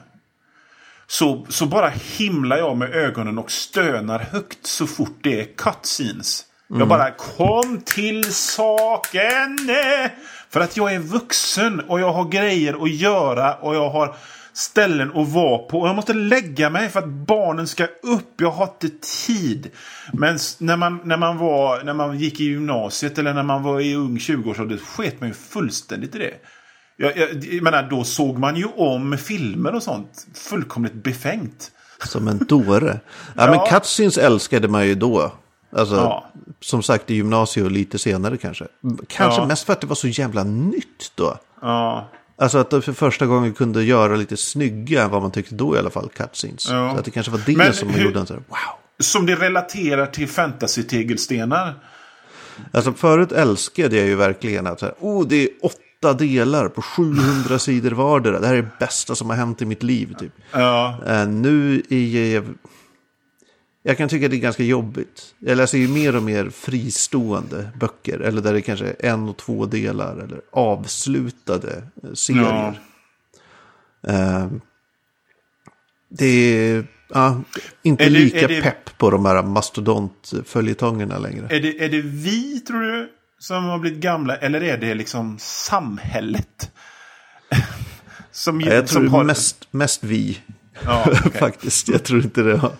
Så, 1.08 1.46
så 1.50 1.66
bara 1.66 1.90
himlar 2.18 2.58
jag 2.58 2.78
med 2.78 2.94
ögonen 2.94 3.38
och 3.38 3.52
stönar 3.52 4.20
högt 4.20 4.66
så 4.66 4.88
fort 4.88 5.18
det 5.22 5.42
är 5.42 5.46
cutscenes. 5.58 6.46
Jag 6.68 6.88
bara 6.88 7.12
kom 7.12 7.82
till 7.86 8.34
saken! 8.34 9.58
Eh." 10.50 10.54
För 10.54 10.60
att 10.60 10.78
jag 10.78 10.94
är 10.94 11.00
vuxen 11.00 11.80
och 11.80 12.00
jag 12.00 12.14
har 12.14 12.26
grejer 12.26 12.84
att 12.84 12.92
göra 12.92 13.54
och 13.54 13.76
jag 13.76 13.90
har 13.90 14.16
ställen 14.54 15.12
att 15.16 15.30
vara 15.30 15.58
på. 15.58 15.80
Och 15.80 15.88
jag 15.88 15.96
måste 15.96 16.14
lägga 16.14 16.70
mig 16.70 16.90
för 16.90 17.00
att 17.00 17.08
barnen 17.08 17.68
ska 17.68 17.84
upp. 18.04 18.34
Jag 18.42 18.52
har 18.52 18.66
inte 18.66 18.90
tid. 19.28 19.72
Men 20.14 20.40
när 20.60 20.78
man, 20.78 21.00
när 21.04 21.18
man, 21.18 21.38
var, 21.38 21.84
när 21.84 21.94
man 21.94 22.20
gick 22.20 22.40
i 22.40 22.44
gymnasiet 22.44 23.18
eller 23.18 23.34
när 23.34 23.44
man 23.44 23.64
var 23.64 23.80
i 23.80 23.96
ung 23.96 24.18
20-årsålder 24.18 24.78
sket 24.78 25.20
man 25.20 25.30
ju 25.30 25.36
fullständigt 25.36 26.16
i 26.16 26.18
det. 26.18 26.34
Jag, 26.98 27.18
jag, 27.18 27.44
jag 27.44 27.64
menar, 27.64 27.84
då 27.90 28.04
såg 28.04 28.38
man 28.38 28.56
ju 28.56 28.66
om 28.66 29.18
filmer 29.18 29.76
och 29.76 29.84
sånt. 29.84 30.28
Fullkomligt 30.34 30.94
befängt. 30.94 31.72
Som 32.04 32.28
en 32.28 32.38
dåre. 32.38 33.00
Ja, 33.36 33.46
men 33.46 33.54
Ja. 33.54 33.68
cutscenes 33.70 34.18
älskade 34.18 34.68
man 34.68 34.88
ju 34.88 34.96
då. 34.96 35.32
Alltså, 35.72 35.96
Ja. 35.96 36.26
som 36.62 36.84
sagt 36.84 37.12
i 37.12 37.16
gymnasiet 37.16 37.66
och 37.66 37.72
lite 37.72 38.00
senare 38.00 38.38
kanske. 38.38 38.66
Kanske 39.08 39.42
Ja. 39.42 39.48
mest 39.48 39.66
för 39.66 39.74
att 39.74 39.82
det 39.82 39.88
var 39.88 39.96
så 39.96 40.08
jävla 40.08 40.44
nytt 40.44 41.12
då. 41.16 41.38
Ja, 41.62 42.10
Alltså 42.42 42.58
att 42.58 42.70
de 42.70 42.82
för 42.82 42.94
första 42.94 43.26
gången 43.26 43.54
kunde 43.54 43.84
göra 43.84 44.16
lite 44.16 44.38
snygga, 44.38 45.08
vad 45.08 45.22
man 45.22 45.32
tyckte 45.32 45.56
då 45.56 45.76
i 45.76 45.80
alla 45.80 45.90
fall, 45.90 46.10
cutscenes. 46.10 46.70
Ja. 46.70 46.92
Så 46.94 47.00
att 47.00 47.06
det 47.06 47.12
kanske 47.12 47.32
var 47.32 47.42
det 47.46 47.58
Men 47.58 47.74
som 47.74 47.90
hur- 47.90 48.06
gjorde 48.06 48.20
en 48.20 48.26
så 48.28 48.34
här, 48.34 48.44
wow. 48.48 48.58
som 49.00 49.26
det 49.26 49.36
relaterar 49.36 50.06
till 50.06 50.28
fantasy-tegelstenar. 50.28 51.74
Alltså 52.72 52.94
förut 52.94 53.32
älskade 53.32 53.98
jag 53.98 54.08
ju 54.08 54.16
verkligen 54.16 54.68
att 54.68 54.80
så 54.80 54.86
här, 54.86 54.96
oh, 55.00 55.28
det 55.28 55.36
är 55.44 55.50
åtta 55.62 56.14
delar 56.14 56.68
på 56.70 56.82
700 56.82 57.60
sidor 57.60 57.92
vardera. 57.92 58.40
Det 58.40 58.48
här 58.48 58.54
är 58.56 58.62
det 58.62 58.70
bästa 58.80 59.16
som 59.16 59.30
har 59.30 59.38
hänt 59.38 59.62
i 59.62 59.66
mitt 59.66 59.84
liv. 59.84 60.16
Typ. 60.20 60.32
Ja, 60.52 60.98
Eh, 61.08 61.28
nu 61.28 61.84
är 61.90 62.44
jag... 63.84 63.98
Kan 63.98 64.10
tycka 64.10 64.28
det 64.28 64.36
är 64.36 64.40
ganska 64.40 64.64
jobbigt. 64.64 65.36
Jag 65.40 65.58
läser 65.58 65.78
ju 65.78 65.88
mer 65.88 66.16
och 66.16 66.24
mer 66.24 66.50
fristående 66.50 67.70
böcker. 67.80 68.20
Eller 68.20 68.42
där 68.42 68.54
det 68.54 68.62
kanske 68.62 68.86
är 68.86 69.06
en 69.06 69.30
och 69.30 69.38
två 69.38 69.66
delar. 69.66 70.18
Eller 70.18 70.42
avslutade 70.52 71.84
serier. 72.14 72.80
Eh, 74.08 74.48
det 76.10 76.26
är 76.26 76.88
ja, 77.10 77.42
inte 77.82 78.04
Är 78.04 78.10
det- 78.10 78.20
lika 78.20 78.48
det- 78.48 78.62
pepp 78.62 78.98
på 78.98 79.10
de 79.10 79.26
här 79.26 79.44
mastodontföljetongerna 79.44 81.18
längre. 81.18 81.48
är 81.56 81.60
det, 81.62 81.84
är 81.86 81.90
det 81.90 82.02
vi, 82.02 82.60
tror 82.60 82.82
du, 82.82 83.10
som 83.40 83.64
har 83.64 83.80
blivit 83.80 84.00
gamla? 84.00 84.36
Eller 84.36 84.64
är 84.64 84.78
det 84.78 84.94
liksom 84.96 85.38
samhället? 85.40 86.72
som, 88.32 88.62
Ja, 88.62 88.74
jag 88.74 88.88
tror 88.88 89.00
som 89.04 89.14
har- 89.14 89.24
mest, 89.24 89.68
mest 89.72 90.04
vi. 90.04 90.40
Ja, 90.86 91.06
okej. 91.26 91.32
Faktiskt. 91.40 91.88
Jag 91.88 92.04
tror 92.04 92.24
inte 92.24 92.42
det 92.42 92.58
har, 92.58 92.72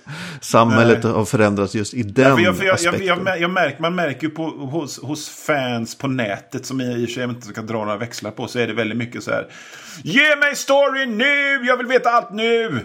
samhället 0.42 1.04
har 1.04 1.26
förändrats 1.26 1.76
just 1.76 1.94
i 1.94 2.04
den 2.04 2.44
Ja, 2.44 2.54
för 2.54 2.66
jag, 2.66 2.68
jag, 2.68 2.74
aspekten. 2.74 3.26
jag, 3.26 3.42
jag 3.42 3.52
märker, 3.52 3.82
man 3.82 3.96
märker 3.96 4.24
ju 4.24 4.30
på, 4.30 4.44
hos, 4.48 5.00
hos 5.02 5.30
fans 5.30 5.96
på 5.98 6.08
nätet, 6.08 6.66
som 6.66 6.80
jag 6.80 7.00
i 7.00 7.06
och 7.06 7.10
för 7.10 7.14
sig 7.14 7.24
inte 7.24 7.48
ska 7.48 7.62
dra 7.62 7.74
några 7.86 7.98
växlar 7.98 8.32
på, 8.32 8.48
så 8.48 8.60
är 8.60 8.68
det 8.68 8.74
väldigt 8.74 8.98
mycket 8.98 9.24
så 9.24 9.32
här. 9.32 9.48
Ge 10.04 10.36
mig 10.36 10.56
storyn 10.56 11.18
nu! 11.18 11.66
Jag 11.68 11.78
vill 11.78 11.88
veta 11.88 12.10
allt 12.10 12.32
nu! 12.34 12.80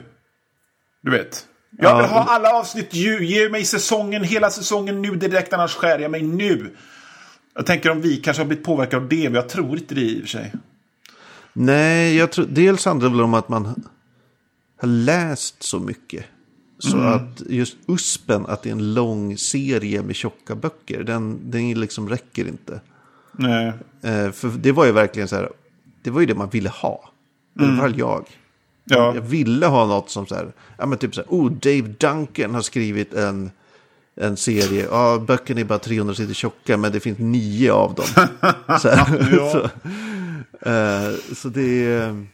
Du 1.02 1.10
vet. 1.10 1.46
Jag 1.78 1.90
Ja, 1.90 1.96
vill 1.96 2.06
ha 2.06 2.18
men- 2.24 2.28
alla 2.28 2.50
avsnitt 2.50 2.94
ju. 2.94 3.24
Ge 3.26 3.48
mig 3.48 3.64
säsongen, 3.64 4.24
hela 4.24 4.50
säsongen 4.50 5.02
nu 5.02 5.10
direkt, 5.16 5.52
annars 5.52 5.74
skär 5.74 5.98
jag 5.98 6.10
mig 6.10 6.22
nu. 6.22 6.74
Jag 7.54 7.66
tänker 7.66 7.90
om 7.90 8.00
vi 8.00 8.16
kanske 8.16 8.40
har 8.42 8.46
blivit 8.46 8.64
påverkade 8.64 9.02
av 9.02 9.08
det, 9.08 9.24
men 9.24 9.34
jag 9.34 9.48
tror 9.48 9.78
inte 9.78 9.94
det 9.94 10.00
i 10.00 10.16
och 10.18 10.20
för 10.22 10.28
sig. 10.28 10.52
Nej, 11.52 12.16
jag 12.16 12.32
tror, 12.32 12.46
dels 12.48 12.84
handlar 12.84 13.08
det 13.08 13.14
väl 13.16 13.24
om 13.24 13.34
att 13.34 13.48
man 13.48 13.84
har 14.76 14.88
läst 14.88 15.62
så 15.62 15.78
mycket. 15.78 16.24
Så 16.78 16.96
Mm. 16.96 17.12
att 17.12 17.42
just 17.48 17.76
USPen, 17.86 18.46
att 18.46 18.62
det 18.62 18.68
är 18.68 18.72
en 18.72 18.94
lång 18.94 19.38
serie 19.38 20.02
med 20.02 20.16
tjocka 20.16 20.54
böcker, 20.54 21.02
den, 21.04 21.50
den 21.50 21.80
liksom 21.80 22.08
räcker 22.08 22.48
inte. 22.48 22.80
Nej. 23.32 23.72
Eh, 24.02 24.30
för 24.30 24.48
det 24.48 24.72
var 24.72 24.86
ju 24.86 24.92
verkligen 24.92 25.28
så 25.28 25.36
här, 25.36 25.50
det 26.02 26.10
var 26.10 26.20
ju 26.20 26.26
det 26.26 26.34
man 26.34 26.48
ville 26.50 26.68
ha. 26.68 27.10
I 27.60 27.64
alla 27.64 27.76
fall 27.76 27.98
jag. 27.98 28.16
Mm. 28.18 28.28
Ja. 28.84 29.14
Jag 29.14 29.22
ville 29.22 29.66
ha 29.66 29.86
något 29.86 30.10
som 30.10 30.26
så 30.26 30.34
här, 30.34 30.52
ja 30.78 30.86
men 30.86 30.98
typ 30.98 31.14
så 31.14 31.20
här, 31.20 31.28
oh 31.30 31.52
Dave 31.52 31.80
Duncan 31.98 32.54
har 32.54 32.62
skrivit 32.62 33.14
en, 33.14 33.50
en 34.16 34.36
serie, 34.36 34.86
ja 34.90 35.18
böckerna 35.26 35.60
är 35.60 35.64
bara 35.64 35.78
300 35.78 36.14
sidor 36.14 36.34
tjocka 36.34 36.76
men 36.76 36.92
det 36.92 37.00
finns 37.00 37.18
nio 37.18 37.72
av 37.72 37.94
dem. 37.94 38.06
så, 38.80 38.88
här, 38.88 39.28
Ja. 39.36 39.52
så, 40.62 40.70
eh, 40.70 41.14
så 41.34 41.48
det 41.48 41.84
är, 41.84 42.26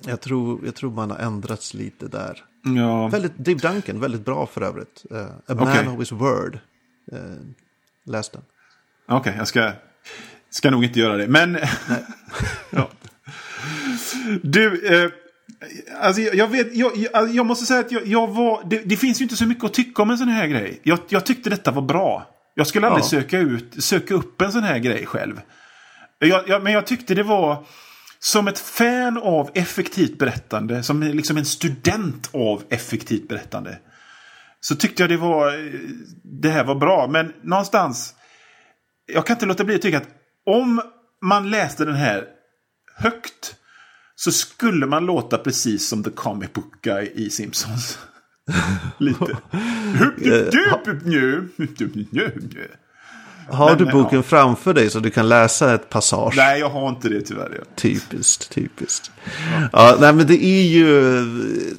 jag 0.00 0.20
tror, 0.20 0.64
jag 0.64 0.74
tror 0.74 0.90
man 0.90 1.10
har 1.10 1.18
ändrats 1.18 1.74
lite 1.74 2.08
där. 2.08 2.44
Ja. 2.76 3.08
Väldigt, 3.08 3.36
Dave 3.38 3.58
Duncan, 3.58 4.00
väldigt 4.00 4.24
bra 4.24 4.46
för 4.46 4.60
övrigt. 4.60 5.04
Uh, 5.12 5.18
A 5.20 5.54
Man 5.54 5.68
Okej. 5.68 5.88
of 5.88 6.00
His 6.00 6.12
Word. 6.12 6.58
Uh, 7.12 7.18
läs 8.04 8.30
den. 8.30 8.42
Okej, 9.08 9.34
jag 9.38 9.48
ska, 9.48 9.72
ska 10.50 10.70
nog 10.70 10.84
inte 10.84 11.00
göra 11.00 11.16
det. 11.16 11.26
Men... 11.28 11.58
ja. 12.70 12.88
Du, 14.42 14.86
eh, 14.86 15.10
Alltså, 16.00 16.22
jag, 16.22 16.48
vet, 16.48 16.76
jag, 16.76 16.96
jag, 16.96 17.30
jag 17.30 17.46
måste 17.46 17.66
säga 17.66 17.80
att 17.80 17.92
jag, 17.92 18.06
jag 18.06 18.26
var... 18.26 18.62
Det, 18.64 18.78
det, 18.84 18.96
finns 18.96 19.20
ju 19.20 19.22
inte 19.22 19.36
så 19.36 19.46
mycket 19.46 19.64
att 19.64 19.74
tycka 19.74 20.02
om 20.02 20.10
en 20.10 20.18
sån 20.18 20.28
här 20.28 20.46
grej. 20.46 20.80
Jag, 20.82 20.98
jag 21.08 21.26
tyckte 21.26 21.50
detta 21.50 21.70
var 21.70 21.82
bra. 21.82 22.26
Jag 22.54 22.66
skulle 22.66 22.86
aldrig 22.86 23.04
ja. 23.04 23.08
söka, 23.08 23.38
ut, 23.38 23.84
söka 23.84 24.14
upp 24.14 24.40
en 24.40 24.52
sån 24.52 24.62
här 24.62 24.78
grej 24.78 25.06
själv. 25.06 25.40
Men 26.62 26.72
jag 26.72 26.86
tyckte 26.86 27.14
det 27.14 27.22
var... 27.22 27.64
Som 28.26 28.48
ett 28.48 28.58
fan 28.58 29.18
av 29.18 29.50
effektivt 29.54 30.18
berättande, 30.18 30.82
som 30.82 31.02
liksom 31.02 31.36
en 31.36 31.44
student 31.44 32.30
av 32.32 32.62
effektivt 32.68 33.28
berättande. 33.28 33.78
Så 34.60 34.76
tyckte 34.76 35.02
jag 35.02 35.10
det 35.10 35.16
var... 35.16 35.70
Det 36.42 36.48
här 36.48 36.64
var 36.64 36.74
bra, 36.74 37.08
men 37.10 37.32
någonstans... 37.42 38.14
Jag 39.06 39.26
kan 39.26 39.36
inte 39.36 39.46
låta 39.46 39.64
bli 39.64 39.74
att 39.74 39.82
tycka 39.82 39.96
att 39.96 40.08
om 40.46 40.82
man 41.22 41.50
läste 41.50 41.84
den 41.84 41.94
här 41.94 42.24
högt 42.96 43.56
så 44.14 44.32
skulle 44.32 44.86
man 44.86 45.06
låta 45.06 45.38
precis 45.38 45.88
som 45.88 46.04
The 46.04 46.10
Comic 46.10 46.52
Book 46.52 46.82
Guy 46.82 47.10
i 47.14 47.30
Simpsons. 47.30 47.98
Lite. 48.98 49.36
Har 53.48 53.76
du 53.76 53.84
boken 53.84 54.18
ja. 54.18 54.22
framför 54.22 54.74
dig 54.74 54.90
så 54.90 55.00
du 55.00 55.10
kan 55.10 55.28
läsa 55.28 55.74
ett 55.74 55.88
passage? 55.88 56.34
Nej, 56.36 56.60
jag 56.60 56.70
har 56.70 56.88
inte 56.88 57.08
det 57.08 57.20
tyvärr. 57.22 57.64
Typiskt, 57.74 58.50
typiskt. 58.50 59.10
Ja. 59.52 59.68
ja, 59.72 59.96
nej 60.00 60.12
men 60.12 60.26
det 60.26 60.44
är 60.44 60.62
ju... 60.62 61.76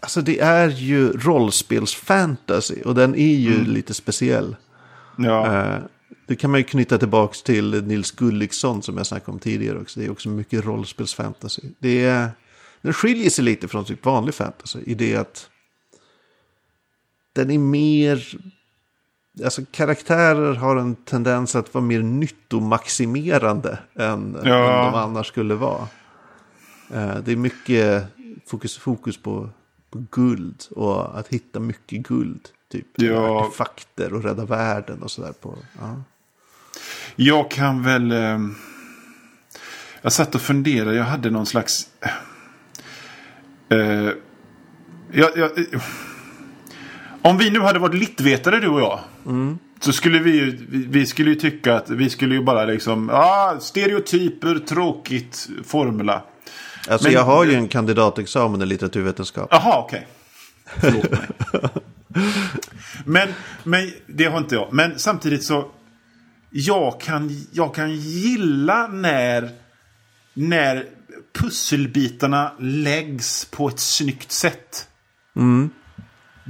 Alltså 0.00 0.20
det 0.20 0.40
är 0.40 0.68
ju 0.68 1.12
rollspelsfantasy 1.12 2.82
och 2.82 2.94
den 2.94 3.14
är 3.14 3.34
ju 3.34 3.54
mm. 3.54 3.70
lite 3.70 3.94
speciell. 3.94 4.56
Ja. 5.16 5.46
Uh, 5.46 5.84
det 6.26 6.36
kan 6.36 6.50
man 6.50 6.60
ju 6.60 6.64
knyta 6.64 6.98
tillbaka 6.98 7.34
till 7.44 7.84
Nils 7.84 8.10
Gulliksson 8.10 8.82
som 8.82 8.96
jag 8.96 9.06
snackade 9.06 9.32
om 9.32 9.38
tidigare 9.38 9.78
också. 9.78 10.00
Det 10.00 10.06
är 10.06 10.10
också 10.10 10.28
mycket 10.28 10.64
rollspelsfantasy. 10.64 11.62
Det 11.78 12.04
är, 12.04 12.30
den 12.82 12.92
skiljer 12.92 13.30
sig 13.30 13.44
lite 13.44 13.68
från 13.68 13.84
typ 13.84 14.04
vanlig 14.04 14.34
fantasy 14.34 14.78
i 14.86 14.94
det 14.94 15.16
att 15.16 15.48
den 17.32 17.50
är 17.50 17.58
mer... 17.58 18.38
Alltså 19.44 19.62
karaktärer 19.70 20.54
har 20.54 20.76
en 20.76 20.94
tendens 20.94 21.56
att 21.56 21.74
vara 21.74 21.84
mer 21.84 22.02
nyttomaximerande 22.02 23.78
än, 23.94 24.38
ja. 24.44 24.86
än 24.86 24.92
de 24.92 24.94
annars 24.94 25.26
skulle 25.26 25.54
vara. 25.54 25.88
Eh, 26.94 27.16
det 27.24 27.32
är 27.32 27.36
mycket 27.36 28.04
fokus, 28.46 28.78
fokus 28.78 29.22
på, 29.22 29.50
på 29.90 30.04
guld 30.10 30.64
och 30.70 31.18
att 31.18 31.28
hitta 31.28 31.60
mycket 31.60 31.98
guld. 31.98 32.48
Typ 32.72 32.86
ja. 32.94 33.40
artefakter 33.40 34.14
och 34.14 34.22
rädda 34.22 34.44
världen 34.44 35.02
och 35.02 35.10
sådär. 35.10 35.34
Ja. 35.42 36.02
Jag 37.16 37.50
kan 37.50 37.82
väl... 37.82 38.12
Eh, 38.12 38.38
jag 40.02 40.12
satt 40.12 40.34
och 40.34 40.40
funderade. 40.40 40.96
Jag 40.96 41.04
hade 41.04 41.30
någon 41.30 41.46
slags... 41.46 41.88
Eh, 43.68 44.10
jag, 45.12 45.36
jag, 45.36 45.50
om 47.22 47.38
vi 47.38 47.50
nu 47.50 47.60
hade 47.60 47.78
varit 47.78 47.94
littvetare 47.94 48.60
du 48.60 48.68
och 48.68 48.80
jag. 48.80 49.00
Mm. 49.26 49.58
Så 49.80 49.92
skulle 49.92 50.18
vi, 50.18 50.58
vi 50.68 51.06
skulle 51.06 51.30
ju 51.30 51.36
tycka 51.36 51.74
att 51.74 51.90
vi 51.90 52.10
skulle 52.10 52.34
ju 52.34 52.42
bara 52.42 52.64
liksom, 52.64 53.10
ah, 53.10 53.58
stereotyper, 53.60 54.58
tråkigt, 54.58 55.48
formula. 55.64 56.22
Alltså 56.88 57.08
Men, 57.08 57.14
jag 57.14 57.24
har 57.24 57.44
ju 57.44 57.54
en 57.54 57.68
kandidatexamen 57.68 58.62
i 58.62 58.66
litteraturvetenskap. 58.66 59.48
Jaha, 59.50 59.78
okej. 59.78 60.06
Okay. 60.76 60.90
Förlåt 60.92 61.10
mig. 61.10 61.28
men, 63.04 63.28
men 63.64 63.90
det 64.06 64.24
har 64.24 64.38
inte 64.38 64.54
jag. 64.54 64.72
Men 64.72 64.98
samtidigt 64.98 65.44
så, 65.44 65.70
jag 66.50 67.00
kan, 67.00 67.46
jag 67.52 67.74
kan 67.74 67.94
gilla 67.94 68.86
när, 68.86 69.50
när 70.34 70.84
pusselbitarna 71.40 72.52
läggs 72.58 73.44
på 73.44 73.68
ett 73.68 73.80
snyggt 73.80 74.32
sätt. 74.32 74.88
Mm. 75.36 75.70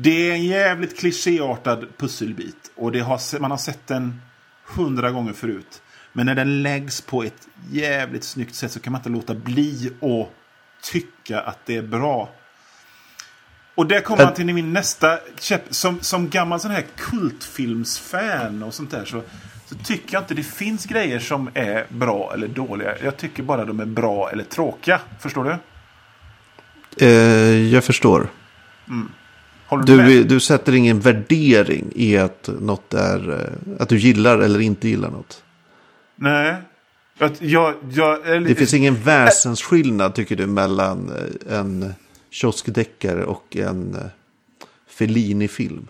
Det 0.00 0.30
är 0.30 0.32
en 0.32 0.44
jävligt 0.44 0.98
klichéartad 0.98 1.86
pusselbit. 1.96 2.70
Och 2.74 2.92
det 2.92 3.00
har, 3.00 3.40
man 3.40 3.50
har 3.50 3.58
sett 3.58 3.86
den 3.86 4.20
hundra 4.64 5.10
gånger 5.10 5.32
förut. 5.32 5.82
Men 6.12 6.26
när 6.26 6.34
den 6.34 6.62
läggs 6.62 7.00
på 7.00 7.22
ett 7.22 7.48
jävligt 7.70 8.24
snyggt 8.24 8.54
sätt 8.54 8.72
så 8.72 8.80
kan 8.80 8.92
man 8.92 8.98
inte 9.00 9.10
låta 9.10 9.34
bli 9.34 9.92
att 10.00 10.28
tycka 10.92 11.40
att 11.40 11.58
det 11.66 11.76
är 11.76 11.82
bra. 11.82 12.28
Och 13.74 13.86
där 13.86 14.00
kommer 14.00 14.24
man 14.24 14.34
till 14.34 14.54
min 14.54 14.72
nästa 14.72 15.18
käpp. 15.38 15.62
Som, 15.70 16.00
som 16.00 16.28
gammal 16.28 16.60
sån 16.60 16.70
här 16.70 16.84
kultfilmsfan 16.96 18.62
och 18.62 18.74
sånt 18.74 18.90
där 18.90 19.04
så, 19.04 19.22
så 19.66 19.74
tycker 19.74 20.14
jag 20.14 20.22
inte 20.22 20.34
det 20.34 20.42
finns 20.42 20.86
grejer 20.86 21.18
som 21.18 21.50
är 21.54 21.86
bra 21.88 22.30
eller 22.34 22.48
dåliga. 22.48 22.94
Jag 23.02 23.16
tycker 23.16 23.42
bara 23.42 23.64
de 23.64 23.80
är 23.80 23.86
bra 23.86 24.30
eller 24.30 24.44
tråkiga. 24.44 25.00
Förstår 25.20 25.44
du? 25.44 25.56
Eh, 27.06 27.72
jag 27.72 27.84
förstår. 27.84 28.28
Mm. 28.88 29.08
Du, 29.86 30.24
du, 30.24 30.40
sätter 30.40 30.74
ingen 30.74 31.00
värdering 31.00 31.92
i 31.94 32.18
att 32.18 32.48
något 32.60 32.94
är, 32.94 33.30
eh, 33.30 33.82
att 33.82 33.88
du 33.88 33.98
gillar 33.98 34.38
eller 34.38 34.60
inte 34.60 34.88
gillar 34.88 35.10
något. 35.10 35.42
Nej. 36.16 36.56
Att 37.18 37.42
jag, 37.42 37.74
jag, 37.90 38.28
eller, 38.28 38.48
det 38.48 38.54
finns 38.54 38.74
ingen 38.74 38.94
väsensskillnad 38.94 40.14
tycker 40.14 40.36
du 40.36 40.46
mellan 40.46 41.12
eh, 41.48 41.58
en 41.58 41.94
kioskdeckare 42.30 43.24
och 43.24 43.56
en 43.56 43.94
eh, 43.94 44.00
Fellini-film? 44.88 45.88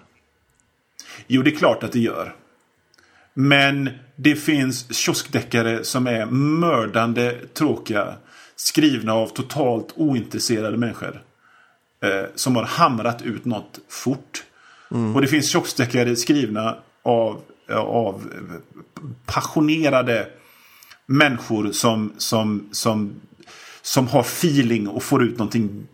Jo, 1.27 1.43
det 1.43 1.51
är 1.51 1.57
klart 1.57 1.83
att 1.83 1.93
det 1.93 2.01
gör. 2.01 2.35
Men 3.35 3.91
det 4.17 4.35
finns 4.35 4.95
kioskdeckare 4.95 5.85
som 5.85 6.07
är 6.07 6.27
mördande 6.27 7.35
tråkiga. 7.55 8.15
Skrivna 8.57 9.13
av 9.13 9.29
totalt 9.29 9.93
ointresserade 9.95 10.77
människor. 10.77 11.23
Eh, 12.01 12.31
som 12.35 12.57
har 12.57 12.65
hamrat 12.65 13.23
ut 13.23 13.45
något 13.45 13.81
fort. 13.89 14.45
Mm. 14.91 15.15
Och 15.15 15.21
det 15.21 15.29
finns 15.29 15.53
kioskdeckare 15.53 16.17
skrivna 16.17 16.77
av, 17.03 17.41
av 17.75 18.29
passionerade 19.27 20.29
människor 21.07 21.73
som, 21.73 22.13
som, 22.19 22.69
som, 22.71 23.21
som 23.83 24.09
har 24.09 24.21
feeling 24.21 24.89
och 24.89 25.03
får 25.03 25.25
ut 25.25 25.39
någonting 25.39 25.87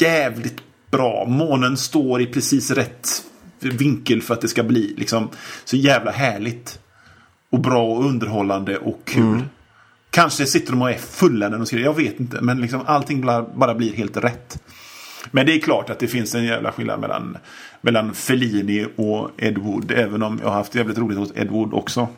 jävligt 0.00 0.62
bra. 0.90 1.24
Månen 1.28 1.76
står 1.76 2.20
i 2.22 2.26
precis 2.26 2.70
rätt 2.70 3.24
vinkel 3.60 4.22
för 4.22 4.34
att 4.34 4.40
det 4.40 4.48
ska 4.48 4.62
bli 4.62 4.94
liksom 4.96 5.28
så 5.64 5.76
jävla 5.76 6.10
härligt. 6.10 6.78
Och 7.50 7.60
bra 7.60 7.84
och 7.84 8.04
underhållande 8.04 8.78
och 8.78 9.00
kul. 9.04 9.22
Mm. 9.22 9.42
Kanske 10.10 10.46
sitter 10.46 10.70
de 10.72 10.82
och 10.82 10.90
är 10.90 10.98
fulla 10.98 11.48
när 11.48 11.56
de 11.56 11.66
skriver. 11.66 11.84
Jag 11.84 11.96
vet 11.96 12.20
inte. 12.20 12.40
Men 12.40 12.60
liksom 12.60 12.82
allting 12.86 13.20
bara 13.54 13.74
blir 13.74 13.92
helt 13.92 14.16
rätt. 14.16 14.62
Men 15.30 15.46
det 15.46 15.52
är 15.54 15.60
klart 15.60 15.90
att 15.90 15.98
det 15.98 16.08
finns 16.08 16.34
en 16.34 16.44
jävla 16.44 16.72
skillnad 16.72 17.00
mellan, 17.00 17.38
mellan 17.80 18.14
Fellini 18.14 18.86
och 18.96 19.30
Ed 19.38 19.58
Wood. 19.58 19.90
Även 19.90 20.22
om 20.22 20.38
jag 20.42 20.48
har 20.48 20.54
haft 20.54 20.74
jävligt 20.74 20.98
roligt 20.98 21.18
hos 21.18 21.32
Ed 21.36 21.50
Wood 21.50 21.74
också. 21.74 22.08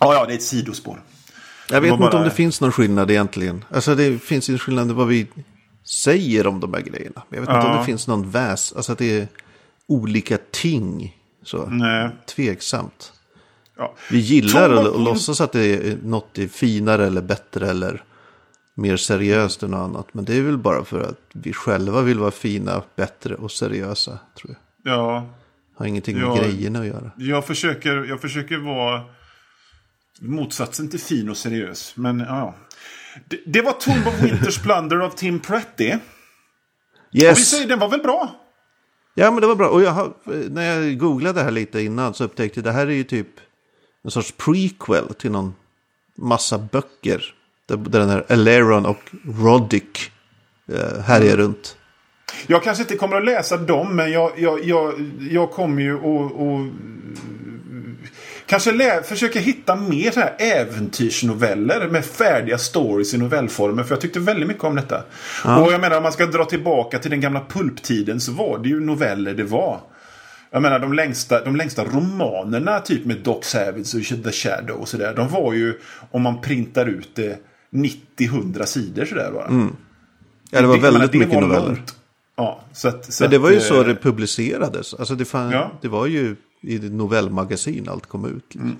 Ja, 0.00 0.14
ja, 0.14 0.24
det 0.26 0.32
är 0.32 0.36
ett 0.36 0.42
sidospår. 0.42 1.02
Jag 1.70 1.80
vet 1.80 1.92
inte 1.92 2.00
bara... 2.00 2.18
om 2.18 2.24
det 2.24 2.30
finns 2.30 2.60
någon 2.60 2.72
skillnad 2.72 3.10
egentligen. 3.10 3.64
Alltså 3.70 3.94
det 3.94 4.18
finns 4.18 4.48
en 4.48 4.58
skillnad 4.58 4.90
i 4.90 4.92
vad 4.92 5.08
vi 5.08 5.26
säger 5.84 6.46
om 6.46 6.60
de 6.60 6.74
här 6.74 6.80
grejerna. 6.80 7.22
Jag 7.28 7.40
vet 7.40 7.48
ja. 7.48 7.56
inte 7.56 7.68
om 7.68 7.78
det 7.78 7.84
finns 7.84 8.08
någon 8.08 8.30
väs, 8.30 8.72
alltså 8.76 8.92
att 8.92 8.98
det 8.98 9.20
är 9.20 9.28
olika 9.86 10.38
ting. 10.50 11.16
Så 11.44 11.66
Nej. 11.66 12.10
tveksamt. 12.26 13.12
Ja. 13.76 13.94
Vi 14.10 14.18
gillar 14.18 14.70
att 14.70 15.00
låtsas 15.00 15.40
att 15.40 15.52
det 15.52 15.64
är 15.64 15.98
något 16.02 16.38
är 16.38 16.48
finare 16.48 17.06
eller 17.06 17.22
bättre 17.22 17.70
eller 17.70 18.04
mer 18.74 18.96
seriöst 18.96 19.62
än 19.62 19.74
annat. 19.74 20.14
Men 20.14 20.24
det 20.24 20.36
är 20.36 20.42
väl 20.42 20.58
bara 20.58 20.84
för 20.84 21.00
att 21.00 21.20
vi 21.32 21.52
själva 21.52 22.02
vill 22.02 22.18
vara 22.18 22.30
fina, 22.30 22.82
bättre 22.96 23.34
och 23.34 23.50
seriösa, 23.50 24.18
tror 24.38 24.56
jag. 24.82 24.92
Ja. 24.94 25.34
Har 25.76 25.86
ingenting 25.86 26.16
med 26.16 26.24
ja, 26.24 26.34
grejerna 26.34 26.80
att 26.80 26.86
göra. 26.86 27.10
Jag 27.16 27.46
försöker, 27.46 28.04
jag 28.04 28.20
försöker 28.20 28.58
vara 28.58 29.02
motsatsen 30.20 30.88
till 30.88 31.00
fin 31.00 31.28
och 31.28 31.36
seriös. 31.36 31.92
Men 31.96 32.20
ja. 32.20 32.54
Det, 33.28 33.40
det 33.46 33.62
var 33.62 33.72
Tomb 33.72 34.06
of 34.06 34.20
Winter's 34.20 34.62
Plunder 34.62 34.96
av 34.96 35.10
Tim 35.10 35.40
Pratty. 35.40 35.84
Yes. 35.84 37.32
Och 37.32 37.38
vi 37.38 37.42
säger, 37.42 37.68
den 37.68 37.78
var 37.78 37.88
väl 37.88 38.00
bra? 38.00 38.36
Ja, 39.14 39.30
men 39.30 39.40
det 39.40 39.46
var 39.46 39.54
bra. 39.54 39.68
Och 39.68 39.82
jag 39.82 40.14
när 40.50 40.62
jag 40.62 40.98
googlade 40.98 41.42
här 41.42 41.50
lite 41.50 41.80
innan 41.80 42.14
så 42.14 42.24
upptäckte 42.24 42.60
jag 42.60 42.62
att 42.68 42.74
det 42.74 42.78
här 42.78 42.86
är 42.86 42.94
ju 42.94 43.04
typ 43.04 43.28
en 44.04 44.10
sorts 44.10 44.32
prequel 44.32 45.14
till 45.14 45.30
någon 45.30 45.54
massa 46.16 46.58
böcker 46.58 47.34
där, 47.76 47.90
där 47.90 48.00
den 48.00 48.10
här 48.10 48.24
Aleron 48.28 48.86
och 48.86 49.00
Roddick 49.42 50.10
eh, 50.72 51.02
härjar 51.02 51.34
mm. 51.34 51.36
runt. 51.36 51.76
Jag 52.46 52.62
kanske 52.62 52.82
inte 52.82 52.96
kommer 52.96 53.16
att 53.16 53.24
läsa 53.24 53.56
dem, 53.56 53.96
men 53.96 54.12
jag, 54.12 54.32
jag, 54.36 54.64
jag, 54.64 55.10
jag 55.30 55.50
kommer 55.50 55.82
ju 55.82 55.96
att 55.96 56.72
kanske 58.46 58.72
lä- 58.72 59.02
försöka 59.02 59.38
hitta 59.38 59.76
mer 59.76 60.10
så 60.10 60.20
här 60.20 60.34
äventyrsnoveller 60.38 61.88
med 61.88 62.04
färdiga 62.04 62.58
stories 62.58 63.14
i 63.14 63.18
novellformer. 63.18 63.82
För 63.82 63.94
jag 63.94 64.00
tyckte 64.00 64.20
väldigt 64.20 64.48
mycket 64.48 64.64
om 64.64 64.74
detta. 64.74 65.02
Ja. 65.44 65.64
Och 65.64 65.72
jag 65.72 65.80
menar 65.80 65.96
om 65.96 66.02
man 66.02 66.12
ska 66.12 66.26
dra 66.26 66.44
tillbaka 66.44 66.98
till 66.98 67.10
den 67.10 67.20
gamla 67.20 67.40
pulptiden 67.48 68.20
så 68.20 68.32
var 68.32 68.58
det 68.58 68.68
ju 68.68 68.80
noveller 68.80 69.34
det 69.34 69.44
var. 69.44 69.80
Jag 70.50 70.62
menar 70.62 70.78
de 70.78 70.92
längsta, 70.92 71.44
de 71.44 71.56
längsta 71.56 71.84
romanerna 71.84 72.80
typ 72.80 73.04
med 73.04 73.16
Doc 73.16 73.44
Savage 73.44 74.12
och 74.12 74.24
The 74.24 74.32
Shadow 74.32 74.76
och 74.76 74.88
sådär. 74.88 75.14
De 75.16 75.28
var 75.28 75.52
ju 75.52 75.74
om 76.10 76.22
man 76.22 76.40
printar 76.40 76.86
ut 76.86 77.10
det 77.14 77.38
90-100 77.72 78.64
sidor 78.64 79.04
sådär 79.04 79.30
bara. 79.32 79.46
Mm. 79.46 79.76
Ja, 80.50 80.60
det 80.60 80.66
var 80.66 80.74
jag 80.74 80.82
menar, 80.82 80.98
väldigt 80.98 81.20
mycket 81.20 81.34
var 81.34 81.40
noveller. 81.42 81.66
långt. 81.66 81.94
Ja, 82.36 82.64
så 82.72 82.88
att, 82.88 83.12
så 83.12 83.24
Men 83.24 83.30
det 83.30 83.36
att, 83.36 83.42
var 83.42 83.50
ju 83.50 83.56
eh, 83.56 83.62
så 83.62 83.82
det 83.82 83.94
publicerades. 83.94 84.94
Alltså 84.94 85.14
det, 85.14 85.24
fan, 85.24 85.50
Ja. 85.50 85.70
det 85.82 85.88
var 85.88 86.06
ju 86.06 86.36
i 86.62 86.78
novellmagasin 86.78 87.88
allt 87.88 88.06
kom 88.06 88.24
ut. 88.24 88.54
Liksom. 88.54 88.76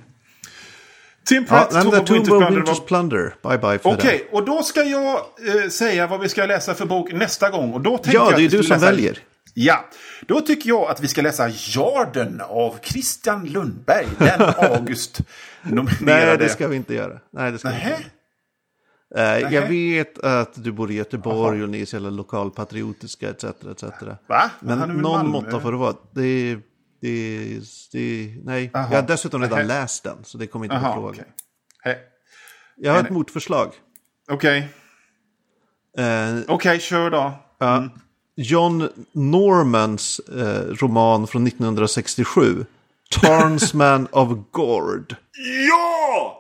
Tim 1.24 1.42
Ja, 1.48 1.56
Pratt, 1.56 1.72
men 1.72 1.82
Tomb 1.82 1.94
of 2.04 2.08
Winter's 2.10 2.50
Winter's. 2.64 2.84
Plunder. 2.86 3.34
Bye 3.42 3.58
bye 3.58 3.78
för 3.78 3.90
Okej, 3.90 4.28
och 4.32 4.44
då 4.44 4.62
ska 4.62 4.82
jag 4.82 5.14
eh, 5.14 5.68
säga 5.70 6.06
vad 6.06 6.20
vi 6.20 6.28
ska 6.28 6.46
läsa 6.46 6.74
för 6.74 6.86
bok 6.86 7.12
nästa 7.12 7.50
gång. 7.50 7.72
Och 7.72 7.80
då 7.80 8.00
Ja, 8.04 8.12
jag 8.12 8.30
det 8.30 8.34
är 8.34 8.36
vi 8.36 8.48
du 8.48 8.62
som 8.62 8.74
läsa... 8.74 8.86
väljer. 8.86 9.18
Ja, 9.54 9.84
då 10.26 10.40
tycker 10.40 10.68
jag 10.68 10.90
att 10.90 11.00
vi 11.00 11.08
ska 11.08 11.22
läsa 11.22 11.48
Jarden 11.50 12.40
av 12.48 12.76
Christian 12.82 13.44
Lundberg. 13.46 14.06
Den 14.18 14.40
August 14.56 15.20
Nej, 15.62 15.74
nominerade. 15.74 16.36
det 16.44 16.48
ska 16.48 16.68
vi 16.68 16.76
inte 16.76 16.94
göra. 16.94 17.18
Nej, 17.30 17.52
det 17.52 17.58
ska 17.58 17.68
vi 17.68 17.74
inte 17.74 17.86
Nähä? 17.86 17.90
göra. 18.00 18.02
Nähä? 19.14 19.50
jag 19.50 19.68
vet 19.68 20.18
att 20.18 20.64
du 20.64 20.72
bor 20.72 20.90
i 20.90 20.94
Göteborg 20.94 21.62
och 21.62 21.68
ni 21.68 21.80
är 21.80 21.86
så 21.86 21.96
jävla 21.96 22.10
lokalpatriotiska 22.10 23.30
etc. 23.30 23.44
etc. 23.44 23.82
Va? 24.26 24.50
Men 24.60 24.78
väl 24.78 24.90
någon 24.90 25.28
måtta 25.28 25.60
får 25.60 25.72
det 25.72 25.78
vara. 25.78 25.96
Det, 26.12 26.58
det, 27.00 27.58
det, 27.92 28.34
nej, 28.44 28.70
Aha. 28.74 28.88
jag 28.90 29.02
har 29.02 29.08
dessutom 29.08 29.42
redan 29.42 29.58
Nähä. 29.58 29.68
läst 29.68 30.04
den. 30.04 30.16
Så 30.24 30.38
det 30.38 30.46
kommer 30.46 30.64
inte 30.66 30.76
på 30.76 30.92
fråga. 30.92 31.24
Hej. 31.82 31.98
Jag 32.76 32.92
har 32.92 32.98
ett 32.98 33.04
Nej. 33.04 33.12
motförslag. 33.12 33.72
Okej, 34.30 34.68
Eh, 35.98 36.38
okej, 36.48 36.80
kör 36.80 37.10
då. 37.10 37.32
ja, 37.58 37.88
John 38.36 38.88
Normans 39.12 40.18
eh, 40.18 40.62
roman 40.74 41.26
från 41.26 41.46
1967. 41.46 42.64
Tarnsman 43.20 44.08
of 44.12 44.28
Gord. 44.50 45.16
Ja! 45.68 46.38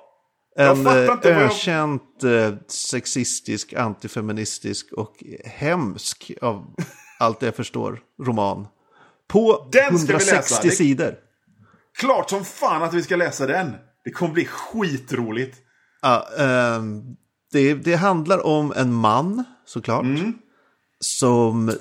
En 0.56 0.86
eh, 0.86 0.92
jag- 0.92 1.26
ökänt 1.26 2.24
eh, 2.24 2.54
sexistisk, 2.68 3.72
antifeministisk 3.72 4.92
och 4.92 5.24
hemsk 5.44 6.32
av 6.42 6.74
allt 7.18 7.42
jag 7.42 7.56
förstår 7.56 8.00
roman. 8.22 8.66
På 9.28 9.68
Den 9.72 9.98
ska 9.98 10.06
vi 10.06 10.12
läsa. 10.12 10.34
160 10.34 10.68
Det- 10.68 10.70
sidor. 10.74 11.14
Klart 11.98 12.30
som 12.30 12.44
fan 12.44 12.82
att 12.82 12.94
vi 12.94 13.02
ska 13.02 13.16
läsa 13.16 13.46
den. 13.46 13.72
Det 14.04 14.10
kommer 14.10 14.32
bli 14.34 14.44
skitroligt. 14.44 15.58
Ja, 16.02 16.28
ehm, 16.38 17.02
det, 17.52 17.74
det 17.74 17.94
handlar 17.94 18.46
om 18.46 18.72
en 18.76 18.92
man, 18.92 19.44
såklart. 19.66 20.02
Mm. 20.04 20.32
Som... 21.00 21.72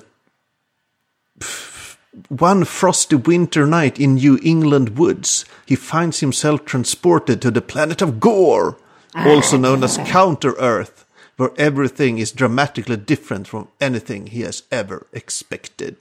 One 2.28 2.64
frosty 2.64 3.16
winter 3.16 3.66
night 3.66 3.98
in 3.98 4.16
New 4.16 4.38
England 4.42 4.98
woods, 4.98 5.46
he 5.66 5.76
finds 5.76 6.20
himself 6.20 6.64
transported 6.64 7.40
to 7.40 7.50
the 7.50 7.60
planet 7.60 8.02
of 8.02 8.20
Gore, 8.20 8.76
also 9.14 9.56
known 9.56 9.82
as 9.82 9.98
Counter 9.98 10.54
Earth, 10.58 11.06
where 11.36 11.50
everything 11.56 12.18
is 12.18 12.32
dramatically 12.32 12.96
different 12.96 13.48
from 13.48 13.68
anything 13.80 14.26
he 14.26 14.42
has 14.42 14.62
ever 14.70 15.06
expected. 15.12 15.96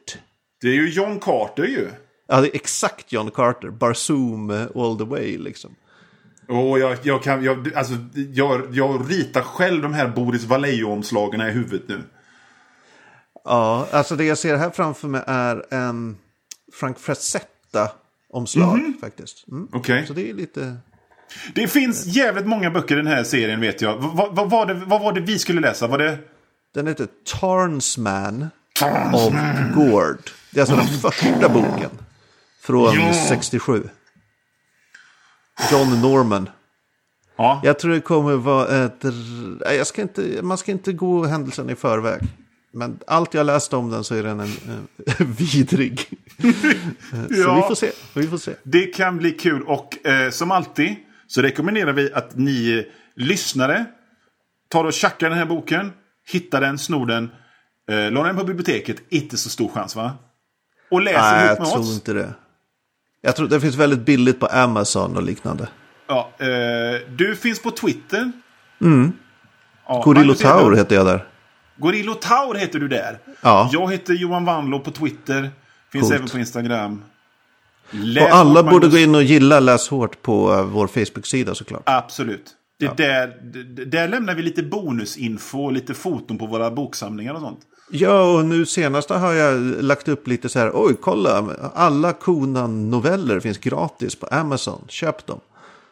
Det 0.61 0.67
är 0.67 0.73
ju 0.73 0.89
John 0.89 1.19
Carter 1.19 1.65
ju. 1.65 1.89
Ja, 2.27 2.41
det 2.41 2.47
är 2.47 2.55
exakt 2.55 3.11
John 3.11 3.31
Carter, 3.31 3.69
Barzoom 3.69 4.49
eh, 4.49 4.67
all 4.75 4.97
the 4.97 5.05
way 5.05 5.37
liksom. 5.37 5.75
Och 6.47 6.79
jag, 6.79 6.97
jag, 7.03 7.23
kan, 7.23 7.43
jag, 7.43 7.73
alltså, 7.75 7.93
jag, 8.33 8.67
jag 8.71 9.11
ritar 9.11 9.41
själv 9.41 9.81
de 9.81 9.93
här 9.93 10.07
Boris 10.07 10.43
Vallejo-omslagen 10.43 11.41
i 11.41 11.51
huvudet 11.51 11.87
nu. 11.87 12.03
Ja, 13.43 13.87
alltså 13.91 14.15
det 14.15 14.23
jag 14.25 14.37
ser 14.37 14.57
här 14.57 14.69
framför 14.69 15.07
mig 15.07 15.21
är 15.27 15.65
en 15.73 16.17
Frank 16.73 16.99
Frazetta-omslag 16.99 18.93
faktiskt. 19.01 19.47
Mm. 19.47 19.67
Okej. 19.73 20.07
Så 20.07 20.13
det 20.13 20.29
är 20.29 20.33
lite... 20.33 20.77
Det 21.55 21.67
finns 21.67 22.05
jävligt 22.05 22.47
många 22.47 22.71
böcker 22.71 22.95
i 22.95 22.97
den 22.97 23.07
här 23.07 23.23
serien 23.23 23.61
vet 23.61 23.81
jag. 23.81 23.97
Vad, 23.97 24.35
vad, 24.35 24.49
var, 24.49 24.65
det, 24.65 24.73
vad 24.73 25.01
var 25.01 25.13
det 25.13 25.21
vi 25.21 25.39
skulle 25.39 25.61
läsa? 25.61 25.87
Var 25.87 25.97
det... 25.97 26.17
Den 26.73 26.87
heter 26.87 27.07
Tarnsman 27.39 28.47
of 29.13 29.33
Gord. 29.75 30.17
Det 30.51 30.59
är 30.59 30.61
alltså 30.61 30.75
den 30.75 30.87
första 30.87 31.49
boken. 31.49 31.89
Från 32.61 32.95
Ja. 32.95 33.13
67. 33.29 33.89
John 35.71 36.01
Norman. 36.01 36.49
Ja. 37.37 37.61
Jag 37.63 37.79
tror 37.79 37.91
det 37.93 38.01
kommer 38.01 38.35
vara 38.35 38.85
ett... 38.85 39.03
Jag 39.77 39.87
ska 39.87 40.01
inte, 40.01 40.39
man 40.41 40.57
ska 40.57 40.71
inte 40.71 40.93
gå 40.93 41.25
händelsen 41.25 41.69
i 41.69 41.75
förväg. 41.75 42.21
Men 42.73 42.99
allt 43.07 43.33
jag 43.33 43.45
läst 43.45 43.73
om 43.73 43.89
den 43.89 44.03
så 44.03 44.15
är 44.15 44.23
den 44.23 44.39
en, 44.39 44.47
eh, 45.07 45.13
vidrig. 45.27 45.99
så 45.99 47.41
Ja. 47.41 47.55
vi 47.55 47.61
får 47.61 47.75
se. 47.75 47.91
Vi 48.15 48.27
får 48.27 48.37
se. 48.37 48.51
Det 48.63 48.85
kan 48.85 49.17
bli 49.17 49.31
kul 49.31 49.63
och 49.63 50.07
eh, 50.07 50.29
som 50.29 50.51
alltid 50.51 50.95
så 51.27 51.41
rekommenderar 51.41 51.93
vi 51.93 52.13
att 52.13 52.35
ni 52.37 52.77
eh, 52.77 52.83
lyssnare 53.23 53.85
tar 54.69 54.83
och 54.85 54.93
tjackar 54.93 55.29
den 55.29 55.37
här 55.37 55.45
boken, 55.45 55.91
hittar 56.31 56.61
den, 56.61 56.77
snor 56.77 57.05
den, 57.05 57.29
eh, 57.91 58.11
lånar 58.11 58.27
den 58.27 58.37
på 58.37 58.43
biblioteket. 58.43 58.97
Inte 59.09 59.37
så 59.37 59.49
stor 59.49 59.69
chans 59.69 59.95
va? 59.95 60.11
Och 60.91 61.01
läser 61.01 61.21
Nej, 61.31 61.45
ihop 61.45 61.57
jag 61.57 61.59
med 61.63 61.71
tror 61.71 61.81
oss. 61.81 61.93
inte 61.95 62.13
det. 62.13 62.33
Jag 63.21 63.35
tror 63.35 63.47
det 63.47 63.61
finns 63.61 63.75
väldigt 63.75 63.99
billigt 64.05 64.39
på 64.39 64.45
Amazon 64.45 65.17
och 65.17 65.23
liknande. 65.23 65.67
Ja, 66.07 66.31
eh, 66.39 66.47
du 67.09 67.35
finns 67.35 67.61
på 67.61 67.71
Twitter. 67.71 68.31
Mm. 68.81 69.11
Ja, 69.87 70.03
Hedlund. 70.15 70.39
Taur 70.39 70.75
heter 70.75 70.95
jag 70.95 71.05
där. 71.05 71.27
Gorillo 71.81 72.13
Taur 72.13 72.55
heter 72.55 72.79
du 72.79 72.87
där. 72.87 73.19
Ja. 73.41 73.69
Jag 73.73 73.91
heter 73.91 74.13
Johan 74.13 74.45
Wanlo 74.45 74.79
på 74.79 74.91
Twitter. 74.91 75.51
Finns 75.91 76.03
Coolt. 76.03 76.15
även 76.15 76.27
på 76.29 76.37
Instagram. 76.37 77.03
Läs 77.91 78.23
Och 78.23 78.35
alla 78.35 78.63
borde 78.63 78.87
gå 78.87 78.97
in 78.97 79.15
och 79.15 79.23
gilla 79.23 79.59
Läs 79.59 79.89
hårt 79.89 80.21
på 80.21 80.53
eh, 80.53 80.63
vår 80.63 80.87
Facebook-sida 80.87 81.55
såklart. 81.55 81.83
Absolut. 81.85 82.55
Det 82.79 82.85
är 82.85 82.95
där, 82.95 83.85
där 83.85 84.07
lämnar 84.07 84.35
vi 84.35 84.41
lite 84.41 84.63
bonusinfo 84.63 85.65
och 85.65 85.71
lite 85.71 85.93
foton 85.93 86.37
på 86.37 86.45
våra 86.45 86.71
boksamlingar 86.71 87.33
och 87.33 87.41
sånt. 87.41 87.59
Ja, 87.91 88.35
och 88.37 88.45
nu 88.45 88.65
senast 88.65 89.09
har 89.09 89.33
jag 89.33 89.83
lagt 89.83 90.07
upp 90.07 90.27
lite 90.27 90.49
så 90.49 90.59
här. 90.59 90.71
Oj, 90.73 90.95
kolla. 91.01 91.55
Alla 91.75 92.13
Konan-noveller 92.13 93.39
finns 93.39 93.57
gratis 93.57 94.15
på 94.15 94.25
Amazon. 94.25 94.85
Köp 94.87 95.25
dem. 95.25 95.39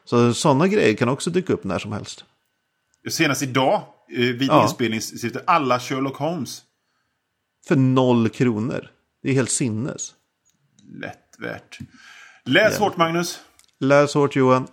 Så 0.05 0.33
sådana 0.33 0.67
grejer 0.67 0.95
kan 0.95 1.09
också 1.09 1.29
dyka 1.29 1.53
upp 1.53 1.63
när 1.63 1.79
som 1.79 1.91
helst. 1.91 2.25
Senast 3.09 3.43
idag, 3.43 3.81
vid 4.09 4.43
Ja. 4.43 4.63
inspelning, 4.63 5.01
sitter 5.01 5.41
alla 5.47 5.79
Sherlock 5.79 6.15
Holmes. 6.17 6.61
För 7.67 7.75
noll 7.75 8.29
kronor. 8.29 8.89
Det 9.23 9.29
är 9.29 9.33
helt 9.33 9.51
sinnes. 9.51 10.13
Lätt 11.01 11.35
värt. 11.37 11.79
Läs 12.45 12.73
Ja. 12.79 12.85
hårt 12.85 12.97
Magnus. 12.97 13.39
Läs 13.79 14.13
hårt 14.13 14.35
Johan. 14.35 14.67